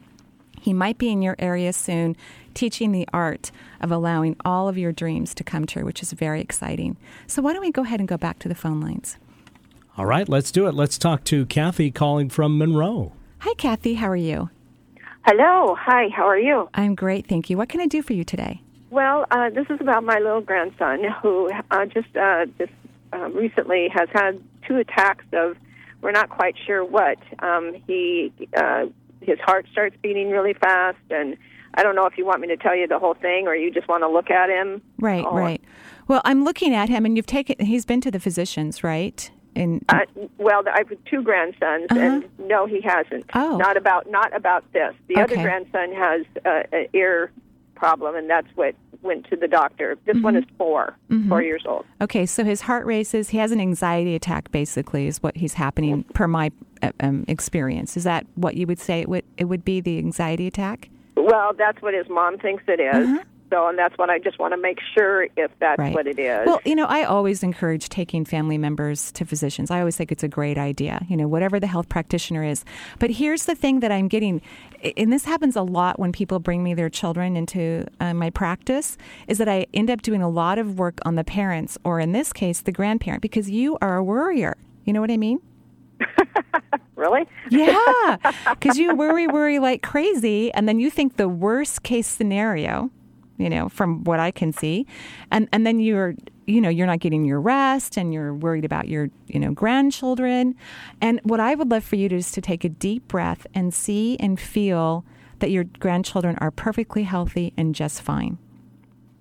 he 0.61 0.73
might 0.73 0.97
be 0.97 1.09
in 1.09 1.23
your 1.23 1.35
area 1.41 1.73
soon, 1.73 2.17
teaching 2.55 2.93
the 2.93 3.09
art 3.13 3.51
of 3.81 3.91
allowing 3.91 4.37
all 4.45 4.69
of 4.69 4.79
your 4.79 4.93
dreams 4.93 5.35
to 5.35 5.43
come 5.43 5.67
true, 5.67 5.85
which 5.85 6.01
is 6.01 6.13
very 6.13 6.41
exciting. 6.41 6.97
So, 7.27 7.43
why 7.43 7.53
don't 7.53 7.63
we 7.63 7.73
go 7.73 7.83
ahead 7.83 7.99
and 7.99 8.09
go 8.09 8.17
back 8.17 8.39
to 8.39 8.49
the 8.49 8.55
phone 8.55 8.81
lines? 8.81 9.19
All 9.99 10.07
right, 10.07 10.29
let's 10.29 10.53
do 10.53 10.69
it. 10.69 10.75
Let's 10.75 10.99
talk 10.99 11.25
to 11.25 11.47
Kathy 11.47 11.91
calling 11.91 12.29
from 12.29 12.57
Monroe. 12.57 13.13
Hi, 13.41 13.55
Kathy. 13.55 13.95
How 13.95 14.09
are 14.09 14.17
you? 14.17 14.51
Hello. 15.27 15.75
Hi. 15.81 16.09
How 16.15 16.29
are 16.29 16.39
you? 16.39 16.69
I'm 16.75 16.95
great, 16.95 17.27
thank 17.27 17.49
you. 17.49 17.57
What 17.57 17.71
can 17.71 17.81
I 17.81 17.87
do 17.87 18.03
for 18.03 18.13
you 18.13 18.25
today? 18.25 18.61
Well, 18.91 19.25
uh, 19.31 19.49
this 19.49 19.67
is 19.71 19.81
about 19.81 20.05
my 20.05 20.19
little 20.19 20.43
grandson 20.43 21.03
who 21.23 21.51
uh, 21.71 21.87
just 21.87 22.15
uh, 22.15 22.45
just 22.59 22.73
uh, 23.15 23.31
recently 23.31 23.89
has 23.95 24.09
had 24.13 24.43
two 24.69 24.77
attacks 24.77 25.25
of 25.33 25.57
we're 26.03 26.13
not 26.13 26.29
quite 26.29 26.57
sure 26.67 26.85
what. 26.85 27.17
Um, 27.39 27.75
he 27.87 28.33
uh, 28.55 28.85
his 29.23 29.39
heart 29.41 29.67
starts 29.73 29.97
beating 30.03 30.31
really 30.31 30.53
fast, 30.53 30.99
and 31.09 31.39
I 31.73 31.83
don't 31.83 31.97
know 31.97 32.05
if 32.05 32.19
you 32.19 32.27
want 32.27 32.43
me 32.43 32.49
to 32.49 32.59
tell 32.59 32.77
you 32.77 32.87
the 32.87 32.99
whole 32.99 33.15
thing 33.15 33.49
or 33.49 33.57
you 33.57 33.71
just 33.71 33.89
want 33.89 34.03
to 34.03 34.09
look 34.09 34.31
at 34.31 34.51
him. 34.51 34.83
Right, 34.99 35.25
or, 35.25 35.39
right. 35.39 35.65
Well, 36.07 36.21
I'm 36.27 36.45
looking 36.45 36.75
at 36.75 36.91
him, 36.91 37.07
and 37.07 37.17
you've 37.17 37.25
taken. 37.25 37.65
He's 37.65 37.87
been 37.87 38.03
to 38.03 38.11
the 38.11 38.21
physicians, 38.21 38.85
right? 38.85 39.31
And 39.57 39.85
Uh, 39.89 40.01
well, 40.39 40.63
I 40.67 40.79
have 40.79 40.93
two 41.05 41.23
grandsons, 41.23 41.87
and 41.91 42.25
no, 42.39 42.67
he 42.67 42.81
hasn't. 42.81 43.25
Uh-huh. 43.33 43.51
Oh. 43.53 43.57
not 43.57 43.77
about 43.77 44.11
not 44.11 44.35
about 44.35 44.65
this. 44.73 44.95
The 45.09 45.17
other 45.21 45.37
grandson 45.37 45.93
has 45.93 46.25
uh, 46.45 46.63
an 46.73 46.87
ear 46.93 47.31
problem, 47.75 48.17
and 48.17 48.29
that's 48.29 48.49
what 48.55 48.75
went 49.03 49.29
to 49.29 49.37
the 49.37 49.47
doctor. 49.49 49.97
This 50.07 50.17
one 50.23 50.35
is 50.35 50.45
4 50.57 50.97
Mhm. 51.11 51.29
four 51.29 51.43
years 51.43 51.65
old. 51.67 51.85
Okay, 52.01 52.25
so 52.25 52.43
his 52.43 52.63
heart 52.63 52.87
races. 52.87 53.29
He 53.31 53.39
has 53.39 53.53
an 53.53 53.61
anxiety 53.61 54.15
attack. 54.15 54.51
Basically, 54.51 55.07
is 55.07 55.23
what 55.23 55.37
he's 55.37 55.55
happening 55.55 56.05
per 56.15 56.27
my 56.27 56.51
uh, 56.83 56.93
um, 57.01 57.25
experience. 57.29 57.97
Is 57.97 58.05
that 58.05 58.27
what 58.37 58.57
you 58.57 58.67
would 58.67 58.79
say 58.79 59.01
it 59.01 59.09
would 59.09 59.25
it 59.37 59.45
would 59.45 59.65
be 59.65 59.81
the 59.81 59.99
anxiety 59.99 60.47
attack? 60.47 60.89
Well, 61.17 61.53
that's 61.57 61.81
what 61.83 61.95
his 61.95 62.09
mom 62.09 62.39
thinks 62.39 62.65
it 62.67 62.81
is. 62.81 63.09
Uh-huh. 63.09 63.23
So, 63.51 63.69
and 63.69 63.79
that's 63.79 63.97
what 63.99 64.11
I 64.11 64.19
just 64.19 64.39
want 64.39 64.53
to 64.53 64.57
make 64.57 64.79
sure 64.97 65.29
if 65.37 65.51
that's 65.61 65.79
Right. 65.79 65.95
what 65.95 66.07
it 66.07 66.19
is. 66.19 66.47
Well, 66.47 66.61
you 66.65 66.75
know, 66.75 66.87
I 66.87 67.05
always 67.05 67.43
encourage 67.43 67.89
taking 67.89 68.25
family 68.25 68.59
members 68.59 69.13
to 69.13 69.25
physicians. 69.25 69.71
I 69.71 69.79
always 69.81 69.97
think 69.97 70.11
it's 70.11 70.23
a 70.25 70.29
great 70.29 70.59
idea, 70.59 71.05
you 71.09 71.17
know, 71.17 71.29
whatever 71.29 71.61
the 71.61 71.67
health 71.67 71.89
practitioner 71.89 72.43
is. 72.43 72.65
But 72.99 73.11
here's 73.11 73.45
the 73.45 73.55
thing 73.55 73.81
that 73.81 73.93
I'm 73.93 74.09
getting, 74.09 74.41
and 74.97 75.13
this 75.13 75.25
happens 75.25 75.57
a 75.57 75.63
lot 75.63 75.99
when 76.01 76.11
people 76.11 76.39
bring 76.41 76.65
me 76.65 76.75
their 76.75 76.89
children 76.91 77.37
into 77.37 77.87
uh, 78.01 78.15
my 78.15 78.31
practice, 78.31 78.97
is 79.29 79.39
that 79.39 79.49
I 79.49 79.67
end 79.75 79.91
up 79.91 80.03
doing 80.03 80.23
a 80.23 80.29
lot 80.29 80.59
of 80.59 80.79
work 80.79 80.99
on 81.05 81.15
the 81.15 81.25
parents, 81.25 81.79
or 81.85 82.01
in 82.01 82.13
this 82.13 82.33
case, 82.33 82.63
the 82.63 82.73
grandparent, 82.73 83.21
because 83.23 83.51
you 83.51 83.79
are 83.81 83.97
a 83.97 84.03
worrier. 84.03 84.57
You 84.85 84.93
know 84.95 85.01
what 85.01 85.11
I 85.11 85.17
mean? 85.17 85.41
really? 86.97 87.27
Yeah, 87.51 88.17
because 88.51 88.79
you 88.79 88.95
worry, 88.97 89.27
worry 89.29 89.59
like 89.59 89.83
crazy, 89.83 90.53
and 90.53 90.69
then 90.69 90.79
you 90.81 90.91
think 90.91 91.17
the 91.17 91.29
worst 91.29 91.83
case 91.83 92.07
scenario, 92.07 92.91
you 93.39 93.51
know, 93.51 93.69
from 93.69 94.05
what 94.05 94.21
I 94.21 94.31
can 94.31 94.53
see, 94.53 94.87
and 95.31 95.49
and 95.53 95.67
then 95.67 95.81
you're, 95.81 96.15
you 96.47 96.61
know, 96.61 96.69
you're 96.69 96.87
not 96.87 97.01
getting 97.01 97.25
your 97.25 97.41
rest, 97.41 97.97
and 97.97 98.13
you're 98.13 98.35
worried 98.35 98.65
about 98.65 98.89
your, 98.89 99.11
you 99.27 99.41
know, 99.41 99.53
grandchildren, 99.53 100.55
and 101.01 101.21
what 101.25 101.41
I 101.41 101.55
would 101.55 101.71
love 101.71 101.85
for 101.85 101.97
you 101.97 102.09
to 102.09 102.17
is 102.17 102.31
to 102.33 102.41
take 102.41 102.65
a 102.65 102.69
deep 102.69 103.09
breath 103.09 103.47
and 103.55 103.73
see 103.73 104.17
and 104.19 104.39
feel 104.39 105.05
that 105.41 105.51
your 105.51 105.65
grandchildren 105.65 106.37
are 106.39 106.51
perfectly 106.51 107.03
healthy 107.03 107.53
and 107.57 107.75
just 107.75 108.01
fine. 108.01 108.39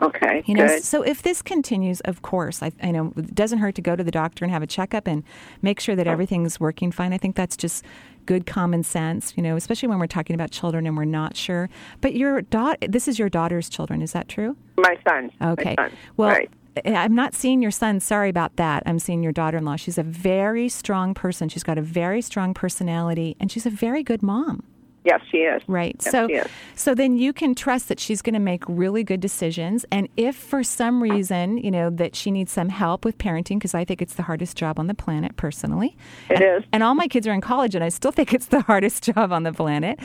Okay. 0.01 0.43
You 0.45 0.55
know, 0.55 0.67
good. 0.67 0.83
so 0.83 1.01
if 1.01 1.21
this 1.21 1.41
continues, 1.41 2.01
of 2.01 2.21
course, 2.21 2.61
I, 2.61 2.71
I 2.81 2.91
know 2.91 3.13
it 3.15 3.33
doesn't 3.33 3.59
hurt 3.59 3.75
to 3.75 3.81
go 3.81 3.95
to 3.95 4.03
the 4.03 4.11
doctor 4.11 4.43
and 4.43 4.51
have 4.51 4.61
a 4.61 4.67
checkup 4.67 5.07
and 5.07 5.23
make 5.61 5.79
sure 5.79 5.95
that 5.95 6.07
oh. 6.07 6.11
everything's 6.11 6.59
working 6.59 6.91
fine. 6.91 7.13
I 7.13 7.17
think 7.17 7.35
that's 7.35 7.55
just 7.55 7.85
good 8.25 8.45
common 8.45 8.83
sense, 8.83 9.33
you 9.35 9.43
know, 9.43 9.55
especially 9.55 9.89
when 9.89 9.99
we're 9.99 10.07
talking 10.07 10.33
about 10.33 10.51
children 10.51 10.85
and 10.87 10.97
we're 10.97 11.05
not 11.05 11.35
sure. 11.35 11.69
But 12.01 12.15
your 12.15 12.41
daughter, 12.41 12.87
this 12.87 13.07
is 13.07 13.19
your 13.19 13.29
daughter's 13.29 13.69
children, 13.69 14.01
is 14.01 14.13
that 14.13 14.27
true? 14.27 14.55
My 14.77 14.97
son. 15.07 15.31
Okay. 15.41 15.75
My 15.77 15.89
son. 15.89 15.97
Well, 16.17 16.29
Right. 16.29 16.49
Eh, 16.85 16.95
I'm 16.95 17.13
not 17.13 17.35
seeing 17.35 17.61
your 17.61 17.71
son. 17.71 17.99
Sorry 17.99 18.29
about 18.29 18.55
that. 18.55 18.83
I'm 18.85 18.97
seeing 18.99 19.21
your 19.21 19.31
daughter 19.31 19.57
in 19.57 19.65
law. 19.65 19.75
She's 19.75 19.97
a 19.97 20.03
very 20.03 20.69
strong 20.69 21.13
person. 21.13 21.49
She's 21.49 21.63
got 21.63 21.77
a 21.77 21.81
very 21.81 22.21
strong 22.21 22.53
personality, 22.53 23.35
and 23.39 23.51
she's 23.51 23.65
a 23.65 23.69
very 23.69 24.01
good 24.01 24.23
mom. 24.23 24.63
Yes, 25.05 25.21
she 25.29 25.37
is. 25.39 25.61
Right. 25.67 25.95
Yes, 25.99 26.11
so 26.11 26.27
is. 26.29 26.47
so 26.75 26.95
then 26.95 27.17
you 27.17 27.33
can 27.33 27.55
trust 27.55 27.89
that 27.89 27.99
she's 27.99 28.21
going 28.21 28.33
to 28.33 28.39
make 28.39 28.63
really 28.67 29.03
good 29.03 29.19
decisions 29.19 29.85
and 29.91 30.07
if 30.15 30.35
for 30.35 30.63
some 30.63 31.03
reason, 31.03 31.57
you 31.57 31.71
know, 31.71 31.89
that 31.89 32.15
she 32.15 32.31
needs 32.31 32.51
some 32.51 32.69
help 32.69 33.03
with 33.03 33.17
parenting 33.17 33.55
because 33.55 33.73
I 33.73 33.83
think 33.83 34.01
it's 34.01 34.13
the 34.13 34.23
hardest 34.23 34.55
job 34.55 34.79
on 34.79 34.87
the 34.87 34.93
planet 34.93 35.35
personally. 35.35 35.97
It 36.29 36.41
and, 36.41 36.43
is. 36.43 36.69
And 36.71 36.83
all 36.83 36.95
my 36.95 37.07
kids 37.07 37.27
are 37.27 37.33
in 37.33 37.41
college 37.41 37.75
and 37.75 37.83
I 37.83 37.89
still 37.89 38.11
think 38.11 38.33
it's 38.33 38.45
the 38.45 38.61
hardest 38.69 39.03
job 39.03 39.33
on 39.33 39.43
the 39.43 39.51
planet. 39.51 39.99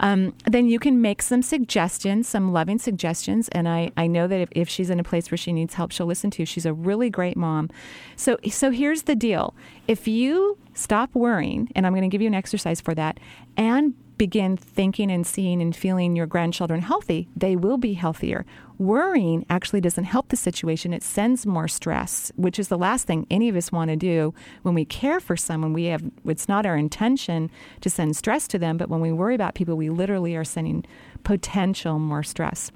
Um, 0.00 0.34
then 0.46 0.68
you 0.68 0.78
can 0.78 1.00
make 1.00 1.22
some 1.22 1.42
suggestions, 1.42 2.28
some 2.28 2.52
loving 2.52 2.78
suggestions 2.78 3.48
and 3.48 3.68
I 3.68 3.90
I 3.96 4.06
know 4.06 4.28
that 4.28 4.40
if, 4.40 4.48
if 4.52 4.68
she's 4.68 4.90
in 4.90 5.00
a 5.00 5.04
place 5.04 5.30
where 5.30 5.38
she 5.38 5.52
needs 5.52 5.74
help, 5.74 5.90
she'll 5.90 6.06
listen 6.06 6.30
to 6.32 6.42
you. 6.42 6.46
She's 6.46 6.66
a 6.66 6.72
really 6.72 7.10
great 7.10 7.36
mom. 7.36 7.70
So 8.16 8.38
so 8.50 8.70
here's 8.70 9.02
the 9.02 9.16
deal. 9.16 9.54
If 9.88 10.06
you 10.06 10.58
stop 10.74 11.14
worrying, 11.14 11.70
and 11.74 11.86
I'm 11.86 11.92
going 11.92 12.02
to 12.02 12.08
give 12.08 12.20
you 12.20 12.26
an 12.26 12.34
exercise 12.34 12.80
for 12.80 12.94
that, 12.94 13.18
and 13.56 13.94
begin 14.16 14.56
thinking 14.56 15.10
and 15.10 15.26
seeing 15.26 15.60
and 15.60 15.74
feeling 15.74 16.14
your 16.16 16.26
grandchildren 16.26 16.80
healthy, 16.82 17.28
they 17.36 17.56
will 17.56 17.76
be 17.76 17.94
healthier. 17.94 18.44
Worrying 18.78 19.44
actually 19.48 19.80
doesn't 19.80 20.04
help 20.04 20.28
the 20.28 20.36
situation. 20.36 20.92
It 20.92 21.02
sends 21.02 21.46
more 21.46 21.68
stress, 21.68 22.32
which 22.36 22.58
is 22.58 22.68
the 22.68 22.78
last 22.78 23.06
thing 23.06 23.26
any 23.30 23.48
of 23.48 23.56
us 23.56 23.70
want 23.72 23.90
to 23.90 23.96
do 23.96 24.34
when 24.62 24.74
we 24.74 24.84
care 24.84 25.20
for 25.20 25.36
someone. 25.36 25.72
We 25.72 25.84
have 25.86 26.02
it's 26.24 26.48
not 26.48 26.66
our 26.66 26.76
intention 26.76 27.50
to 27.80 27.90
send 27.90 28.16
stress 28.16 28.48
to 28.48 28.58
them, 28.58 28.76
but 28.76 28.88
when 28.88 29.00
we 29.00 29.12
worry 29.12 29.34
about 29.34 29.54
people, 29.54 29.76
we 29.76 29.90
literally 29.90 30.34
are 30.36 30.44
sending 30.44 30.84
potential 31.22 31.98
more 31.98 32.22
stress. 32.22 32.70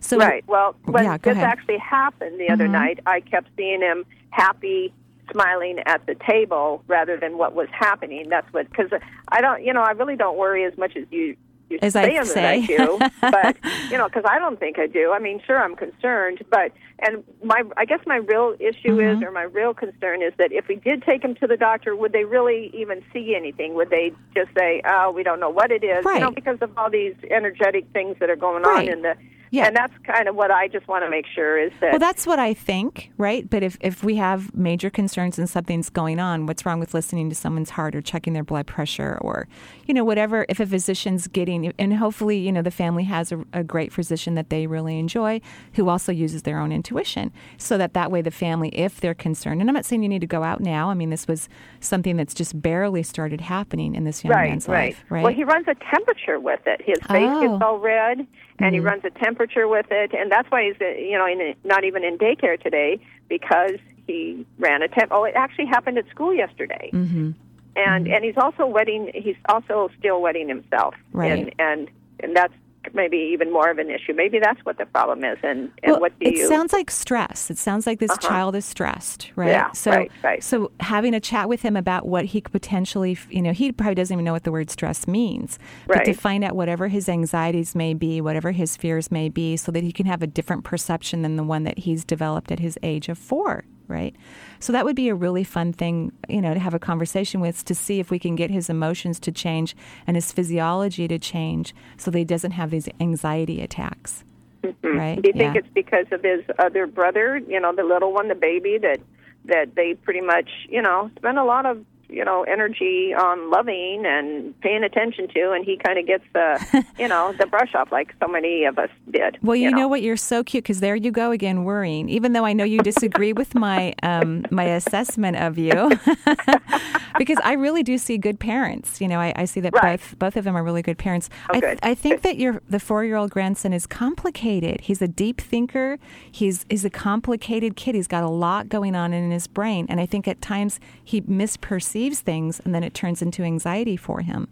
So 0.00 0.16
right. 0.16 0.44
Well, 0.46 0.74
when 0.84 1.04
yeah, 1.04 1.18
this 1.18 1.36
ahead. 1.36 1.44
actually 1.44 1.78
happened 1.78 2.40
the 2.40 2.50
other 2.50 2.66
Mhm. 2.66 2.72
night, 2.72 3.00
I 3.06 3.20
kept 3.20 3.48
seeing 3.56 3.80
him 3.80 4.04
happy, 4.30 4.92
smiling 5.32 5.78
at 5.86 6.04
the 6.06 6.14
table 6.14 6.82
rather 6.86 7.16
than 7.16 7.38
what 7.38 7.54
was 7.54 7.68
happening. 7.72 8.28
That's 8.28 8.50
what 8.52 8.68
because 8.70 8.90
I 9.28 9.40
don't, 9.40 9.64
you 9.64 9.72
know, 9.72 9.82
I 9.82 9.92
really 9.92 10.16
don't 10.16 10.36
worry 10.38 10.64
as 10.64 10.76
much 10.78 10.96
as 10.96 11.04
you. 11.10 11.36
You 11.68 11.78
As 11.82 11.94
I 11.94 12.08
say 12.08 12.16
that 12.18 12.26
say. 12.26 12.62
I 12.64 12.66
do, 12.66 12.98
but 13.20 13.56
you 13.88 13.96
know, 13.96 14.08
because 14.08 14.24
I 14.28 14.40
don't 14.40 14.58
think 14.58 14.80
I 14.80 14.88
do. 14.88 15.12
I 15.12 15.20
mean, 15.20 15.40
sure, 15.46 15.56
I'm 15.62 15.76
concerned, 15.76 16.44
but 16.50 16.72
and 16.98 17.22
my, 17.44 17.62
I 17.76 17.84
guess 17.84 18.00
my 18.06 18.16
real 18.16 18.56
issue 18.58 18.96
Mm-hmm. 18.96 19.18
is, 19.18 19.22
or 19.22 19.30
my 19.30 19.44
real 19.44 19.72
concern 19.72 20.20
is 20.20 20.32
that 20.38 20.50
if 20.50 20.66
we 20.66 20.74
did 20.74 21.04
take 21.04 21.22
him 21.22 21.36
to 21.36 21.46
the 21.46 21.56
doctor, 21.56 21.94
would 21.94 22.12
they 22.12 22.24
really 22.24 22.72
even 22.74 23.04
see 23.12 23.36
anything? 23.36 23.74
Would 23.74 23.90
they 23.90 24.10
just 24.34 24.50
say, 24.58 24.82
"Oh, 24.84 25.12
we 25.12 25.22
don't 25.22 25.38
know 25.38 25.48
what 25.50 25.70
it 25.70 25.84
is," 25.84 26.04
you 26.04 26.18
know, 26.18 26.32
because 26.32 26.58
of 26.60 26.76
all 26.76 26.90
these 26.90 27.14
energetic 27.30 27.84
things 27.92 28.16
that 28.18 28.28
are 28.30 28.34
going 28.36 28.64
Right. 28.64 28.88
on 28.88 28.92
in 28.92 29.02
the. 29.02 29.14
Yeah. 29.52 29.66
And 29.66 29.74
that's 29.74 29.92
kind 30.04 30.28
of 30.28 30.36
what 30.36 30.50
I 30.52 30.68
just 30.68 30.86
want 30.86 31.04
to 31.04 31.10
make 31.10 31.26
sure 31.26 31.58
is 31.58 31.72
that 31.80 31.90
Well, 31.90 31.98
that's 31.98 32.24
what 32.26 32.38
I 32.38 32.54
think, 32.54 33.10
right? 33.18 33.48
But 33.48 33.62
if, 33.64 33.76
if 33.80 34.04
we 34.04 34.14
have 34.16 34.54
major 34.54 34.90
concerns 34.90 35.38
and 35.38 35.50
something's 35.50 35.90
going 35.90 36.20
on, 36.20 36.46
what's 36.46 36.64
wrong 36.64 36.78
with 36.78 36.94
listening 36.94 37.28
to 37.30 37.34
someone's 37.34 37.70
heart 37.70 37.96
or 37.96 38.00
checking 38.00 38.32
their 38.32 38.44
blood 38.44 38.68
pressure 38.68 39.18
or, 39.20 39.48
you 39.86 39.94
know, 39.94 40.04
whatever? 40.04 40.46
If 40.48 40.60
a 40.60 40.66
physician's 40.66 41.26
getting, 41.26 41.72
and 41.78 41.94
hopefully, 41.94 42.38
you 42.38 42.52
know, 42.52 42.62
the 42.62 42.70
family 42.70 43.04
has 43.04 43.32
a, 43.32 43.44
a 43.52 43.64
great 43.64 43.92
physician 43.92 44.36
that 44.36 44.50
they 44.50 44.68
really 44.68 44.98
enjoy 44.98 45.40
who 45.74 45.88
also 45.88 46.12
uses 46.12 46.42
their 46.42 46.58
own 46.60 46.70
intuition. 46.70 47.32
So 47.58 47.76
that 47.78 47.92
that 47.94 48.12
way 48.12 48.22
the 48.22 48.30
family, 48.30 48.68
if 48.68 49.00
they're 49.00 49.14
concerned, 49.14 49.60
and 49.60 49.68
I'm 49.68 49.74
not 49.74 49.84
saying 49.84 50.02
you 50.04 50.08
need 50.08 50.20
to 50.20 50.26
go 50.28 50.44
out 50.44 50.60
now. 50.60 50.90
I 50.90 50.94
mean, 50.94 51.10
this 51.10 51.26
was 51.26 51.48
something 51.80 52.16
that's 52.16 52.34
just 52.34 52.60
barely 52.62 53.02
started 53.02 53.40
happening 53.40 53.96
in 53.96 54.04
this 54.04 54.22
young 54.22 54.32
right, 54.32 54.50
man's 54.50 54.68
right. 54.68 54.90
life, 54.94 55.04
right? 55.08 55.24
Well, 55.24 55.32
he 55.32 55.42
runs 55.42 55.66
a 55.66 55.74
temperature 55.92 56.38
with 56.38 56.60
it. 56.66 56.80
His 56.84 56.98
face 57.08 57.28
Oh. 57.28 57.40
gets 57.40 57.62
all 57.64 57.78
red, 57.78 58.26
and 58.60 58.74
he 58.74 58.80
Mhm. 58.80 58.84
runs 58.84 59.04
a 59.04 59.10
temperature 59.10 59.66
with 59.66 59.90
it, 59.90 60.12
and 60.14 60.30
that's 60.30 60.50
why 60.50 60.64
he's 60.64 60.80
uh, 60.80 60.86
you 60.86 61.16
know 61.18 61.26
in, 61.26 61.54
not 61.64 61.84
even 61.84 62.04
in 62.04 62.18
daycare 62.18 62.60
today 62.60 62.98
because 63.28 63.76
he 64.06 64.44
ran 64.58 64.82
a 64.82 64.88
temp. 64.88 65.10
Oh, 65.12 65.24
it 65.24 65.34
actually 65.34 65.66
happened 65.66 65.98
at 65.98 66.08
school 66.08 66.34
yesterday, 66.34 66.90
mm-hmm. 66.92 67.30
and 67.76 68.08
and 68.08 68.24
he's 68.24 68.36
also 68.36 68.66
wetting. 68.66 69.10
He's 69.14 69.36
also 69.48 69.90
still 69.98 70.20
wetting 70.20 70.48
himself, 70.48 70.94
Right. 71.12 71.32
And 71.32 71.54
and 71.58 71.90
and 72.20 72.36
that's 72.36 72.54
maybe 72.94 73.16
even 73.16 73.52
more 73.52 73.70
of 73.70 73.78
an 73.78 73.90
issue. 73.90 74.12
Maybe 74.14 74.38
that's 74.38 74.64
what 74.64 74.78
the 74.78 74.86
problem 74.86 75.24
is. 75.24 75.38
And 75.42 75.70
and 75.82 75.92
well, 75.92 76.00
what 76.00 76.18
do 76.18 76.26
it 76.26 76.36
you? 76.36 76.44
It 76.44 76.48
sounds 76.48 76.72
like 76.72 76.90
stress. 76.90 77.50
It 77.50 77.58
sounds 77.58 77.86
like 77.86 77.98
this 77.98 78.10
Uh-huh. 78.10 78.28
child 78.28 78.56
is 78.56 78.64
stressed, 78.64 79.30
right? 79.36 79.50
Yeah, 79.50 79.72
so, 79.72 79.90
right, 79.90 80.12
right. 80.22 80.42
so 80.42 80.70
having 80.80 81.14
a 81.14 81.20
chat 81.20 81.48
with 81.48 81.62
him 81.62 81.76
about 81.76 82.06
what 82.06 82.24
he 82.26 82.40
could 82.40 82.52
potentially, 82.52 83.18
you 83.28 83.42
know, 83.42 83.52
he 83.52 83.72
probably 83.72 83.94
doesn't 83.94 84.14
even 84.14 84.24
know 84.24 84.32
what 84.32 84.44
the 84.44 84.52
word 84.52 84.70
stress 84.70 85.06
means, 85.06 85.58
but 85.86 86.04
to 86.04 86.12
find 86.14 86.42
out 86.44 86.56
whatever 86.56 86.88
his 86.88 87.08
anxieties 87.08 87.74
may 87.74 87.94
be, 87.94 88.20
whatever 88.20 88.52
his 88.52 88.76
fears 88.76 89.10
may 89.10 89.28
be, 89.28 89.56
so 89.56 89.70
that 89.72 89.82
he 89.84 89.92
can 89.92 90.06
have 90.06 90.22
a 90.22 90.26
different 90.26 90.64
perception 90.64 91.22
than 91.22 91.36
the 91.36 91.44
one 91.44 91.64
that 91.64 91.80
he's 91.80 92.04
developed 92.04 92.50
at 92.50 92.60
his 92.60 92.78
age 92.82 93.08
of 93.08 93.18
four, 93.18 93.64
right? 93.90 94.14
So 94.60 94.72
that 94.72 94.84
would 94.84 94.96
be 94.96 95.08
a 95.08 95.14
really 95.14 95.44
fun 95.44 95.72
thing, 95.72 96.12
you 96.28 96.40
know, 96.40 96.54
to 96.54 96.60
have 96.60 96.72
a 96.74 96.78
conversation 96.78 97.40
with 97.40 97.64
to 97.66 97.74
see 97.74 98.00
if 98.00 98.10
we 98.10 98.18
can 98.18 98.36
get 98.36 98.50
his 98.50 98.70
emotions 98.70 99.20
to 99.20 99.32
change 99.32 99.76
and 100.06 100.16
his 100.16 100.32
physiology 100.32 101.08
to 101.08 101.18
change, 101.18 101.74
so 101.98 102.10
that 102.10 102.18
he 102.18 102.24
doesn't 102.24 102.52
have 102.52 102.70
these 102.70 102.88
anxiety 103.00 103.60
attacks. 103.60 104.24
Mhm. 104.62 104.96
Right, 104.96 105.22
Do 105.22 105.28
you 105.28 105.32
think 105.32 105.54
yeah. 105.54 105.60
it's 105.60 105.68
because 105.74 106.06
of 106.12 106.22
his 106.22 106.42
other 106.58 106.86
brother, 106.86 107.38
you 107.38 107.58
know, 107.58 107.74
the 107.74 107.82
little 107.82 108.12
one, 108.12 108.28
the 108.28 108.34
baby, 108.34 108.78
that 108.78 109.00
that 109.46 109.74
they 109.74 109.94
pretty 109.94 110.20
much, 110.20 110.50
you 110.68 110.82
know, 110.82 111.10
spend 111.16 111.38
a 111.38 111.44
lot 111.44 111.64
of 111.64 111.82
you 112.10 112.24
know 112.24 112.42
energy 112.44 113.14
on 113.14 113.50
loving 113.50 114.04
and 114.06 114.58
paying 114.60 114.82
attention 114.84 115.28
to, 115.28 115.52
and 115.52 115.64
he 115.64 115.76
kind 115.76 115.98
of 115.98 116.06
gets 116.06 116.24
the, 116.32 116.84
you 116.98 117.08
know, 117.08 117.32
the 117.38 117.46
brush 117.46 117.74
off 117.74 117.92
like 117.92 118.14
so 118.20 118.28
many 118.28 118.64
of 118.64 118.78
us 118.78 118.90
did. 119.10 119.38
Well, 119.42 119.56
you, 119.56 119.70
know. 119.70 119.88
what? 119.88 120.02
You're 120.02 120.16
so 120.16 120.42
cute 120.42 120.64
because 120.64 120.80
there 120.80 120.96
you 120.96 121.10
go 121.10 121.30
again, 121.30 121.64
worrying. 121.64 122.08
Even 122.08 122.32
though 122.32 122.44
I 122.44 122.52
know 122.52 122.64
you 122.64 122.80
disagree 122.80 123.32
with 123.32 123.54
my 123.54 123.94
um, 124.02 124.44
my 124.50 124.64
assessment 124.64 125.36
of 125.36 125.58
you, 125.58 125.72
because 127.18 127.38
I 127.44 127.52
really 127.52 127.82
do 127.82 127.98
see 127.98 128.18
good 128.18 128.40
parents. 128.40 129.00
You 129.00 129.08
know, 129.08 129.20
I, 129.20 129.32
I 129.36 129.44
see 129.44 129.60
that 129.60 129.72
Right. 129.74 130.00
both 130.00 130.18
both 130.18 130.36
of 130.36 130.44
them 130.44 130.56
are 130.56 130.64
really 130.64 130.82
good 130.82 130.98
parents. 130.98 131.30
Oh, 131.48 131.56
I, 131.56 131.60
good. 131.60 131.78
I 131.82 131.94
think 131.94 132.22
that 132.22 132.36
your 132.38 132.60
the 132.68 132.80
four 132.80 133.04
year 133.04 133.16
old 133.16 133.30
grandson 133.30 133.72
is 133.72 133.86
complicated. 133.86 134.80
He's 134.82 135.00
a 135.00 135.08
deep 135.08 135.40
thinker. 135.40 135.98
He's 136.30 136.66
he's 136.68 136.84
a 136.84 136.90
complicated 136.90 137.76
kid. 137.76 137.94
He's 137.94 138.08
got 138.08 138.24
a 138.24 138.28
lot 138.28 138.68
going 138.68 138.96
on 138.96 139.12
in 139.12 139.30
his 139.30 139.46
brain, 139.46 139.86
and 139.88 140.00
I 140.00 140.06
think 140.06 140.26
at 140.26 140.40
times 140.40 140.80
he 141.04 141.20
misperceives 141.22 141.99
things, 142.08 142.60
and 142.64 142.74
then 142.74 142.82
it 142.82 142.94
turns 142.94 143.20
into 143.22 143.42
anxiety 143.42 143.96
for 143.96 144.20
him. 144.20 144.48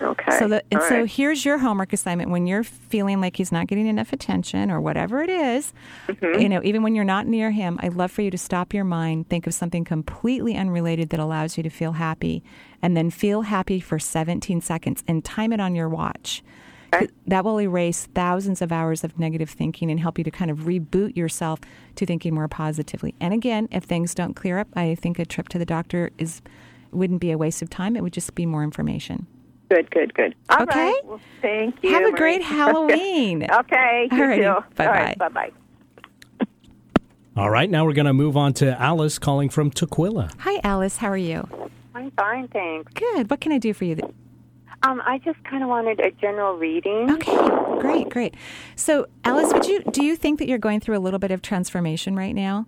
Okay. 0.00 0.38
So, 0.38 0.46
the, 0.46 0.62
and 0.70 0.80
All 0.80 0.88
so 0.88 0.98
right. 1.00 1.10
here's 1.10 1.44
your 1.44 1.58
homework 1.58 1.92
assignment 1.92 2.30
when 2.30 2.46
you're 2.46 2.62
feeling 2.62 3.20
like 3.20 3.36
he's 3.36 3.50
not 3.50 3.66
getting 3.66 3.88
enough 3.88 4.12
attention 4.12 4.70
or 4.70 4.80
whatever 4.80 5.22
it 5.22 5.30
is, 5.30 5.72
Mm-hmm. 6.08 6.40
You 6.40 6.48
know, 6.48 6.60
even 6.62 6.82
when 6.82 6.94
you're 6.94 7.04
not 7.04 7.26
near 7.26 7.50
him, 7.50 7.78
I'd 7.82 7.94
love 7.94 8.10
for 8.10 8.22
you 8.22 8.30
to 8.30 8.38
stop 8.38 8.72
your 8.72 8.84
mind, 8.84 9.28
think 9.28 9.46
of 9.46 9.54
something 9.54 9.84
completely 9.84 10.56
unrelated 10.56 11.10
that 11.10 11.20
allows 11.20 11.56
you 11.56 11.62
to 11.64 11.70
feel 11.70 11.92
happy, 11.92 12.42
and 12.80 12.96
then 12.96 13.10
feel 13.10 13.42
happy 13.42 13.80
for 13.80 13.98
17 13.98 14.60
seconds 14.60 15.02
and 15.08 15.24
time 15.24 15.52
it 15.52 15.60
on 15.60 15.74
your 15.74 15.88
watch. 15.88 16.42
That 17.26 17.44
will 17.44 17.60
erase 17.60 18.08
thousands 18.14 18.62
of 18.62 18.72
hours 18.72 19.04
of 19.04 19.18
negative 19.18 19.50
thinking 19.50 19.90
and 19.90 20.00
help 20.00 20.16
you 20.16 20.24
to 20.24 20.30
kind 20.30 20.50
of 20.50 20.60
reboot 20.60 21.16
yourself 21.16 21.60
to 21.96 22.06
thinking 22.06 22.34
more 22.34 22.48
positively. 22.48 23.14
And 23.20 23.34
again, 23.34 23.68
if 23.70 23.84
things 23.84 24.14
don't 24.14 24.34
clear 24.34 24.58
up, 24.58 24.68
I 24.74 24.94
think 24.94 25.18
a 25.18 25.26
trip 25.26 25.48
to 25.50 25.58
the 25.58 25.66
doctor 25.66 26.10
is 26.18 26.40
wouldn't 26.92 27.20
be 27.20 27.30
a 27.30 27.38
waste 27.38 27.62
of 27.62 27.70
time. 27.70 27.96
It 27.96 28.02
would 28.02 28.12
just 28.12 28.34
be 28.34 28.46
more 28.46 28.62
information. 28.64 29.26
Good, 29.70 29.90
good, 29.90 30.14
good. 30.14 30.34
All 30.48 30.62
Okay. 30.62 30.86
right. 30.86 31.00
Well, 31.04 31.20
thank 31.42 31.76
you. 31.82 31.90
Have 31.90 32.02
a 32.02 32.10
Marie. 32.10 32.18
great 32.18 32.42
Halloween. 32.56 33.46
okay. 33.50 34.08
You 34.10 34.18
too. 34.36 34.42
Bye-bye. 34.76 34.86
All 34.86 34.92
right, 34.92 35.18
bye 35.18 35.28
bye. 35.28 35.50
All 37.36 37.50
right, 37.50 37.70
now 37.70 37.84
we're 37.84 37.92
going 37.92 38.06
to 38.06 38.12
move 38.12 38.36
on 38.36 38.52
to 38.54 38.80
Alice 38.80 39.18
calling 39.18 39.48
from 39.48 39.70
Tukwila. 39.70 40.32
Hi, 40.40 40.60
Alice. 40.64 40.96
How 40.96 41.08
are 41.08 41.16
you? 41.16 41.46
I'm 41.94 42.10
fine, 42.12 42.48
thanks. 42.48 42.92
Good. 42.94 43.30
What 43.30 43.40
can 43.40 43.52
I 43.52 43.58
do 43.58 43.72
for 43.72 43.84
you? 43.84 43.94
th- 43.94 44.10
Um, 44.82 45.00
I 45.04 45.18
just 45.18 45.42
kind 45.44 45.62
of 45.62 45.68
wanted 45.68 46.00
a 46.00 46.10
general 46.12 46.56
reading. 46.56 47.10
Okay, 47.12 47.48
great, 47.80 48.08
great. 48.08 48.34
So, 48.74 49.06
Alice, 49.24 49.52
would 49.52 49.66
you 49.66 49.82
do 49.92 50.04
you 50.04 50.16
think 50.16 50.38
that 50.40 50.48
you're 50.48 50.58
going 50.58 50.80
through 50.80 50.96
a 50.96 51.00
little 51.00 51.18
bit 51.18 51.30
of 51.30 51.42
transformation 51.42 52.16
right 52.16 52.34
now? 52.34 52.66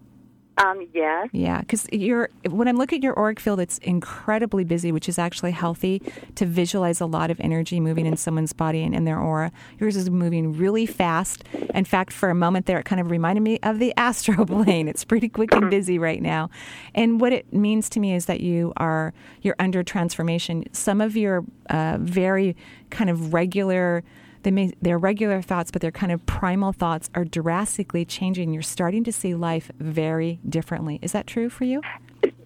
Um, 0.64 0.86
yes. 0.92 1.28
Yeah, 1.32 1.60
because 1.60 1.86
you're 1.90 2.28
when 2.48 2.68
I'm 2.68 2.76
looking 2.76 2.98
at 2.98 3.02
your 3.02 3.18
auric 3.18 3.40
field, 3.40 3.60
it's 3.60 3.78
incredibly 3.78 4.64
busy, 4.64 4.92
which 4.92 5.08
is 5.08 5.18
actually 5.18 5.52
healthy 5.52 6.02
to 6.34 6.44
visualize 6.44 7.00
a 7.00 7.06
lot 7.06 7.30
of 7.30 7.40
energy 7.40 7.80
moving 7.80 8.04
in 8.06 8.16
someone's 8.16 8.52
body 8.52 8.82
and 8.82 8.94
in 8.94 9.04
their 9.04 9.18
aura. 9.18 9.52
Yours 9.78 9.96
is 9.96 10.10
moving 10.10 10.56
really 10.56 10.86
fast. 10.86 11.44
In 11.74 11.84
fact, 11.84 12.12
for 12.12 12.28
a 12.28 12.34
moment 12.34 12.66
there, 12.66 12.78
it 12.78 12.84
kind 12.84 13.00
of 13.00 13.10
reminded 13.10 13.42
me 13.42 13.58
of 13.62 13.78
the 13.78 13.94
astral 13.96 14.44
plane. 14.44 14.88
It's 14.88 15.04
pretty 15.04 15.28
quick 15.28 15.54
and 15.54 15.70
busy 15.70 15.98
right 15.98 16.20
now. 16.20 16.50
And 16.94 17.20
what 17.20 17.32
it 17.32 17.52
means 17.52 17.88
to 17.90 18.00
me 18.00 18.14
is 18.14 18.26
that 18.26 18.40
you 18.40 18.72
are 18.76 19.14
you're 19.42 19.56
under 19.58 19.82
transformation. 19.82 20.64
Some 20.72 21.00
of 21.00 21.16
your 21.16 21.44
uh, 21.70 21.98
very 22.00 22.56
kind 22.90 23.08
of 23.08 23.32
regular 23.32 24.02
they 24.42 24.50
may 24.50 24.72
they're 24.80 24.98
regular 24.98 25.42
thoughts, 25.42 25.70
but 25.70 25.82
they're 25.82 25.90
kind 25.90 26.12
of 26.12 26.24
primal 26.26 26.72
thoughts 26.72 27.10
are 27.14 27.24
drastically 27.24 28.04
changing. 28.04 28.52
You're 28.52 28.62
starting 28.62 29.04
to 29.04 29.12
see 29.12 29.34
life 29.34 29.70
very 29.78 30.40
differently. 30.48 30.98
Is 31.02 31.12
that 31.12 31.26
true 31.26 31.50
for 31.50 31.64
you? 31.64 31.82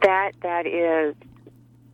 That 0.03 0.33
that 0.43 0.67
is, 0.67 1.15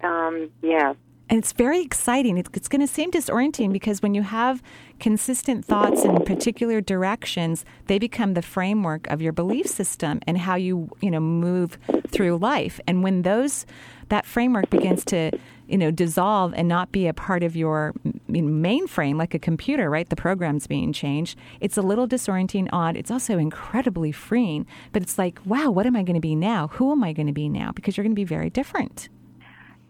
um, 0.02 0.50
yes. 0.62 0.96
And 1.30 1.38
it's 1.38 1.52
very 1.52 1.80
exciting. 1.80 2.38
It's, 2.38 2.50
it's 2.54 2.66
going 2.66 2.80
to 2.80 2.88
seem 2.88 3.12
disorienting 3.12 3.72
because 3.72 4.02
when 4.02 4.14
you 4.14 4.22
have 4.22 4.60
consistent 4.98 5.64
thoughts 5.64 6.04
in 6.04 6.24
particular 6.24 6.80
directions, 6.80 7.64
they 7.86 8.00
become 8.00 8.34
the 8.34 8.42
framework 8.42 9.06
of 9.06 9.22
your 9.22 9.32
belief 9.32 9.68
system 9.68 10.18
and 10.26 10.36
how 10.36 10.56
you, 10.56 10.90
you 11.00 11.08
know, 11.08 11.20
move 11.20 11.78
through 12.08 12.38
life. 12.38 12.80
And 12.88 13.04
when 13.04 13.22
those 13.22 13.64
that 14.08 14.26
framework 14.26 14.70
begins 14.70 15.04
to, 15.04 15.30
you 15.70 15.78
know, 15.78 15.90
dissolve 15.90 16.52
and 16.54 16.66
not 16.68 16.90
be 16.92 17.06
a 17.06 17.14
part 17.14 17.42
of 17.42 17.54
your 17.56 17.94
mainframe 18.28 19.16
like 19.16 19.34
a 19.34 19.38
computer, 19.38 19.88
right? 19.88 20.08
The 20.08 20.16
program's 20.16 20.66
being 20.66 20.92
changed. 20.92 21.38
It's 21.60 21.76
a 21.76 21.82
little 21.82 22.08
disorienting, 22.08 22.68
odd. 22.72 22.96
It's 22.96 23.10
also 23.10 23.38
incredibly 23.38 24.12
freeing. 24.12 24.66
But 24.92 25.02
it's 25.02 25.16
like, 25.18 25.38
wow, 25.44 25.70
what 25.70 25.86
am 25.86 25.94
I 25.96 26.02
going 26.02 26.14
to 26.14 26.20
be 26.20 26.34
now? 26.34 26.68
Who 26.68 26.90
am 26.92 27.04
I 27.04 27.12
going 27.12 27.28
to 27.28 27.32
be 27.32 27.48
now? 27.48 27.72
Because 27.72 27.96
you're 27.96 28.04
going 28.04 28.12
to 28.12 28.20
be 28.20 28.24
very 28.24 28.50
different. 28.50 29.08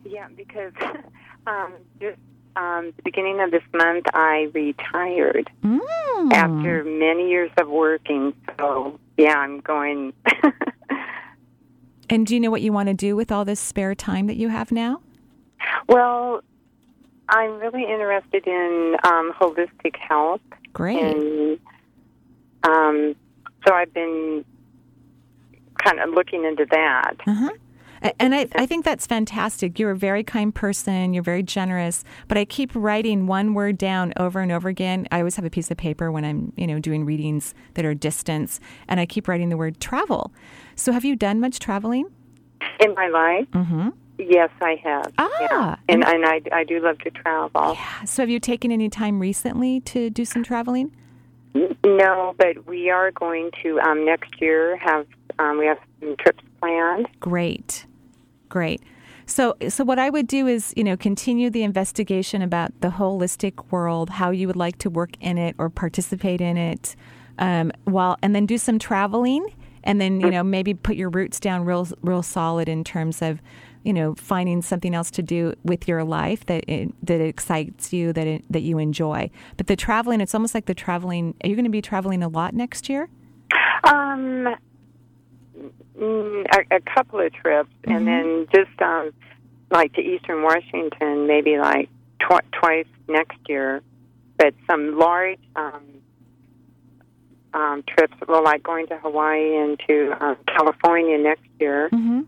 Yeah, 0.04 0.28
because 0.36 0.72
um, 1.46 1.72
just 2.00 2.18
um, 2.56 2.92
the 2.96 3.02
beginning 3.02 3.40
of 3.40 3.50
this 3.50 3.62
month, 3.74 4.06
I 4.12 4.48
retired 4.52 5.50
Mm. 5.64 6.32
after 6.32 6.84
many 6.84 7.30
years 7.30 7.50
of 7.58 7.68
working. 7.68 8.34
So, 8.58 8.98
yeah, 9.16 9.38
I'm 9.38 9.60
going. 9.60 10.12
And 12.12 12.26
do 12.26 12.34
you 12.34 12.40
know 12.40 12.50
what 12.50 12.60
you 12.60 12.72
want 12.72 12.88
to 12.88 12.94
do 12.94 13.14
with 13.14 13.30
all 13.30 13.44
this 13.44 13.60
spare 13.60 13.94
time 13.94 14.26
that 14.26 14.34
you 14.34 14.48
have 14.48 14.72
now? 14.72 15.00
Well, 15.88 16.42
I'm 17.28 17.58
really 17.58 17.84
interested 17.84 18.46
in 18.46 18.96
um, 19.04 19.32
holistic 19.38 19.96
health. 19.96 20.40
Great. 20.72 21.00
And 21.00 21.58
um, 22.64 23.16
so 23.66 23.74
I've 23.74 23.92
been 23.94 24.44
kind 25.82 26.00
of 26.00 26.10
looking 26.10 26.44
into 26.44 26.66
that. 26.70 27.14
Uh-huh. 27.26 27.50
And 28.18 28.34
I, 28.34 28.48
I 28.54 28.64
think 28.64 28.86
that's 28.86 29.06
fantastic. 29.06 29.78
You're 29.78 29.90
a 29.90 29.96
very 29.96 30.24
kind 30.24 30.54
person. 30.54 31.12
You're 31.12 31.22
very 31.22 31.42
generous. 31.42 32.02
But 32.28 32.38
I 32.38 32.46
keep 32.46 32.70
writing 32.74 33.26
one 33.26 33.52
word 33.52 33.76
down 33.76 34.14
over 34.16 34.40
and 34.40 34.50
over 34.50 34.70
again. 34.70 35.06
I 35.12 35.18
always 35.18 35.36
have 35.36 35.44
a 35.44 35.50
piece 35.50 35.70
of 35.70 35.76
paper 35.76 36.10
when 36.10 36.24
I'm, 36.24 36.52
you 36.56 36.66
know, 36.66 36.78
doing 36.78 37.04
readings 37.04 37.54
that 37.74 37.84
are 37.84 37.92
distance, 37.92 38.58
and 38.88 39.00
I 39.00 39.06
keep 39.06 39.28
writing 39.28 39.50
the 39.50 39.56
word 39.58 39.80
travel. 39.80 40.32
So 40.76 40.92
have 40.92 41.04
you 41.04 41.14
done 41.14 41.40
much 41.40 41.58
traveling? 41.58 42.06
In 42.80 42.94
my 42.94 43.08
life, 43.08 43.50
Mm-hmm. 43.52 43.90
Yes, 44.28 44.50
I 44.60 44.80
have. 44.82 45.12
Ah, 45.18 45.28
yeah. 45.40 45.76
and 45.88 46.04
and 46.04 46.24
I, 46.24 46.42
I 46.52 46.64
do 46.64 46.80
love 46.80 46.98
to 47.00 47.10
travel. 47.10 47.74
Yeah. 47.74 48.04
So, 48.04 48.22
have 48.22 48.30
you 48.30 48.40
taken 48.40 48.70
any 48.70 48.88
time 48.88 49.18
recently 49.18 49.80
to 49.80 50.10
do 50.10 50.24
some 50.24 50.42
traveling? 50.42 50.92
No, 51.84 52.34
but 52.38 52.66
we 52.66 52.90
are 52.90 53.10
going 53.10 53.50
to 53.62 53.80
um, 53.80 54.04
next 54.04 54.40
year 54.40 54.76
have 54.76 55.06
um, 55.38 55.58
we 55.58 55.66
have 55.66 55.78
some 56.00 56.16
trips 56.16 56.42
planned. 56.60 57.08
Great, 57.18 57.86
great. 58.48 58.82
So, 59.30 59.56
so 59.68 59.84
what 59.84 60.00
I 60.00 60.10
would 60.10 60.26
do 60.26 60.48
is, 60.48 60.74
you 60.76 60.82
know, 60.82 60.96
continue 60.96 61.50
the 61.50 61.62
investigation 61.62 62.42
about 62.42 62.72
the 62.80 62.88
holistic 62.88 63.70
world, 63.70 64.10
how 64.10 64.30
you 64.30 64.48
would 64.48 64.56
like 64.56 64.78
to 64.78 64.90
work 64.90 65.10
in 65.20 65.38
it 65.38 65.54
or 65.56 65.70
participate 65.70 66.40
in 66.40 66.56
it, 66.56 66.96
um, 67.38 67.70
while 67.84 68.18
and 68.22 68.34
then 68.34 68.44
do 68.44 68.58
some 68.58 68.80
traveling, 68.80 69.46
and 69.84 70.00
then 70.00 70.20
you 70.20 70.30
know 70.30 70.42
maybe 70.42 70.74
put 70.74 70.96
your 70.96 71.10
roots 71.10 71.38
down 71.38 71.64
real, 71.64 71.86
real 72.02 72.22
solid 72.22 72.68
in 72.68 72.82
terms 72.82 73.22
of, 73.22 73.40
you 73.82 73.92
know, 73.92 74.14
finding 74.14 74.62
something 74.62 74.94
else 74.94 75.10
to 75.12 75.22
do 75.22 75.54
with 75.64 75.88
your 75.88 76.04
life 76.04 76.44
that 76.46 76.64
it, 76.68 76.92
that 77.06 77.20
excites 77.20 77.92
you, 77.92 78.12
that 78.12 78.26
it, 78.26 78.44
that 78.50 78.60
you 78.60 78.78
enjoy. 78.78 79.30
But 79.56 79.66
the 79.66 79.76
traveling, 79.76 80.20
it's 80.20 80.34
almost 80.34 80.54
like 80.54 80.66
the 80.66 80.74
traveling. 80.74 81.34
Are 81.42 81.48
you 81.48 81.56
going 81.56 81.64
to 81.64 81.70
be 81.70 81.82
traveling 81.82 82.22
a 82.22 82.28
lot 82.28 82.54
next 82.54 82.88
year? 82.88 83.08
Um, 83.84 84.54
mm, 85.98 86.46
a, 86.52 86.76
a 86.76 86.80
couple 86.80 87.20
of 87.20 87.32
trips, 87.32 87.72
and 87.84 88.06
then 88.06 88.46
just 88.54 88.82
um, 88.82 89.12
like 89.70 89.94
to 89.94 90.00
Eastern 90.02 90.42
Washington, 90.42 91.26
maybe 91.26 91.58
like 91.58 91.88
tw- 92.20 92.52
twice 92.52 92.86
next 93.08 93.38
year. 93.48 93.82
But 94.36 94.54
some 94.66 94.98
large 94.98 95.38
um, 95.56 95.82
um, 97.52 97.84
trips, 97.86 98.14
well, 98.28 98.42
like 98.42 98.62
going 98.62 98.86
to 98.88 98.98
Hawaii 98.98 99.56
and 99.56 99.80
to 99.88 100.16
um, 100.20 100.36
California 100.46 101.18
next 101.18 101.48
year. 101.58 101.88
Mm-hmm. 101.92 102.20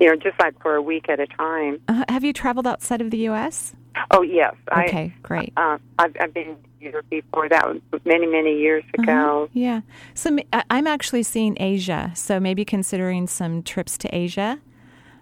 You 0.00 0.08
know, 0.08 0.16
just 0.16 0.38
like 0.40 0.60
for 0.62 0.74
a 0.74 0.82
week 0.82 1.08
at 1.08 1.20
a 1.20 1.26
time. 1.26 1.80
Uh, 1.88 2.04
have 2.08 2.24
you 2.24 2.32
traveled 2.32 2.66
outside 2.66 3.00
of 3.00 3.10
the 3.10 3.18
U.S.? 3.18 3.74
Oh 4.10 4.22
yes, 4.22 4.54
Okay, 4.72 5.14
great. 5.22 5.52
I, 5.56 5.74
uh, 5.74 5.78
I've, 5.98 6.16
I've 6.18 6.34
been 6.34 6.56
here 6.80 7.02
before. 7.10 7.48
That 7.48 7.66
was 7.92 8.00
many 8.04 8.26
many 8.26 8.58
years 8.58 8.84
ago. 8.98 9.48
Yeah. 9.52 9.82
So 10.14 10.38
I- 10.52 10.64
I'm 10.70 10.86
actually 10.86 11.22
seeing 11.22 11.56
Asia. 11.60 12.10
So 12.14 12.40
maybe 12.40 12.64
considering 12.64 13.26
some 13.26 13.62
trips 13.62 13.98
to 13.98 14.14
Asia. 14.14 14.58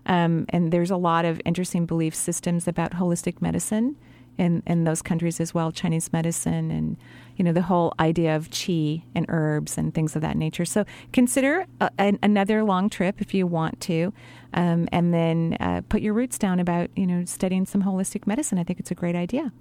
Um, 0.07 0.47
and 0.49 0.73
there's 0.73 0.91
a 0.91 0.97
lot 0.97 1.25
of 1.25 1.41
interesting 1.45 1.85
belief 1.85 2.15
systems 2.15 2.67
about 2.67 2.93
holistic 2.93 3.43
medicine 3.43 3.97
in, 4.39 4.63
in 4.67 4.85
those 4.85 5.03
countries 5.03 5.41
as 5.41 5.53
well, 5.53 5.71
Chinese 5.71 6.11
medicine 6.13 6.71
and, 6.71 6.97
you 7.41 7.45
know, 7.45 7.55
the 7.55 7.63
whole 7.63 7.95
idea 7.99 8.37
of 8.37 8.51
qi 8.51 9.03
and 9.15 9.25
herbs 9.31 9.79
and 9.79 9.95
things 9.95 10.15
of 10.15 10.21
that 10.21 10.37
nature. 10.37 10.67
So 10.67 10.85
consider 11.11 11.65
a, 11.81 11.91
an, 11.97 12.19
another 12.23 12.63
long 12.63 12.91
trip 12.91 13.23
if 13.23 13.33
you 13.33 13.47
want 13.47 13.81
to. 13.81 14.13
Um, 14.53 14.91
and 14.93 15.15
then 15.15 15.57
uh, 15.59 15.81
put 15.89 16.03
your 16.03 16.13
roots 16.13 16.37
down 16.37 16.61
about, 16.61 16.91
you 16.97 17.07
know, 17.07 17.25
studying 17.25 17.65
some 17.65 17.83
holistic 17.83 18.27
medicine. 18.27 18.59
I 18.59 18.65
think 18.65 18.79
it's 18.79 18.91
a 18.91 18.95
great 18.95 19.17
idea. 19.17 19.53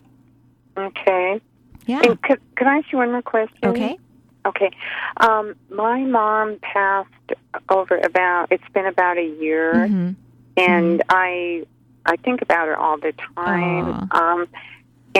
Okay. 0.75 1.39
Yeah. 1.86 2.01
And 2.03 2.21
could, 2.21 2.41
could 2.57 2.67
I 2.67 2.80
ask 2.80 2.91
you 2.91 2.97
one 2.97 3.13
more 3.13 3.21
question? 3.21 3.57
Okay. 3.63 3.97
Okay. 4.45 4.71
Um, 5.15 5.55
my 5.69 6.01
mom 6.01 6.59
passed 6.61 7.07
over 7.69 7.97
about. 7.97 8.51
It's 8.51 8.69
been 8.73 8.88
about 8.88 9.17
a 9.17 9.25
year, 9.39 9.88
Mhm. 9.88 10.15
and 10.57 11.01
I 11.07 11.65
I 12.05 12.17
think 12.17 12.41
about 12.41 12.67
her 12.67 12.75
all 12.75 12.97
the 12.97 13.13
time. 13.36 14.09
Um, 14.11 14.47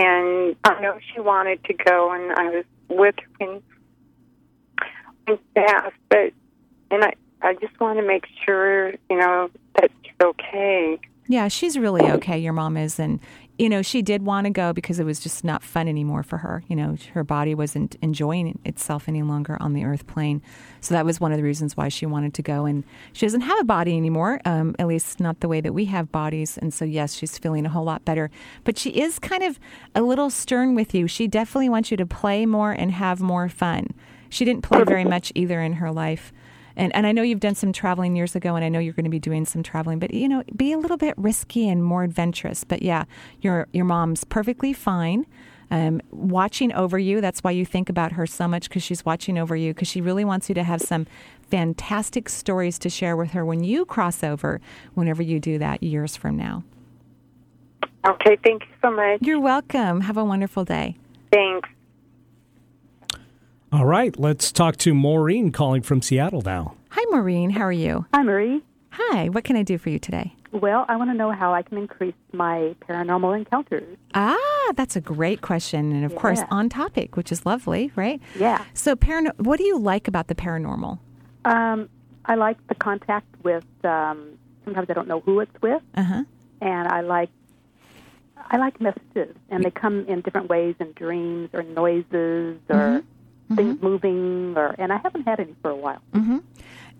and 0.00 0.56
I 0.64 0.80
know 0.80 0.98
she 1.12 1.20
wanted 1.20 1.62
to 1.64 1.74
go, 1.74 2.10
and 2.12 2.32
I 2.32 2.48
was 2.48 2.64
with 2.88 3.14
her 3.18 3.46
when 3.46 3.62
when 5.26 5.38
passed, 5.54 5.94
but 6.08 6.32
and 6.90 7.04
I 7.04 7.12
I 7.42 7.54
just 7.54 7.78
want 7.80 7.98
to 7.98 8.06
make 8.06 8.24
sure 8.44 8.90
you 9.10 9.16
know 9.16 9.50
that 9.76 9.90
she's 10.02 10.14
okay. 10.22 10.98
Yeah, 11.28 11.48
she's 11.48 11.78
really 11.78 12.10
okay. 12.12 12.38
Your 12.38 12.52
mom 12.52 12.76
is, 12.76 12.98
and 12.98 13.20
you 13.58 13.68
know, 13.68 13.82
she 13.82 14.00
did 14.00 14.22
want 14.22 14.46
to 14.46 14.50
go 14.50 14.72
because 14.72 14.98
it 14.98 15.04
was 15.04 15.20
just 15.20 15.44
not 15.44 15.62
fun 15.62 15.86
anymore 15.86 16.22
for 16.22 16.38
her. 16.38 16.64
You 16.66 16.76
know, 16.76 16.96
her 17.12 17.22
body 17.22 17.54
wasn't 17.54 17.96
enjoying 18.02 18.58
itself 18.64 19.06
any 19.06 19.22
longer 19.22 19.58
on 19.60 19.74
the 19.74 19.84
earth 19.84 20.06
plane, 20.06 20.42
so 20.80 20.94
that 20.94 21.04
was 21.04 21.20
one 21.20 21.32
of 21.32 21.38
the 21.38 21.44
reasons 21.44 21.76
why 21.76 21.88
she 21.88 22.06
wanted 22.06 22.34
to 22.34 22.42
go. 22.42 22.64
And 22.64 22.84
she 23.12 23.26
doesn't 23.26 23.42
have 23.42 23.60
a 23.60 23.64
body 23.64 23.96
anymore, 23.96 24.40
um, 24.44 24.74
at 24.78 24.86
least 24.86 25.20
not 25.20 25.40
the 25.40 25.48
way 25.48 25.60
that 25.60 25.72
we 25.72 25.86
have 25.86 26.10
bodies. 26.10 26.58
And 26.58 26.72
so, 26.72 26.84
yes, 26.84 27.14
she's 27.14 27.38
feeling 27.38 27.66
a 27.66 27.68
whole 27.68 27.84
lot 27.84 28.04
better. 28.04 28.30
But 28.64 28.78
she 28.78 28.90
is 28.90 29.18
kind 29.18 29.42
of 29.42 29.58
a 29.94 30.02
little 30.02 30.30
stern 30.30 30.74
with 30.74 30.94
you. 30.94 31.06
She 31.06 31.28
definitely 31.28 31.68
wants 31.68 31.90
you 31.90 31.96
to 31.96 32.06
play 32.06 32.46
more 32.46 32.72
and 32.72 32.92
have 32.92 33.20
more 33.20 33.48
fun. 33.48 33.88
She 34.28 34.44
didn't 34.44 34.62
play 34.62 34.84
very 34.84 35.04
much 35.04 35.32
either 35.34 35.60
in 35.60 35.74
her 35.74 35.90
life. 35.90 36.32
And, 36.76 36.94
and 36.94 37.06
I 37.06 37.12
know 37.12 37.22
you've 37.22 37.40
done 37.40 37.54
some 37.56 37.72
traveling 37.72 38.16
years 38.16 38.34
ago, 38.34 38.54
and 38.54 38.64
I 38.64 38.68
know 38.68 38.78
you're 38.78 38.94
going 38.94 39.04
to 39.04 39.10
be 39.10 39.18
doing 39.18 39.44
some 39.44 39.62
traveling, 39.62 39.98
but 39.98 40.14
you 40.14 40.28
know, 40.28 40.42
be 40.56 40.72
a 40.72 40.78
little 40.78 40.96
bit 40.96 41.14
risky 41.18 41.68
and 41.68 41.84
more 41.84 42.04
adventurous. 42.04 42.64
But 42.64 42.82
yeah, 42.82 43.04
your 43.40 43.66
your 43.72 43.84
mom's 43.84 44.24
perfectly 44.24 44.72
fine, 44.72 45.26
um, 45.70 46.00
watching 46.10 46.72
over 46.72 46.98
you. 46.98 47.20
That's 47.20 47.40
why 47.40 47.52
you 47.52 47.64
think 47.64 47.88
about 47.88 48.12
her 48.12 48.26
so 48.26 48.48
much 48.48 48.68
because 48.68 48.82
she's 48.82 49.04
watching 49.04 49.38
over 49.38 49.54
you 49.54 49.72
because 49.72 49.88
she 49.88 50.00
really 50.00 50.24
wants 50.24 50.48
you 50.48 50.54
to 50.56 50.62
have 50.62 50.80
some 50.80 51.06
fantastic 51.50 52.28
stories 52.28 52.78
to 52.80 52.90
share 52.90 53.16
with 53.16 53.32
her 53.32 53.44
when 53.44 53.64
you 53.64 53.84
cross 53.84 54.22
over, 54.22 54.60
whenever 54.94 55.22
you 55.22 55.40
do 55.40 55.58
that 55.58 55.82
years 55.82 56.16
from 56.16 56.36
now. 56.36 56.64
Okay. 58.06 58.38
Thank 58.44 58.62
you 58.62 58.74
so 58.82 58.90
much. 58.90 59.20
You're 59.22 59.40
welcome. 59.40 60.00
Have 60.02 60.16
a 60.16 60.24
wonderful 60.24 60.64
day. 60.64 60.96
Thanks. 61.32 61.68
All 63.72 63.86
right, 63.86 64.18
let's 64.18 64.50
talk 64.50 64.76
to 64.78 64.92
Maureen 64.92 65.52
calling 65.52 65.82
from 65.82 66.02
Seattle 66.02 66.42
now. 66.42 66.74
Hi, 66.88 67.04
Maureen. 67.10 67.50
How 67.50 67.62
are 67.62 67.70
you? 67.70 68.04
Hi, 68.12 68.24
Marie. 68.24 68.62
Hi. 68.90 69.28
What 69.28 69.44
can 69.44 69.54
I 69.54 69.62
do 69.62 69.78
for 69.78 69.90
you 69.90 70.00
today? 70.00 70.34
Well, 70.52 70.84
I 70.88 70.96
want 70.96 71.10
to 71.10 71.14
know 71.16 71.30
how 71.30 71.54
I 71.54 71.62
can 71.62 71.78
increase 71.78 72.14
my 72.32 72.74
paranormal 72.88 73.36
encounters. 73.38 73.96
Ah, 74.14 74.36
that's 74.74 74.96
a 74.96 75.00
great 75.00 75.42
question, 75.42 75.92
and 75.92 76.04
of 76.04 76.16
course, 76.16 76.40
on 76.50 76.68
topic, 76.68 77.16
which 77.16 77.30
is 77.30 77.46
lovely, 77.46 77.92
right? 77.94 78.20
Yeah. 78.36 78.64
So, 78.74 78.96
parano- 78.96 79.38
what 79.38 79.58
do 79.58 79.64
you 79.64 79.78
like 79.78 80.08
about 80.08 80.26
the 80.26 80.34
paranormal? 80.34 80.98
Um, 81.44 81.88
I 82.24 82.34
like 82.34 82.64
the 82.66 82.74
contact 82.74 83.26
with. 83.44 83.64
Um, 83.84 84.38
sometimes 84.64 84.90
I 84.90 84.92
don't 84.94 85.08
know 85.08 85.20
who 85.20 85.40
it's 85.40 85.62
with, 85.62 85.82
Uh 85.94 86.02
huh. 86.02 86.24
and 86.60 86.88
I 86.88 87.00
like. 87.02 87.30
I 88.52 88.56
like 88.56 88.80
messages, 88.80 89.36
and 89.50 89.62
they 89.62 89.70
come 89.70 90.04
in 90.06 90.22
different 90.22 90.48
ways 90.48 90.74
in 90.80 90.92
dreams 90.92 91.50
or 91.52 91.62
noises 91.62 92.58
or 92.68 93.02
things 93.54 93.80
moving, 93.82 94.54
or 94.56 94.74
and 94.78 94.92
I 94.92 94.96
haven't 94.96 95.28
had 95.28 95.38
any 95.38 95.54
for 95.62 95.70
a 95.70 95.76
while. 95.76 96.00
Mm-hmm. 96.12 96.38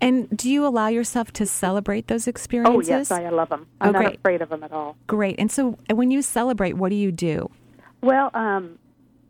And 0.00 0.34
do 0.36 0.50
you 0.50 0.66
allow 0.66 0.88
yourself 0.88 1.30
to 1.34 1.46
celebrate 1.46 2.06
those 2.08 2.26
experiences? 2.26 2.90
Oh 2.90 2.96
yes, 2.96 3.10
I 3.10 3.28
love 3.28 3.48
them. 3.50 3.66
I'm 3.80 3.94
Oh, 3.94 4.00
not 4.00 4.14
afraid 4.14 4.40
of 4.42 4.48
them 4.48 4.62
at 4.64 4.72
all. 4.72 4.96
Great. 5.06 5.36
And 5.38 5.50
so, 5.52 5.78
when 5.90 6.10
you 6.10 6.22
celebrate, 6.22 6.74
what 6.74 6.88
do 6.88 6.94
you 6.96 7.12
do? 7.12 7.50
Well, 8.02 8.30
um, 8.34 8.78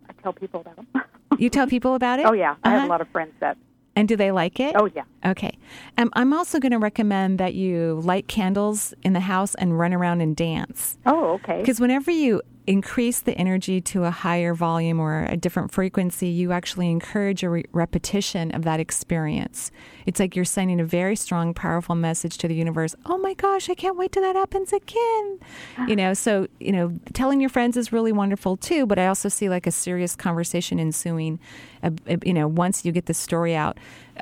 I 0.09 0.12
tell 0.23 0.33
people 0.33 0.61
about 0.61 0.77
them. 0.77 0.87
You 1.39 1.49
tell 1.49 1.66
people 1.66 1.95
about 1.95 2.18
it? 2.18 2.27
oh 2.27 2.33
yeah, 2.33 2.57
I 2.64 2.71
have 2.71 2.79
Uh-huh. 2.81 2.87
a 2.87 2.91
lot 2.91 3.01
of 3.01 3.09
friends 3.09 3.33
that. 3.41 3.57
And 3.97 4.07
do 4.07 4.14
they 4.16 4.31
like 4.31 4.61
it? 4.61 4.75
Oh 4.77 4.89
yeah. 4.95 5.05
Okay. 5.25 5.57
Um, 5.97 6.11
I'm 6.14 6.33
also 6.35 6.59
going 6.59 6.73
to 6.73 6.79
recommend 6.79 7.39
that 7.39 7.55
you 7.55 8.01
light 8.05 8.29
candles 8.29 8.93
in 9.03 9.14
the 9.14 9.21
house 9.21 9.55
and 9.55 9.79
run 9.79 9.93
around 9.95 10.21
and 10.21 10.37
dance. 10.37 10.99
Oh 11.07 11.35
okay. 11.35 11.61
Because 11.61 11.81
whenever 11.81 12.11
you 12.11 12.43
increase 12.71 13.18
the 13.18 13.37
energy 13.37 13.81
to 13.81 14.05
a 14.05 14.12
higher 14.12 14.55
volume 14.55 15.01
or 15.01 15.25
a 15.25 15.37
different 15.37 15.73
frequency, 15.73 16.29
you 16.29 16.53
actually 16.53 16.89
encourage 16.89 17.43
a 17.43 17.51
re- 17.51 17.64
repetition 17.73 18.53
of 18.53 18.62
that 18.62 18.79
experience. 18.79 19.73
It's 20.07 20.21
like 20.21 20.37
you're 20.37 20.45
sending 20.45 20.81
a 20.81 20.85
very 20.85 21.16
strong, 21.16 21.53
powerful 21.53 21.97
message 21.97 22.39
to 22.39 22.47
the 22.47 22.55
universe. 22.55 22.95
Oh 23.07 23.18
my 23.18 23.35
gosh, 23.35 23.68
I 23.68 23.75
can't 23.75 23.97
wait 23.97 24.12
till 24.12 24.23
that 24.23 24.37
happens 24.37 24.73
again. 24.73 25.41
You 25.89 25.97
know, 25.97 26.14
so, 26.14 26.47
you 26.61 26.71
know, 26.71 26.97
telling 27.12 27.41
your 27.41 27.51
friends 27.51 27.77
is 27.77 27.93
really 27.93 28.12
wonderful 28.12 28.57
too, 28.57 28.87
but 28.87 29.01
I 29.01 29.09
also 29.09 29.29
see 29.29 29.49
like 29.49 29.66
a 29.66 29.73
serious 29.73 30.14
conversation 30.14 30.79
ensuing, 30.79 31.41
uh, 31.83 31.91
uh, 32.09 32.18
you 32.25 32.33
know, 32.33 32.47
once 32.47 32.85
you 32.85 32.93
get 32.93 33.07
the 33.07 33.14
story 33.14 33.57
out, 33.57 33.79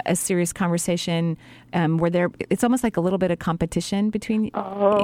a 0.07 0.15
serious 0.17 0.53
conversation 0.53 1.37
um, 1.73 1.99
where 1.99 2.11
there, 2.11 2.31
it's 2.51 2.65
almost 2.65 2.83
like 2.83 2.97
a 2.97 3.01
little 3.01 3.19
bit 3.19 3.31
of 3.31 3.39
competition 3.39 4.11
between, 4.11 4.45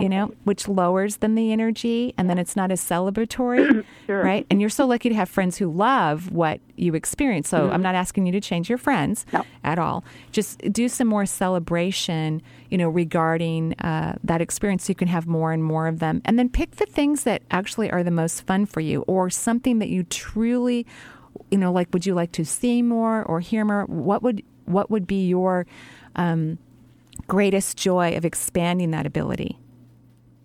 you 0.01 0.09
know, 0.09 0.33
which 0.45 0.67
lowers 0.69 1.17
then 1.19 1.35
the 1.35 1.53
energy 1.53 2.15
and 2.17 2.29
then 2.31 2.39
it's 2.39 2.57
not 2.57 2.71
as 2.71 2.81
celebratory, 2.81 3.85
Sure. 4.07 4.23
right? 4.23 4.47
And 4.51 4.61
you're 4.61 4.71
so 4.71 4.87
lucky 4.87 5.09
to 5.11 5.15
have 5.15 5.29
friends 5.29 5.59
who 5.59 5.71
love 5.71 6.31
what 6.33 6.61
you 6.77 6.95
experience. 6.95 7.49
So 7.49 7.69
Mhm. 7.69 7.75
I'm 7.75 7.83
not 7.83 7.95
asking 7.95 8.27
you 8.27 8.33
to 8.33 8.41
change 8.41 8.69
your 8.69 8.79
friends 8.79 9.27
at 9.63 9.79
all. 9.79 10.05
Just 10.33 10.59
do 10.73 10.89
some 10.89 11.07
more 11.09 11.27
celebration, 11.27 12.43
you 12.71 12.79
know, 12.79 12.89
regarding 12.89 13.75
uh, 13.81 14.17
that 14.25 14.41
experience 14.41 14.85
so 14.85 14.91
you 14.91 14.95
can 14.95 15.09
have 15.09 15.27
more 15.27 15.53
and 15.53 15.63
more 15.63 15.87
of 15.87 15.99
them. 15.99 16.23
And 16.25 16.39
then 16.39 16.49
pick 16.49 16.77
the 16.77 16.87
things 16.87 17.25
that 17.25 17.43
actually 17.51 17.91
are 17.91 18.03
the 18.03 18.11
most 18.11 18.47
fun 18.47 18.67
for 18.67 18.81
you 18.81 19.03
or 19.03 19.31
something 19.31 19.79
that 19.81 19.89
you 19.89 20.05
truly, 20.05 20.87
you 21.51 21.59
know, 21.59 21.73
like 21.73 21.89
would 21.93 22.07
you 22.07 22.15
like 22.15 22.33
to 22.33 22.45
see 22.45 22.83
more 22.83 23.23
or 23.23 23.41
hear 23.41 23.65
more? 23.65 23.85
What 23.87 24.23
would 24.23 24.43
what 24.67 24.91
would 24.91 25.07
be 25.07 25.27
your 25.27 25.67
um, 26.17 26.59
greatest 27.27 27.77
joy 27.77 28.17
of 28.17 28.25
expanding 28.25 28.91
that 28.93 29.07
ability? 29.07 29.59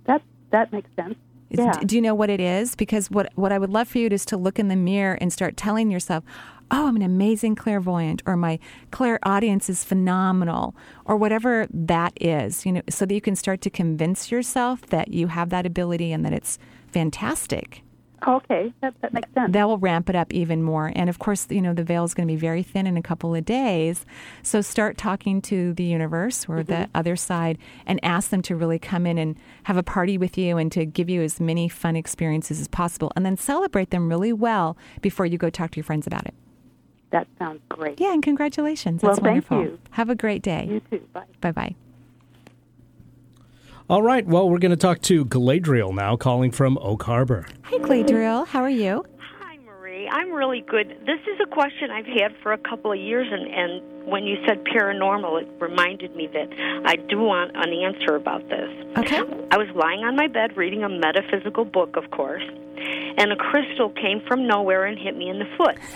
That 0.06 0.22
that 0.52 0.72
makes 0.72 0.90
sense. 0.96 1.16
Yeah. 1.50 1.80
Do 1.84 1.96
you 1.96 2.02
know 2.02 2.14
what 2.14 2.30
it 2.30 2.40
is? 2.40 2.76
Because 2.76 3.10
what 3.10 3.32
what 3.36 3.52
I 3.52 3.58
would 3.58 3.72
love 3.72 3.88
for 3.88 3.98
you 3.98 4.08
is 4.08 4.26
to 4.26 4.38
look 4.38 4.60
in 4.60 4.68
the 4.68 4.76
mirror 4.76 5.18
and 5.20 5.34
start 5.34 5.58
telling 5.58 5.90
yourself, 5.90 6.24
"Oh, 6.70 6.88
I'm 6.88 6.96
an 6.96 7.02
amazing 7.02 7.56
clairvoyant," 7.56 8.22
or 8.28 8.36
"My 8.36 8.60
clairaudience 8.92 9.70
is 9.70 9.84
phenomenal," 9.84 10.76
or 11.06 11.18
whatever 11.18 11.68
that 11.72 12.14
is. 12.22 12.66
You 12.66 12.74
know, 12.74 12.82
so 12.88 13.06
that 13.06 13.14
you 13.14 13.22
can 13.22 13.36
start 13.36 13.62
to 13.62 13.70
convince 13.72 14.32
yourself 14.32 14.86
that 14.88 15.08
you 15.12 15.28
have 15.28 15.50
that 15.50 15.66
ability 15.66 16.12
and 16.12 16.24
that 16.24 16.34
it's 16.34 16.60
fantastic. 16.88 17.84
Okay, 18.28 18.74
that, 18.82 18.94
that 19.02 19.14
makes 19.14 19.32
sense. 19.34 19.54
That 19.54 19.68
will 19.68 19.78
ramp 19.78 20.10
it 20.10 20.16
up 20.16 20.34
even 20.34 20.62
more. 20.64 20.92
And 20.96 21.10
of 21.10 21.20
course, 21.20 21.48
you 21.50 21.62
know, 21.62 21.74
the 21.74 21.84
veil 21.84 22.04
is 22.04 22.14
going 22.14 22.28
to 22.28 22.32
be 22.34 22.38
very 22.40 22.64
thin 22.64 22.86
in 22.88 22.98
a 22.98 23.02
couple 23.02 23.34
of 23.36 23.46
days. 23.46 24.06
So 24.44 24.62
start 24.62 24.98
talking 24.98 25.42
to 25.44 25.74
the 25.74 25.84
universe 25.84 26.46
or 26.48 26.58
Mm-hmm. 26.60 26.72
the 26.72 26.90
other 26.94 27.16
side 27.16 27.58
and 27.86 28.00
ask 28.04 28.30
them 28.30 28.42
to 28.44 28.56
really 28.56 28.80
come 28.80 29.06
in 29.06 29.18
and 29.18 29.38
have 29.64 29.78
a 29.78 29.84
party 29.84 30.18
with 30.18 30.38
you 30.38 30.58
and 30.58 30.72
to 30.74 30.86
give 30.86 31.10
you 31.10 31.22
as 31.22 31.40
many 31.40 31.70
fun 31.70 31.96
experiences 31.96 32.60
as 32.60 32.68
possible. 32.68 33.12
And 33.16 33.26
then 33.26 33.38
celebrate 33.38 33.90
them 33.92 34.10
really 34.10 34.34
well 34.34 34.78
before 35.02 35.26
you 35.26 35.38
go 35.38 35.50
talk 35.50 35.72
to 35.72 35.78
your 35.78 35.84
friends 35.86 36.06
about 36.08 36.26
it. 36.26 36.34
That 37.12 37.28
sounds 37.40 37.62
great. 37.70 38.00
Yeah, 38.00 38.14
and 38.14 38.22
congratulations. 38.22 39.02
Well, 39.02 39.14
That's 39.14 39.24
thank 39.24 39.50
wonderful. 39.50 39.74
you. 39.74 39.80
Have 39.92 40.10
a 40.10 40.16
great 40.16 40.42
day. 40.44 40.68
You 40.70 40.82
too. 40.92 41.04
Bye. 41.14 41.24
Bye 41.42 41.52
bye. 41.52 41.76
All 43.90 44.04
right. 44.04 44.24
Well, 44.24 44.48
we're 44.48 44.60
going 44.60 44.70
to 44.70 44.78
talk 44.78 45.02
to 45.02 45.26
Galadriel 45.26 45.96
now, 45.96 46.16
calling 46.16 46.52
from 46.52 46.78
Oak 46.78 47.02
Harbor. 47.02 47.48
Hi, 47.64 47.78
Galadriel. 47.78 48.46
How 48.46 48.62
are 48.62 48.70
you? 48.70 49.04
Hi, 49.40 49.58
Marie. 49.66 50.08
I'm 50.08 50.32
really 50.32 50.62
good. 50.62 50.90
This 51.08 51.20
is 51.22 51.40
a 51.42 51.48
question 51.48 51.90
I've 51.90 52.06
had 52.06 52.36
for 52.44 52.54
a 52.54 52.58
couple 52.60 52.92
of 52.92 53.00
years, 53.00 53.28
and, 53.32 53.48
and 53.52 54.06
when 54.06 54.26
you 54.26 54.38
said 54.48 54.64
paranormal, 54.66 55.42
it 55.42 55.48
reminded 55.60 56.16
me 56.16 56.28
that 56.28 56.50
I 56.86 56.98
do 56.98 57.18
want 57.18 57.56
an 57.56 57.74
answer 57.74 58.16
about 58.16 58.48
this. 58.48 58.70
Okay. 59.00 59.24
I 59.50 59.58
was 59.58 59.68
lying 59.74 60.02
on 60.02 60.16
my 60.16 60.28
bed 60.28 60.56
reading 60.56 60.84
a 60.84 60.90
metaphysical 60.90 61.66
book, 61.66 61.96
of 61.96 62.12
course, 62.12 62.44
and 63.18 63.32
a 63.32 63.38
crystal 63.38 63.90
came 63.90 64.22
from 64.28 64.46
nowhere 64.46 64.86
and 64.86 65.00
hit 65.00 65.18
me 65.18 65.30
in 65.30 65.40
the 65.40 65.50
foot. 65.58 65.80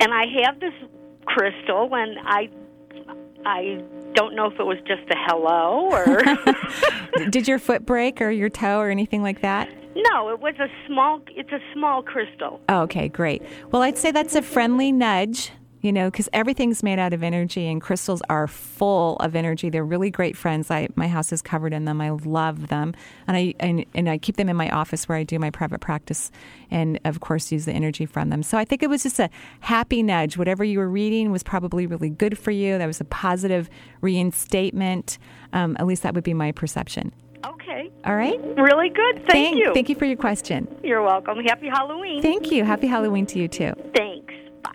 and 0.00 0.12
I 0.12 0.24
have 0.44 0.58
this 0.58 0.74
crystal, 1.26 1.94
and 1.94 2.18
I, 2.24 2.50
I 3.46 3.82
don't 4.18 4.34
know 4.34 4.46
if 4.46 4.58
it 4.58 4.64
was 4.64 4.78
just 4.78 5.02
a 5.10 5.16
hello 5.16 5.90
or. 5.92 7.26
Did 7.30 7.46
your 7.46 7.60
foot 7.60 7.86
break 7.86 8.20
or 8.20 8.30
your 8.30 8.48
toe 8.48 8.80
or 8.80 8.90
anything 8.90 9.22
like 9.22 9.42
that? 9.42 9.68
No, 9.94 10.28
it 10.30 10.40
was 10.40 10.54
a 10.58 10.66
small. 10.86 11.20
It's 11.28 11.52
a 11.52 11.60
small 11.72 12.02
crystal. 12.02 12.60
Oh, 12.68 12.82
okay, 12.82 13.08
great. 13.08 13.42
Well, 13.70 13.82
I'd 13.82 13.96
say 13.96 14.10
that's 14.10 14.34
a 14.34 14.42
friendly 14.42 14.90
nudge, 14.90 15.52
you 15.80 15.92
know, 15.92 16.10
because 16.10 16.28
everything's 16.32 16.82
made 16.82 16.98
out 16.98 17.12
of 17.12 17.22
energy, 17.22 17.66
and 17.66 17.80
crystals 17.80 18.22
are 18.28 18.46
full 18.46 19.16
of 19.16 19.36
energy. 19.36 19.70
They're 19.70 19.84
really 19.84 20.10
great 20.10 20.36
friends. 20.36 20.70
I 20.70 20.88
my 20.96 21.08
house 21.08 21.32
is 21.32 21.42
covered 21.42 21.72
in 21.72 21.84
them. 21.84 22.00
I 22.00 22.10
love 22.10 22.68
them, 22.68 22.94
and 23.26 23.36
I 23.36 23.54
and, 23.60 23.84
and 23.94 24.08
I 24.08 24.18
keep 24.18 24.36
them 24.36 24.48
in 24.48 24.56
my 24.56 24.70
office 24.70 25.08
where 25.08 25.18
I 25.18 25.24
do 25.24 25.38
my 25.38 25.50
private 25.50 25.80
practice, 25.80 26.30
and 26.70 26.98
of 27.04 27.20
course 27.20 27.52
use 27.52 27.64
the 27.64 27.72
energy 27.72 28.06
from 28.06 28.30
them. 28.30 28.42
So 28.42 28.58
I 28.58 28.64
think 28.64 28.82
it 28.82 28.90
was 28.90 29.02
just 29.02 29.18
a 29.18 29.30
happy 29.60 30.02
nudge. 30.02 30.36
Whatever 30.36 30.64
you 30.64 30.78
were 30.78 30.88
reading 30.88 31.30
was 31.30 31.42
probably 31.42 31.86
really 31.86 32.10
good 32.10 32.38
for 32.38 32.50
you. 32.50 32.78
That 32.78 32.86
was 32.86 33.00
a 33.00 33.04
positive 33.04 33.70
reinstatement. 34.00 35.18
Um, 35.52 35.76
at 35.78 35.86
least 35.86 36.02
that 36.02 36.14
would 36.14 36.24
be 36.24 36.34
my 36.34 36.52
perception. 36.52 37.12
Okay. 37.46 37.90
All 38.04 38.16
right. 38.16 38.38
Really 38.56 38.88
good. 38.88 39.26
Thank, 39.28 39.56
you. 39.56 39.72
Thank 39.72 39.88
you 39.88 39.94
for 39.94 40.04
your 40.04 40.16
question. 40.16 40.66
You're 40.82 41.02
welcome. 41.02 41.38
Happy 41.44 41.68
Halloween. 41.68 42.20
Thank 42.20 42.50
you. 42.50 42.64
Happy 42.64 42.88
Halloween 42.88 43.26
to 43.26 43.38
you 43.38 43.46
too. 43.46 43.72
Thanks. 43.94 44.17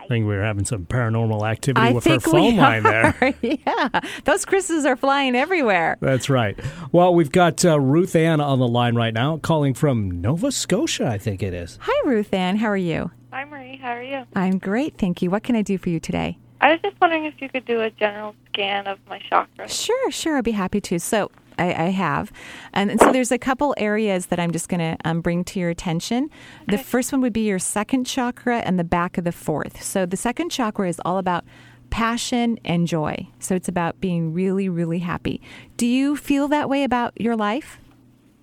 I 0.04 0.08
think 0.08 0.28
we 0.28 0.36
were 0.36 0.44
having 0.44 0.66
some 0.66 0.86
paranormal 0.86 1.50
activity 1.50 1.88
I 1.88 1.92
with 1.92 2.04
her 2.06 2.20
phone 2.20 2.56
we 2.56 2.60
line 2.60 2.84
there. 2.84 3.34
yeah, 3.42 4.02
those 4.26 4.44
crystals 4.44 4.86
are 4.86 4.98
flying 4.98 5.34
everywhere. 5.34 5.98
That's 6.02 6.30
right. 6.30 6.60
Well, 6.92 7.16
we've 7.16 7.32
got 7.32 7.64
uh, 7.64 7.80
Ruth 7.80 8.16
Ann 8.16 8.42
on 8.42 8.60
the 8.60 8.68
line 8.68 8.96
right 8.96 9.14
now, 9.14 9.38
calling 9.38 9.74
from 9.74 10.22
Nova 10.22 10.52
Scotia, 10.52 11.08
I 11.08 11.18
think 11.18 11.42
it 11.42 11.54
is. 11.54 11.80
Hi, 11.82 12.10
Ruth 12.10 12.34
Ann. 12.34 12.58
How 12.58 12.68
are 12.68 12.78
you? 12.78 13.12
Hi, 13.32 13.46
Marie. 13.46 13.78
How 13.78 13.92
are 13.92 14.04
you? 14.04 14.26
I'm 14.36 14.58
great, 14.58 14.98
thank 14.98 15.22
you. 15.22 15.30
What 15.30 15.44
can 15.44 15.56
I 15.56 15.62
do 15.62 15.78
for 15.78 15.90
you 15.90 16.02
today? 16.02 16.38
I 16.60 16.72
was 16.72 16.82
just 16.82 17.00
wondering 17.02 17.26
if 17.26 17.42
you 17.42 17.50
could 17.50 17.66
do 17.66 17.82
a 17.82 17.90
general 17.90 18.36
scan 18.50 18.88
of 18.88 19.00
my 19.08 19.20
chakras. 19.20 19.70
Sure, 19.70 20.12
sure. 20.12 20.38
I'd 20.38 20.44
be 20.44 20.52
happy 20.52 20.80
to. 20.82 21.00
So, 21.00 21.32
I, 21.58 21.86
I 21.86 21.90
have. 21.90 22.32
And, 22.74 22.92
and 22.92 23.00
so 23.00 23.12
there's 23.12 23.32
a 23.32 23.38
couple 23.38 23.74
areas 23.78 24.28
that 24.28 24.40
I'm 24.40 24.52
just 24.52 24.70
going 24.70 24.80
to 24.80 24.98
um, 25.06 25.22
bring 25.22 25.44
to 25.46 25.60
your 25.60 25.70
attention. 25.70 26.30
The 26.68 26.78
first 26.78 27.12
one 27.12 27.22
would 27.22 27.34
be 27.34 27.48
your 27.48 27.60
second 27.60 28.06
chakra 28.06 28.60
and 28.60 28.80
the 28.80 28.84
back 28.84 29.18
of 29.18 29.24
the 29.24 29.32
fourth. 29.32 29.84
So 29.84 30.06
the 30.06 30.18
second 30.18 30.50
chakra 30.50 30.88
is 30.90 31.02
all 31.06 31.18
about 31.18 31.46
passion 31.90 32.58
and 32.66 32.88
joy. 32.88 33.28
So 33.40 33.56
it's 33.56 33.68
about 33.68 34.02
being 34.02 34.34
really, 34.34 34.68
really 34.68 35.00
happy. 35.00 35.42
Do 35.78 35.86
you 35.86 36.16
feel 36.18 36.48
that 36.48 36.68
way 36.68 36.84
about 36.84 37.20
your 37.22 37.36
life? 37.36 37.80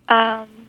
Um, 0.08 0.59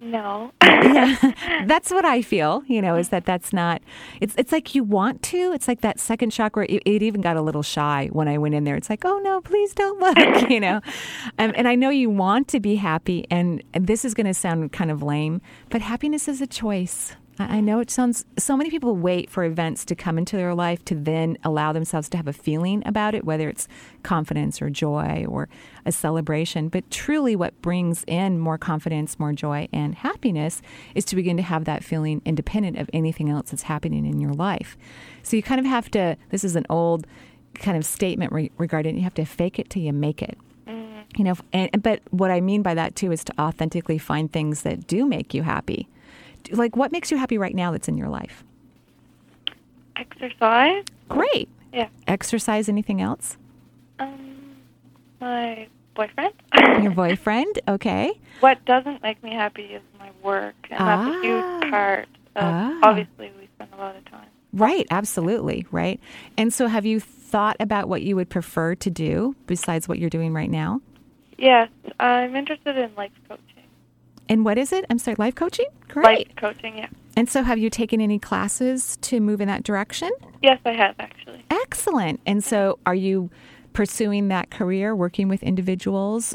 no. 0.00 0.52
yeah, 0.62 1.64
that's 1.66 1.90
what 1.90 2.04
I 2.04 2.22
feel. 2.22 2.62
You 2.66 2.80
know, 2.80 2.96
is 2.96 3.08
that 3.08 3.24
that's 3.24 3.52
not. 3.52 3.82
It's 4.20 4.34
it's 4.36 4.52
like 4.52 4.74
you 4.74 4.84
want 4.84 5.22
to. 5.24 5.52
It's 5.52 5.68
like 5.68 5.80
that 5.80 5.98
second 5.98 6.30
chakra. 6.30 6.66
It, 6.68 6.82
it 6.84 7.02
even 7.02 7.20
got 7.20 7.36
a 7.36 7.42
little 7.42 7.62
shy 7.62 8.08
when 8.12 8.28
I 8.28 8.38
went 8.38 8.54
in 8.54 8.64
there. 8.64 8.76
It's 8.76 8.90
like, 8.90 9.04
oh 9.04 9.18
no, 9.18 9.40
please 9.40 9.74
don't 9.74 9.98
look. 10.00 10.18
You 10.48 10.60
know, 10.60 10.80
um, 11.38 11.52
and 11.56 11.68
I 11.68 11.74
know 11.74 11.90
you 11.90 12.08
want 12.08 12.48
to 12.48 12.60
be 12.60 12.76
happy, 12.76 13.26
and, 13.30 13.62
and 13.74 13.86
this 13.86 14.04
is 14.04 14.14
going 14.14 14.26
to 14.26 14.34
sound 14.34 14.72
kind 14.72 14.90
of 14.90 15.02
lame, 15.02 15.42
but 15.68 15.82
happiness 15.82 16.26
is 16.26 16.40
a 16.40 16.46
choice. 16.46 17.14
I 17.38 17.58
I 17.58 17.60
know 17.60 17.80
it 17.80 17.90
sounds. 17.90 18.24
So 18.38 18.56
many 18.56 18.70
people 18.70 18.96
wait 18.96 19.30
for 19.30 19.44
events 19.44 19.84
to 19.86 19.94
come 19.94 20.18
into 20.18 20.36
their 20.36 20.54
life 20.54 20.84
to 20.86 20.94
then 20.94 21.36
allow 21.44 21.72
themselves 21.72 22.08
to 22.10 22.16
have 22.16 22.28
a 22.28 22.32
feeling 22.32 22.82
about 22.86 23.14
it, 23.14 23.24
whether 23.24 23.48
it's 23.48 23.68
confidence 24.02 24.62
or 24.62 24.70
joy 24.70 25.26
or 25.28 25.48
a 25.88 25.92
celebration. 25.92 26.68
But 26.68 26.88
truly, 26.90 27.34
what 27.34 27.60
brings 27.62 28.04
in 28.06 28.38
more 28.38 28.58
confidence, 28.58 29.18
more 29.18 29.32
joy, 29.32 29.68
and 29.72 29.94
happiness 29.96 30.62
is 30.94 31.04
to 31.06 31.16
begin 31.16 31.36
to 31.38 31.42
have 31.42 31.64
that 31.64 31.82
feeling 31.82 32.22
independent 32.24 32.78
of 32.78 32.88
anything 32.92 33.28
else 33.30 33.50
that's 33.50 33.62
happening 33.64 34.06
in 34.06 34.20
your 34.20 34.32
life. 34.34 34.76
So 35.24 35.36
you 35.36 35.42
kind 35.42 35.58
of 35.58 35.66
have 35.66 35.90
to. 35.92 36.16
This 36.30 36.44
is 36.44 36.54
an 36.54 36.66
old 36.70 37.06
kind 37.54 37.76
of 37.76 37.84
statement 37.84 38.30
re- 38.32 38.50
regarding 38.58 38.96
you 38.96 39.02
have 39.02 39.14
to 39.14 39.24
fake 39.24 39.58
it 39.58 39.68
till 39.70 39.82
you 39.82 39.92
make 39.92 40.22
it 40.22 40.38
you 41.16 41.24
know 41.24 41.34
and, 41.54 41.82
but 41.82 42.02
what 42.10 42.30
i 42.30 42.38
mean 42.38 42.62
by 42.62 42.74
that 42.74 42.94
too 42.94 43.10
is 43.10 43.24
to 43.24 43.32
authentically 43.40 43.96
find 43.96 44.30
things 44.30 44.60
that 44.62 44.86
do 44.86 45.06
make 45.06 45.32
you 45.32 45.42
happy 45.42 45.88
like 46.52 46.76
what 46.76 46.92
makes 46.92 47.10
you 47.10 47.16
happy 47.16 47.38
right 47.38 47.54
now 47.54 47.72
that's 47.72 47.88
in 47.88 47.96
your 47.96 48.10
life 48.10 48.44
Exercise. 49.96 50.84
great 51.08 51.48
Yeah. 51.72 51.88
exercise 52.06 52.68
anything 52.68 53.00
else 53.00 53.36
Um, 53.98 54.56
my 55.20 55.66
boyfriend. 55.98 56.32
your 56.82 56.90
boyfriend 57.02 57.58
okay 57.68 58.12
What 58.40 58.64
doesn't 58.64 59.02
make 59.02 59.22
me 59.22 59.32
happy 59.34 59.64
is 59.78 59.82
my 59.98 60.10
work, 60.22 60.54
and 60.70 60.78
that's 60.80 61.16
a 61.16 61.22
huge 61.22 61.70
part. 61.70 62.08
Of, 62.36 62.44
Ah. 62.44 62.78
Obviously, 62.84 63.32
we 63.40 63.48
spend 63.56 63.70
a 63.72 63.76
lot 63.76 63.96
of 63.96 64.04
time. 64.04 64.28
right 64.52 64.86
absolutely 64.92 65.66
right 65.72 65.98
and 66.36 66.52
so 66.54 66.68
have 66.68 66.86
you 66.86 67.00
thought 67.00 67.56
about 67.60 67.88
what 67.88 68.00
you 68.02 68.14
would 68.16 68.30
prefer 68.30 68.74
to 68.76 68.90
do 68.90 69.34
besides 69.46 69.88
what 69.88 69.98
you're 69.98 70.08
doing 70.18 70.32
right 70.32 70.50
now 70.50 70.80
Yes, 71.36 71.68
I'm 72.00 72.34
interested 72.36 72.76
in 72.76 72.90
life 72.96 73.10
coaching. 73.28 73.64
and 74.28 74.44
what 74.44 74.56
is 74.58 74.72
it 74.72 74.84
i'm 74.90 74.98
sorry 74.98 75.16
life 75.18 75.34
coaching 75.34 75.66
great 75.88 76.28
Life 76.28 76.36
coaching, 76.36 76.78
yeah. 76.78 76.88
and 77.16 77.28
so 77.28 77.42
have 77.42 77.58
you 77.58 77.70
taken 77.70 78.00
any 78.00 78.18
classes 78.20 78.96
to 79.08 79.20
move 79.20 79.40
in 79.40 79.48
that 79.48 79.64
direction 79.64 80.10
Yes, 80.42 80.60
I 80.64 80.72
have 80.72 80.94
actually. 81.00 81.44
Excellent. 81.50 82.20
And 82.24 82.44
so 82.44 82.78
are 82.86 82.94
you 82.94 83.28
pursuing 83.78 84.26
that 84.26 84.50
career, 84.50 84.92
working 84.92 85.28
with 85.28 85.40
individuals? 85.40 86.34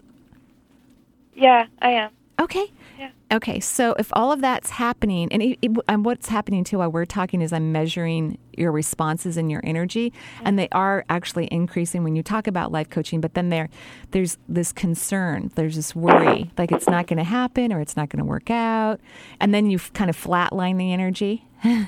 Yeah, 1.33 1.65
I 1.81 1.89
am. 1.89 2.11
Okay. 2.39 2.71
Yeah. 2.97 3.09
Okay, 3.33 3.59
so 3.59 3.95
if 3.99 4.07
all 4.13 4.31
of 4.31 4.39
that's 4.39 4.69
happening, 4.69 5.27
and, 5.29 5.41
it, 5.43 5.59
it, 5.61 5.71
and 5.89 6.05
what's 6.05 6.29
happening 6.29 6.63
too 6.63 6.77
while 6.77 6.89
we're 6.89 7.03
talking 7.03 7.41
is 7.41 7.51
I'm 7.51 7.73
measuring 7.73 8.37
your 8.53 8.71
responses 8.71 9.35
and 9.35 9.51
your 9.51 9.59
energy, 9.65 10.13
and 10.37 10.47
mm-hmm. 10.47 10.55
they 10.55 10.69
are 10.71 11.03
actually 11.09 11.49
increasing 11.51 12.05
when 12.05 12.15
you 12.15 12.23
talk 12.23 12.47
about 12.47 12.71
life 12.71 12.89
coaching. 12.89 13.19
But 13.19 13.33
then 13.33 13.49
there, 13.49 13.67
there's 14.11 14.37
this 14.47 14.71
concern, 14.71 15.51
there's 15.55 15.75
this 15.75 15.93
worry, 15.93 16.49
like 16.57 16.71
it's 16.71 16.87
not 16.87 17.07
going 17.07 17.17
to 17.17 17.25
happen 17.25 17.73
or 17.73 17.81
it's 17.81 17.97
not 17.97 18.07
going 18.07 18.19
to 18.19 18.25
work 18.25 18.51
out, 18.51 19.01
and 19.41 19.53
then 19.53 19.69
you 19.69 19.79
kind 19.79 20.09
of 20.09 20.15
flatline 20.15 20.77
the 20.77 20.93
energy. 20.93 21.45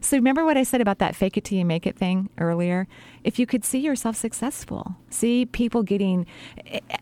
so 0.00 0.16
remember 0.16 0.44
what 0.44 0.56
I 0.56 0.62
said 0.62 0.80
about 0.80 0.98
that 0.98 1.16
fake 1.16 1.36
it 1.36 1.44
till 1.44 1.58
you 1.58 1.64
make 1.64 1.86
it 1.86 1.96
thing 1.96 2.28
earlier? 2.38 2.86
If 3.24 3.38
you 3.38 3.46
could 3.46 3.64
see 3.64 3.78
yourself 3.78 4.16
successful, 4.16 4.96
see 5.10 5.46
people 5.46 5.82
getting, 5.82 6.26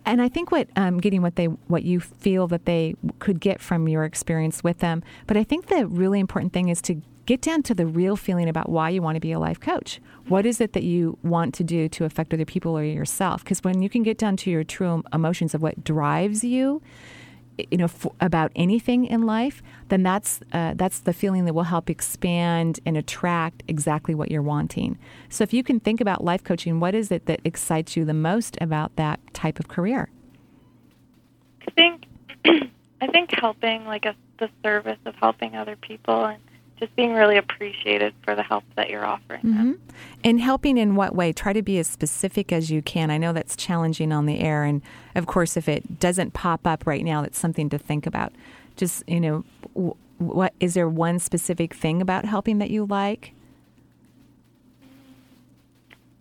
and 0.04 0.22
I 0.22 0.28
think 0.28 0.50
what 0.50 0.68
um, 0.76 0.98
getting 0.98 1.22
what 1.22 1.36
they 1.36 1.46
what 1.46 1.84
you 1.84 2.00
feel 2.00 2.46
that 2.48 2.64
they 2.64 2.94
could 3.18 3.40
get 3.40 3.60
from 3.60 3.88
your 3.88 4.04
experience 4.04 4.64
with 4.64 4.78
them. 4.78 5.02
But 5.26 5.36
I 5.36 5.44
think 5.44 5.66
the 5.66 5.86
really 5.86 6.20
important 6.20 6.52
thing 6.52 6.68
is 6.68 6.80
to 6.82 7.00
get 7.26 7.42
down 7.42 7.62
to 7.62 7.74
the 7.74 7.86
real 7.86 8.16
feeling 8.16 8.48
about 8.48 8.70
why 8.70 8.88
you 8.88 9.02
want 9.02 9.14
to 9.16 9.20
be 9.20 9.32
a 9.32 9.38
life 9.38 9.60
coach. 9.60 10.00
What 10.28 10.46
is 10.46 10.62
it 10.62 10.72
that 10.72 10.82
you 10.82 11.18
want 11.22 11.52
to 11.56 11.64
do 11.64 11.86
to 11.90 12.06
affect 12.06 12.32
other 12.32 12.46
people 12.46 12.76
or 12.76 12.82
yourself? 12.82 13.44
Because 13.44 13.62
when 13.62 13.82
you 13.82 13.90
can 13.90 14.02
get 14.02 14.16
down 14.16 14.38
to 14.38 14.50
your 14.50 14.64
true 14.64 15.02
emotions 15.12 15.54
of 15.54 15.60
what 15.60 15.84
drives 15.84 16.42
you, 16.42 16.80
you 17.70 17.76
know 17.78 17.84
f- 17.84 18.06
about 18.20 18.52
anything 18.56 19.04
in 19.04 19.22
life, 19.22 19.62
then 19.88 20.02
that's 20.02 20.40
uh, 20.52 20.74
that's 20.76 21.00
the 21.00 21.12
feeling 21.12 21.44
that 21.44 21.54
will 21.54 21.64
help 21.64 21.90
expand 21.90 22.80
and 22.86 22.96
attract 22.96 23.62
exactly 23.68 24.14
what 24.14 24.30
you're 24.30 24.42
wanting. 24.42 24.98
So 25.28 25.42
if 25.44 25.52
you 25.52 25.62
can 25.62 25.80
think 25.80 26.00
about 26.00 26.24
life 26.24 26.44
coaching, 26.44 26.80
what 26.80 26.94
is 26.94 27.10
it 27.10 27.26
that 27.26 27.40
excites 27.44 27.96
you 27.96 28.04
the 28.04 28.14
most 28.14 28.56
about 28.60 28.96
that 28.96 29.20
type 29.34 29.58
of 29.58 29.68
career? 29.68 30.10
I 31.66 31.70
think 31.72 32.06
I 33.00 33.06
think 33.06 33.30
helping, 33.32 33.84
like 33.84 34.06
a, 34.06 34.14
the 34.38 34.50
service 34.62 34.98
of 35.04 35.14
helping 35.16 35.56
other 35.56 35.76
people, 35.76 36.24
and 36.24 36.42
just 36.78 36.94
being 36.96 37.12
really 37.12 37.36
appreciated 37.36 38.14
for 38.24 38.34
the 38.34 38.42
help 38.42 38.64
that 38.76 38.90
you're 38.90 39.04
offering. 39.04 39.40
hmm 39.40 39.72
And 40.24 40.40
helping 40.40 40.78
in 40.78 40.94
what 40.94 41.14
way? 41.14 41.32
Try 41.32 41.52
to 41.52 41.62
be 41.62 41.78
as 41.78 41.86
specific 41.86 42.52
as 42.52 42.70
you 42.70 42.82
can. 42.82 43.10
I 43.10 43.18
know 43.18 43.32
that's 43.32 43.56
challenging 43.56 44.12
on 44.12 44.26
the 44.26 44.40
air, 44.40 44.64
and 44.64 44.82
of 45.14 45.26
course, 45.26 45.56
if 45.56 45.68
it 45.68 45.98
doesn't 46.00 46.34
pop 46.34 46.66
up 46.66 46.86
right 46.86 47.04
now, 47.04 47.22
that's 47.22 47.38
something 47.38 47.68
to 47.70 47.78
think 47.78 48.06
about. 48.06 48.32
Just 48.76 49.02
you 49.08 49.20
know, 49.20 49.44
w- 49.74 49.94
what 50.18 50.52
is 50.60 50.74
there 50.74 50.88
one 50.88 51.18
specific 51.18 51.74
thing 51.74 52.00
about 52.00 52.24
helping 52.24 52.58
that 52.58 52.70
you 52.70 52.84
like? 52.86 53.32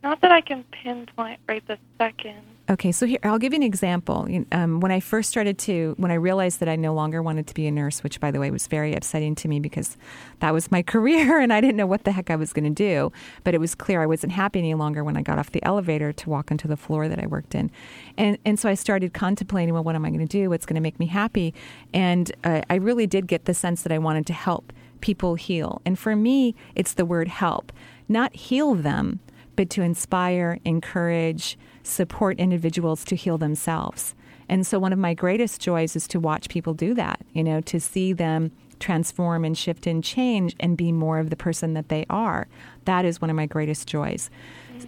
Not 0.03 0.21
that 0.21 0.31
I 0.31 0.41
can 0.41 0.63
pinpoint 0.71 1.39
right 1.47 1.65
this 1.67 1.79
second. 1.97 2.41
Okay, 2.69 2.91
so 2.91 3.05
here 3.05 3.19
I'll 3.23 3.39
give 3.39 3.53
you 3.53 3.57
an 3.57 3.63
example. 3.63 4.27
Um, 4.51 4.81
when 4.81 4.91
I 4.91 4.99
first 4.99 5.29
started 5.29 5.57
to, 5.59 5.95
when 5.97 6.11
I 6.11 6.15
realized 6.15 6.59
that 6.59 6.67
I 6.67 6.75
no 6.75 6.93
longer 6.93 7.21
wanted 7.23 7.47
to 7.47 7.53
be 7.53 7.65
a 7.65 7.71
nurse, 7.71 8.03
which 8.03 8.19
by 8.19 8.29
the 8.29 8.41
way 8.41 8.51
was 8.51 8.67
very 8.67 8.93
upsetting 8.93 9.35
to 9.35 9.47
me 9.47 9.61
because 9.61 9.95
that 10.39 10.53
was 10.53 10.69
my 10.69 10.81
career 10.93 11.39
and 11.39 11.53
I 11.53 11.61
didn't 11.61 11.77
know 11.77 11.87
what 11.87 12.03
the 12.03 12.11
heck 12.11 12.29
I 12.29 12.35
was 12.35 12.51
going 12.51 12.65
to 12.65 12.69
do. 12.69 13.13
But 13.45 13.53
it 13.53 13.59
was 13.59 13.73
clear 13.73 14.01
I 14.01 14.05
wasn't 14.05 14.33
happy 14.33 14.59
any 14.59 14.73
longer 14.73 15.01
when 15.01 15.15
I 15.15 15.21
got 15.21 15.39
off 15.39 15.51
the 15.51 15.63
elevator 15.63 16.11
to 16.11 16.29
walk 16.29 16.51
onto 16.51 16.67
the 16.67 16.75
floor 16.75 17.07
that 17.07 17.19
I 17.23 17.25
worked 17.25 17.55
in, 17.55 17.71
and 18.17 18.37
and 18.43 18.59
so 18.59 18.67
I 18.67 18.73
started 18.73 19.13
contemplating, 19.13 19.73
well, 19.73 19.83
what 19.83 19.95
am 19.95 20.03
I 20.03 20.09
going 20.09 20.19
to 20.19 20.25
do? 20.25 20.49
What's 20.49 20.65
going 20.65 20.75
to 20.75 20.81
make 20.81 20.99
me 20.99 21.05
happy? 21.05 21.53
And 21.93 22.29
uh, 22.43 22.63
I 22.69 22.75
really 22.75 23.07
did 23.07 23.27
get 23.27 23.45
the 23.45 23.53
sense 23.53 23.83
that 23.83 23.93
I 23.93 23.97
wanted 23.97 24.25
to 24.27 24.33
help 24.33 24.73
people 24.99 25.35
heal, 25.35 25.81
and 25.85 25.97
for 25.97 26.17
me, 26.17 26.53
it's 26.75 26.93
the 26.93 27.05
word 27.05 27.29
help, 27.29 27.71
not 28.09 28.35
heal 28.35 28.75
them 28.75 29.21
but 29.57 29.71
to 29.71 29.81
inspire, 29.81 30.59
encourage, 30.63 31.57
support 31.87 32.39
individuals 32.39 33.03
to 33.05 33.15
heal 33.15 33.37
themselves. 33.37 34.15
And 34.49 34.65
so 34.65 34.79
one 34.79 34.93
of 34.93 34.99
my 34.99 35.13
greatest 35.13 35.61
joys 35.61 35.95
is 35.95 36.07
to 36.09 36.19
watch 36.19 36.49
people 36.49 36.73
do 36.73 36.93
that, 36.93 37.21
you 37.33 37.43
know, 37.43 37.61
to 37.61 37.79
see 37.79 38.13
them 38.13 38.51
transform 38.79 39.43
and 39.43 39.57
shift 39.57 39.87
and 39.87 40.03
change 40.03 40.55
and 40.59 40.77
be 40.77 40.91
more 40.91 41.19
of 41.19 41.29
the 41.29 41.35
person 41.35 41.73
that 41.73 41.89
they 41.89 42.05
are. 42.09 42.47
That 42.85 43.05
is 43.05 43.19
one 43.19 43.29
of 43.29 43.35
my 43.35 43.45
greatest 43.45 43.87
joys. 43.87 44.29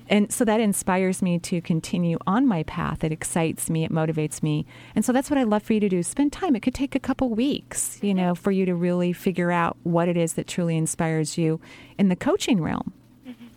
And 0.08 0.32
so 0.32 0.46
that 0.46 0.60
inspires 0.60 1.22
me 1.22 1.40
to 1.40 1.62
continue 1.62 2.20
on 2.28 2.48
my 2.48 2.64
path. 2.64 3.04
It 3.04 3.12
excites 3.12 3.70
me, 3.70 3.84
it 3.84 3.92
motivates 3.92 4.44
me. 4.44 4.66
And 4.96 5.04
so 5.04 5.12
that's 5.12 5.32
what 5.32 5.40
I 5.40 5.44
love 5.44 5.64
for 5.64 5.74
you 5.74 5.80
to 5.80 5.90
do. 5.90 6.04
Spend 6.04 6.32
time. 6.32 6.56
It 6.56 6.62
could 6.62 6.76
take 6.76 6.94
a 6.94 7.00
couple 7.00 7.30
weeks, 7.30 7.98
you 8.02 8.14
know, 8.14 8.36
for 8.36 8.52
you 8.52 8.66
to 8.68 8.76
really 8.76 9.14
figure 9.14 9.52
out 9.52 9.78
what 9.84 10.08
it 10.08 10.16
is 10.16 10.34
that 10.34 10.48
truly 10.48 10.78
inspires 10.78 11.38
you 11.38 11.60
in 11.98 12.10
the 12.10 12.16
coaching 12.16 12.62
realm. 12.62 12.94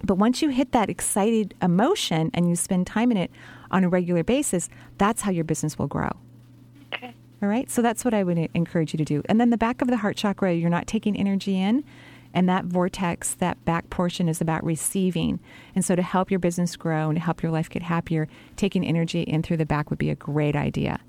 But 0.05 0.17
once 0.17 0.43
you 0.43 0.49
hit 0.49 0.73
that 0.73 0.91
excited 0.91 1.55
emotion 1.63 2.31
and 2.35 2.49
you 2.49 2.57
spend 2.57 2.87
time 2.87 3.11
in 3.11 3.17
it 3.17 3.31
on 3.71 3.85
a 3.85 3.89
regular 3.89 4.25
basis, 4.25 4.69
that's 4.99 5.23
how 5.23 5.31
your 5.31 5.45
business 5.45 5.79
will 5.79 5.87
grow. 5.87 6.11
Okay. 6.93 7.15
All 7.43 7.49
right. 7.49 7.71
So 7.71 7.83
that's 7.83 8.05
what 8.05 8.15
I 8.15 8.23
would 8.23 8.39
encourage 8.55 8.93
you 8.93 8.99
to 8.99 9.05
do. 9.05 9.23
And 9.27 9.41
then 9.41 9.51
the 9.51 9.57
back 9.57 9.81
of 9.83 9.89
the 9.89 9.97
heart 9.97 10.17
chakra, 10.17 10.53
you're 10.53 10.71
not 10.71 10.87
taking 10.87 11.17
energy 11.17 11.61
in. 11.61 11.85
And 12.35 12.49
that 12.49 12.65
vortex, 12.65 13.35
that 13.35 13.63
back 13.65 13.91
portion 13.91 14.29
is 14.29 14.41
about 14.41 14.65
receiving. 14.65 15.39
And 15.75 15.85
so 15.85 15.95
to 15.95 16.03
help 16.03 16.31
your 16.31 16.41
business 16.41 16.77
grow 16.77 17.11
and 17.11 17.17
to 17.17 17.21
help 17.23 17.43
your 17.43 17.53
life 17.53 17.69
get 17.69 17.83
happier, 17.83 18.27
taking 18.57 18.87
energy 18.87 19.23
in 19.23 19.43
through 19.43 19.59
the 19.59 19.67
back 19.67 19.91
would 19.91 19.99
be 19.99 20.09
a 20.09 20.15
great 20.15 20.57
idea. 20.57 21.01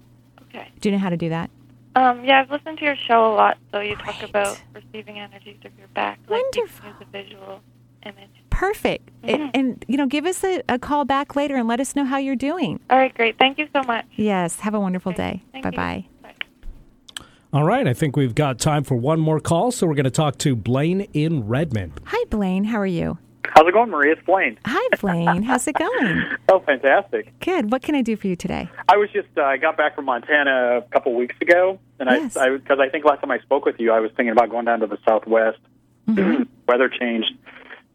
Okay. 0.50 0.70
Do 0.82 0.90
you 0.90 0.96
know 0.96 1.00
how 1.00 1.10
to 1.10 1.18
do 1.18 1.30
that? 1.30 1.50
Um, 1.96 2.26
yeah, 2.26 2.42
I've 2.42 2.50
listened 2.50 2.80
to 2.80 2.86
your 2.86 2.96
show 2.96 3.32
a 3.32 3.34
lot, 3.36 3.58
so 3.72 3.80
you 3.80 3.96
talk 3.96 4.24
about 4.24 4.60
receiving 4.74 5.20
energy 5.20 5.58
through 5.62 5.72
your 5.78 5.88
back, 5.90 6.20
like 6.28 6.44
can 6.52 6.64
use 6.64 6.72
a 7.02 7.06
visual 7.06 7.62
image. 8.04 8.43
Perfect. 8.54 9.10
And, 9.24 9.52
and, 9.56 9.86
you 9.88 9.98
know, 9.98 10.06
give 10.06 10.26
us 10.26 10.44
a, 10.44 10.62
a 10.70 10.78
call 10.78 11.06
back 11.06 11.36
later 11.36 11.56
and 11.56 11.68
let 11.68 11.80
us 11.80 11.96
know 11.96 12.06
how 12.06 12.18
you're 12.18 12.36
doing. 12.36 12.80
All 12.90 12.98
right, 12.98 13.14
great. 13.14 13.38
Thank 13.38 13.58
you 13.58 13.68
so 13.74 13.82
much. 13.84 14.06
Yes. 14.16 14.60
Have 14.60 14.74
a 14.74 14.80
wonderful 14.80 15.12
day. 15.12 15.42
Bye 15.62 15.72
bye. 15.72 16.06
All 17.52 17.64
right, 17.64 17.88
I 17.88 17.94
think 17.94 18.16
we've 18.16 18.34
got 18.34 18.58
time 18.60 18.84
for 18.84 18.96
one 18.96 19.20
more 19.20 19.40
call, 19.40 19.72
so 19.72 19.86
we're 19.86 19.94
going 19.94 20.06
to 20.06 20.12
talk 20.12 20.40
to 20.40 20.56
Blaine 20.56 21.02
in 21.14 21.48
Redmond. 21.48 22.00
Hi, 22.06 22.24
Blaine. 22.30 22.64
How 22.64 22.80
are 22.80 22.86
you? 22.88 23.20
How's 23.44 23.68
it 23.68 23.74
going, 23.74 23.92
Marie? 23.92 24.12
It's 24.12 24.22
Blaine. 24.26 24.58
Hi, 24.66 24.98
Blaine. 25.00 25.44
How's 25.44 25.68
it 25.68 25.76
going? 25.76 26.24
Oh, 26.50 26.62
fantastic. 26.62 27.32
Good. 27.42 27.72
What 27.72 27.84
can 27.84 27.94
I 27.94 28.02
do 28.02 28.16
for 28.16 28.28
you 28.28 28.36
today? 28.36 28.70
I 28.90 28.98
was 28.98 29.10
just 29.12 29.28
uh, 29.38 29.44
I 29.44 29.58
got 29.58 29.78
back 29.78 29.96
from 29.96 30.06
Montana 30.06 30.78
a 30.80 30.82
couple 30.92 31.14
weeks 31.14 31.36
ago, 31.42 31.80
and 32.00 32.10
Yes. 32.10 32.36
I 32.36 32.50
because 32.50 32.80
I, 32.80 32.90
think 32.90 33.06
last 33.06 33.22
time 33.22 33.30
I 33.30 33.40
spoke 33.40 33.66
with 33.66 33.80
you, 33.80 33.92
I 33.92 34.00
was 34.00 34.10
thinking 34.18 34.32
about 34.32 34.50
going 34.50 34.66
down 34.66 34.80
to 34.80 34.88
the 34.88 34.98
Southwest. 35.08 35.60
Mm-hmm. 36.08 36.44
Weather 36.68 36.90
changed 36.90 37.32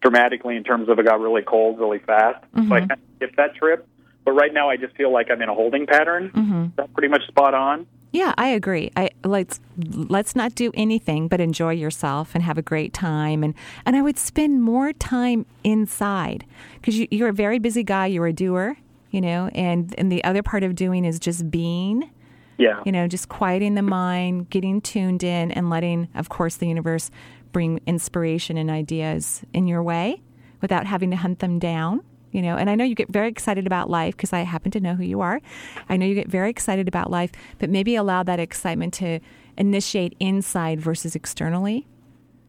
dramatically 0.01 0.57
in 0.57 0.65
terms 0.65 0.89
of 0.89 0.99
it 0.99 1.07
got 1.07 1.21
really 1.21 1.43
cold 1.43 1.79
really 1.79 1.99
fast, 1.99 2.45
so 2.55 2.61
I 2.61 2.63
Mhm. 2.63 2.69
kind 2.89 2.93
of 2.93 2.99
skipped 3.17 3.37
that 3.37 3.55
trip. 3.55 3.87
But 4.25 4.33
right 4.33 4.53
now, 4.53 4.69
I 4.69 4.77
just 4.77 4.95
feel 4.95 5.11
like 5.11 5.31
I'm 5.31 5.41
in 5.41 5.49
a 5.49 5.55
holding 5.55 5.87
pattern. 5.87 6.31
Mm-hmm. 6.35 6.65
That's 6.77 6.93
pretty 6.93 7.09
much 7.09 7.27
spot 7.27 7.55
on. 7.55 7.87
Yeah, 8.13 8.33
I 8.39 8.49
agree. 8.49 8.91
I 8.97 9.11
let's 9.25 9.61
let's 9.93 10.35
not 10.35 10.55
do 10.55 10.71
anything 10.75 11.29
but 11.29 11.41
enjoy 11.41 11.73
yourself 11.73 12.35
and 12.35 12.43
have 12.43 12.57
a 12.57 12.63
great 12.63 12.93
time 12.95 13.43
and 13.43 13.55
and 13.85 13.97
I 13.97 14.03
would 14.03 14.19
spend 14.19 14.63
more 14.63 14.93
time 14.95 15.45
inside 15.63 16.45
because 16.77 16.99
you, 16.99 17.07
you're 17.11 17.29
a 17.29 17.35
very 17.35 17.59
busy 17.59 17.83
guy. 17.83 18.07
You're 18.07 18.27
a 18.27 18.33
doer, 18.33 18.77
you 19.11 19.21
know, 19.21 19.49
and 19.55 19.95
and 19.99 20.11
the 20.11 20.25
other 20.25 20.43
part 20.43 20.63
of 20.63 20.75
doing 20.75 21.05
is 21.05 21.19
just 21.19 21.51
being. 21.51 22.11
Yeah. 22.57 22.83
You 22.85 22.91
know, 22.91 23.07
just 23.07 23.29
quieting 23.29 23.77
the 23.77 23.83
mind, 23.83 24.51
getting 24.51 24.81
tuned 24.81 25.23
in, 25.23 25.53
and 25.53 25.71
letting, 25.71 26.09
of 26.17 26.29
course, 26.29 26.57
the 26.57 26.67
universe 26.67 27.09
bring 27.53 27.81
inspiration 27.87 28.57
and 28.57 28.71
ideas 28.71 29.43
in 29.53 29.67
your 29.67 29.83
way 29.83 30.23
without 30.61 30.87
having 30.87 31.11
to 31.11 31.17
hunt 31.17 31.39
them 31.39 31.59
down. 31.59 32.03
You 32.31 32.43
know, 32.43 32.57
and 32.57 32.69
I 32.69 32.75
know 32.75 32.85
you 32.85 32.95
get 32.95 33.09
very 33.09 33.29
excited 33.29 33.67
about 33.67 33.89
life 33.89 34.15
because 34.15 34.35
I 34.35 34.41
happen 34.41 34.71
to 34.73 34.81
know 34.81 34.95
who 34.95 35.05
you 35.05 35.23
are. 35.23 35.41
I 35.89 35.97
know 35.97 36.05
you 36.05 36.15
get 36.15 36.29
very 36.29 36.51
excited 36.51 36.87
about 36.87 37.11
life, 37.11 37.33
but 37.59 37.71
maybe 37.71 37.97
allow 37.97 38.23
that 38.23 38.39
excitement 38.39 38.93
to 38.95 39.21
initiate 39.57 40.15
inside 40.21 40.81
versus 40.81 41.17
externally. 41.17 41.87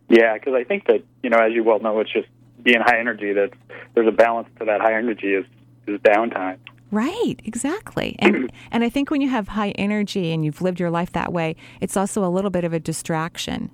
Yeah, 0.10 0.34
because 0.34 0.54
I 0.54 0.64
think 0.64 0.88
that 0.88 1.04
you 1.24 1.30
know, 1.30 1.38
as 1.38 1.54
you 1.54 1.64
well 1.64 1.80
know, 1.80 2.00
it's 2.00 2.12
just 2.12 2.28
being 2.62 2.82
high 2.82 3.00
energy. 3.00 3.32
That 3.32 3.52
there's 3.94 4.08
a 4.08 4.12
balance 4.12 4.50
to 4.60 4.66
that 4.66 4.82
high 4.82 4.96
energy 4.98 5.34
is 5.34 5.46
is 5.88 6.00
downtime. 6.02 6.58
Right, 6.92 7.36
exactly. 7.46 8.16
And 8.20 8.52
and 8.72 8.84
I 8.84 8.90
think 8.90 9.12
when 9.12 9.22
you 9.22 9.30
have 9.30 9.50
high 9.50 9.72
energy 9.72 10.32
and 10.32 10.44
you've 10.44 10.62
lived 10.62 10.80
your 10.80 10.90
life 10.90 11.12
that 11.14 11.32
way, 11.32 11.56
it's 11.82 11.96
also 11.96 12.24
a 12.26 12.30
little 12.30 12.50
bit 12.50 12.64
of 12.64 12.74
a 12.74 12.80
distraction, 12.80 13.72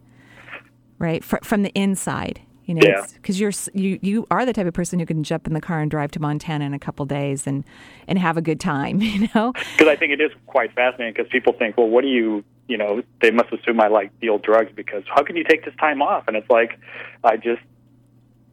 right, 0.99 1.23
fr- 1.23 1.37
from 1.43 1.63
the 1.63 1.71
inside. 1.73 2.41
You 2.65 2.73
know, 2.73 2.81
Yeah. 2.83 3.05
because 3.13 3.39
you're 3.39 3.51
you 3.75 3.99
you 4.01 4.25
are 4.31 4.43
the 4.43 4.51
type 4.53 4.65
of 4.65 4.73
person 4.73 4.97
who 4.99 5.05
can 5.05 5.23
jump 5.23 5.45
in 5.45 5.53
the 5.53 5.61
car 5.61 5.81
and 5.81 5.91
drive 5.91 6.09
to 6.11 6.19
Montana 6.19 6.65
in 6.65 6.73
a 6.73 6.79
couple 6.79 7.05
days 7.05 7.45
and 7.45 7.63
and 8.07 8.17
have 8.17 8.37
a 8.37 8.41
good 8.41 8.59
time. 8.59 9.01
You 9.01 9.29
know, 9.35 9.51
Because 9.53 9.87
I 9.87 9.95
think 9.95 10.13
it 10.13 10.19
is 10.21 10.31
quite 10.47 10.73
fascinating. 10.73 11.13
Because 11.13 11.29
people 11.31 11.53
think, 11.53 11.77
well, 11.77 11.87
what 11.87 12.01
do 12.01 12.07
you, 12.07 12.43
you 12.67 12.77
know, 12.77 13.03
they 13.21 13.29
must 13.29 13.53
assume 13.53 13.79
I 13.79 13.87
like 13.87 14.19
deal 14.19 14.39
drugs 14.39 14.71
because 14.75 15.03
how 15.13 15.21
can 15.21 15.35
you 15.35 15.43
take 15.43 15.63
this 15.63 15.75
time 15.79 16.01
off? 16.01 16.27
And 16.27 16.35
it's 16.35 16.49
like, 16.49 16.79
I 17.23 17.37
just 17.37 17.61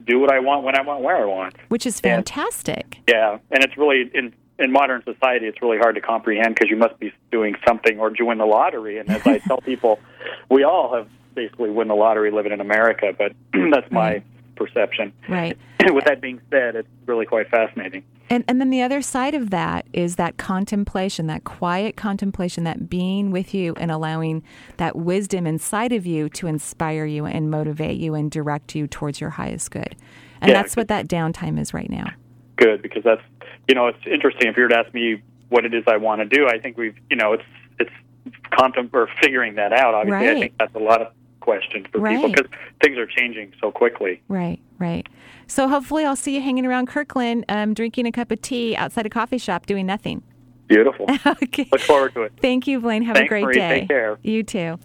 do 0.05 0.19
what 0.19 0.31
I 0.31 0.41
want 0.41 0.65
when 0.65 0.77
I 0.77 0.83
want 0.83 1.01
where 1.03 1.17
I 1.17 1.25
want. 1.25 1.55
which 1.69 1.87
is 1.87 1.99
fantastic. 2.01 2.99
Yeah, 3.09 3.39
and 3.51 3.65
it's 3.65 3.79
really 3.79 4.11
in 4.13 4.35
in 4.59 4.71
modern 4.73 5.03
society, 5.05 5.47
it's 5.47 5.63
really 5.63 5.79
hard 5.79 5.95
to 5.95 6.01
comprehend 6.03 6.55
because 6.55 6.69
you 6.71 6.77
must 6.77 6.99
be 7.01 7.13
doing 7.31 7.55
something 7.67 7.99
or 7.99 8.13
win 8.21 8.37
the 8.37 8.45
lottery. 8.45 8.99
And 8.99 9.09
as 9.09 9.27
I 9.27 9.39
tell 9.39 9.63
people, 9.63 9.99
we 10.51 10.63
all 10.65 10.95
have 10.95 11.09
basically 11.35 11.71
win 11.71 11.89
the 11.89 11.95
lottery 11.95 12.31
living 12.31 12.53
in 12.53 12.61
America, 12.61 13.13
but 13.17 13.33
that's 13.73 13.91
my 13.91 14.23
perception. 14.57 15.13
Right. 15.29 15.59
With 15.93 16.05
that 16.05 16.21
being 16.21 16.41
said, 16.51 16.77
it's 16.77 16.89
really 17.07 17.27
quite 17.27 17.49
fascinating. 17.51 18.05
And 18.31 18.45
and 18.49 18.61
then 18.61 18.71
the 18.71 18.81
other 18.81 19.03
side 19.03 19.35
of 19.35 19.51
that 19.51 19.87
is 19.93 20.17
that 20.17 20.39
contemplation, 20.39 21.27
that 21.27 21.45
quiet 21.45 21.97
contemplation, 21.97 22.65
that 22.65 22.89
being 22.89 23.31
with 23.31 23.53
you 23.53 23.75
and 23.77 23.91
allowing 23.91 24.43
that 24.79 24.97
wisdom 24.97 25.47
inside 25.47 25.93
of 25.93 26.07
you 26.07 26.31
to 26.31 26.47
inspire 26.47 27.05
you 27.05 27.27
and 27.27 27.51
motivate 27.51 27.99
you 27.99 28.15
and 28.15 28.31
direct 28.31 28.75
you 28.75 28.87
towards 28.87 29.21
your 29.21 29.29
highest 29.31 29.71
good. 29.71 29.97
And 30.41 30.49
Yeah, 30.49 30.63
that's 30.63 30.77
what 30.77 30.89
that 30.89 31.09
downtime 31.09 31.61
is 31.61 31.75
right 31.75 31.91
now. 31.91 32.11
Good 32.57 32.81
because 32.81 33.05
that's 33.05 33.21
you 33.69 33.75
know 33.75 33.89
it's 33.89 34.07
interesting. 34.07 34.49
If 34.49 34.57
you 34.57 34.63
were 34.63 34.71
to 34.71 34.79
ask 34.79 34.95
me 34.95 35.21
what 35.51 35.67
it 35.67 35.75
is 35.75 35.85
I 35.87 35.99
want 35.99 36.23
to 36.23 36.25
do, 36.25 36.47
I 36.47 36.59
think 36.59 36.79
we've 36.79 36.97
you 37.11 37.17
know 37.17 37.35
it's 37.35 37.45
it's 37.79 37.93
contem- 38.51 38.91
or 38.95 39.09
figuring 39.21 39.57
that 39.57 39.75
out. 39.75 39.95
Obviously, 39.95 40.31
I 40.31 40.35
think 40.35 40.55
that's 40.59 40.75
a 40.75 40.79
lot 40.79 41.03
of 41.03 41.13
questions 41.43 41.87
for 41.93 42.01
people 42.09 42.31
because 42.31 42.51
things 42.83 42.97
are 42.97 43.07
changing 43.07 43.53
so 43.61 43.71
quickly. 43.71 44.23
Right, 44.29 44.61
right. 44.79 45.07
So 45.47 45.69
hopefully 45.69 46.05
I'll 46.05 46.17
see 46.17 46.35
you 46.35 46.41
hanging 46.41 46.65
around 46.65 46.87
Kirkland, 46.87 47.45
um, 47.49 47.75
drinking 47.75 48.07
a 48.07 48.13
cup 48.13 48.31
of 48.31 48.41
tea 48.41 48.75
outside 48.77 49.05
a 49.05 49.11
coffee 49.11 49.39
shop 49.39 49.67
doing 49.67 49.87
nothing. 49.87 50.23
Beautiful. 50.69 51.07
okay. 51.27 51.69
Look 51.71 51.83
forward 51.83 52.15
to 52.15 52.23
it. 52.23 52.33
Thank 52.41 52.67
you, 52.67 52.81
Blaine. 52.81 53.03
Have 53.03 53.17
a 53.17 53.27
great 53.27 53.45
Marie. 53.45 53.55
day. 53.55 53.81
Take 53.81 53.89
care. 53.89 54.19
You 54.23 54.43
too. 54.43 54.79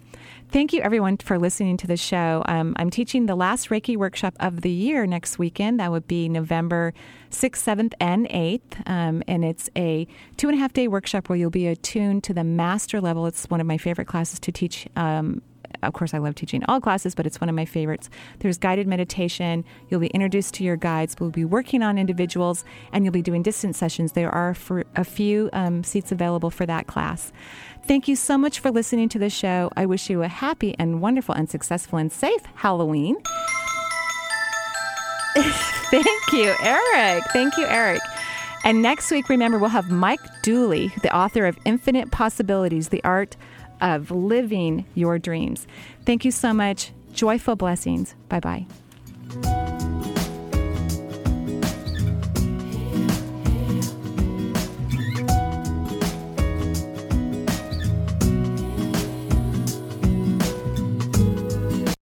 Thank 0.50 0.72
you, 0.72 0.80
everyone, 0.80 1.18
for 1.18 1.38
listening 1.38 1.76
to 1.76 1.86
the 1.86 1.98
show. 1.98 2.42
Um, 2.46 2.72
I'm 2.76 2.88
teaching 2.88 3.26
the 3.26 3.34
last 3.34 3.68
Reiki 3.68 3.98
workshop 3.98 4.34
of 4.40 4.62
the 4.62 4.70
year 4.70 5.06
next 5.06 5.38
weekend. 5.38 5.78
That 5.78 5.90
would 5.90 6.06
be 6.06 6.26
November 6.26 6.94
6th, 7.30 7.56
7th, 7.56 7.92
and 8.00 8.26
8th. 8.30 8.88
Um, 8.88 9.22
and 9.28 9.44
it's 9.44 9.68
a 9.76 10.06
two 10.38 10.48
and 10.48 10.56
a 10.56 10.60
half 10.60 10.72
day 10.72 10.88
workshop 10.88 11.28
where 11.28 11.36
you'll 11.36 11.50
be 11.50 11.66
attuned 11.66 12.24
to 12.24 12.34
the 12.34 12.44
master 12.44 12.98
level. 12.98 13.26
It's 13.26 13.44
one 13.50 13.60
of 13.60 13.66
my 13.66 13.76
favorite 13.76 14.06
classes 14.06 14.40
to 14.40 14.52
teach. 14.52 14.86
Um, 14.96 15.42
of 15.82 15.92
course, 15.92 16.14
I 16.14 16.18
love 16.18 16.34
teaching 16.34 16.64
all 16.66 16.80
classes, 16.80 17.14
but 17.14 17.26
it's 17.26 17.40
one 17.40 17.48
of 17.48 17.54
my 17.54 17.64
favorites. 17.64 18.10
There's 18.40 18.58
guided 18.58 18.86
meditation. 18.86 19.64
You'll 19.88 20.00
be 20.00 20.08
introduced 20.08 20.54
to 20.54 20.64
your 20.64 20.76
guides. 20.76 21.16
We'll 21.18 21.30
be 21.30 21.44
working 21.44 21.82
on 21.82 21.98
individuals, 21.98 22.64
and 22.92 23.04
you'll 23.04 23.12
be 23.12 23.22
doing 23.22 23.42
distance 23.42 23.78
sessions. 23.78 24.12
There 24.12 24.30
are 24.30 24.56
a 24.96 25.04
few 25.04 25.50
um, 25.52 25.84
seats 25.84 26.12
available 26.12 26.50
for 26.50 26.66
that 26.66 26.86
class. 26.86 27.32
Thank 27.86 28.08
you 28.08 28.16
so 28.16 28.36
much 28.36 28.60
for 28.60 28.70
listening 28.70 29.08
to 29.10 29.18
the 29.18 29.30
show. 29.30 29.70
I 29.76 29.86
wish 29.86 30.10
you 30.10 30.22
a 30.22 30.28
happy 30.28 30.74
and 30.78 31.00
wonderful 31.00 31.34
and 31.34 31.48
successful 31.48 31.98
and 31.98 32.12
safe 32.12 32.42
Halloween. 32.54 33.16
Thank 35.36 36.32
you, 36.32 36.54
Eric. 36.60 37.24
Thank 37.32 37.56
you, 37.56 37.66
Eric. 37.66 38.00
And 38.64 38.82
next 38.82 39.10
week, 39.10 39.28
remember, 39.28 39.58
we'll 39.58 39.70
have 39.70 39.90
Mike 39.90 40.20
Dooley, 40.42 40.92
the 41.02 41.14
author 41.16 41.46
of 41.46 41.56
Infinite 41.64 42.10
Possibilities, 42.10 42.88
the 42.88 43.02
art 43.04 43.36
of 43.80 44.10
living 44.10 44.84
your 44.94 45.18
dreams. 45.18 45.66
Thank 46.04 46.24
you 46.24 46.30
so 46.30 46.52
much. 46.52 46.92
Joyful 47.12 47.56
blessings. 47.56 48.14
Bye 48.28 48.40
bye. 48.40 48.66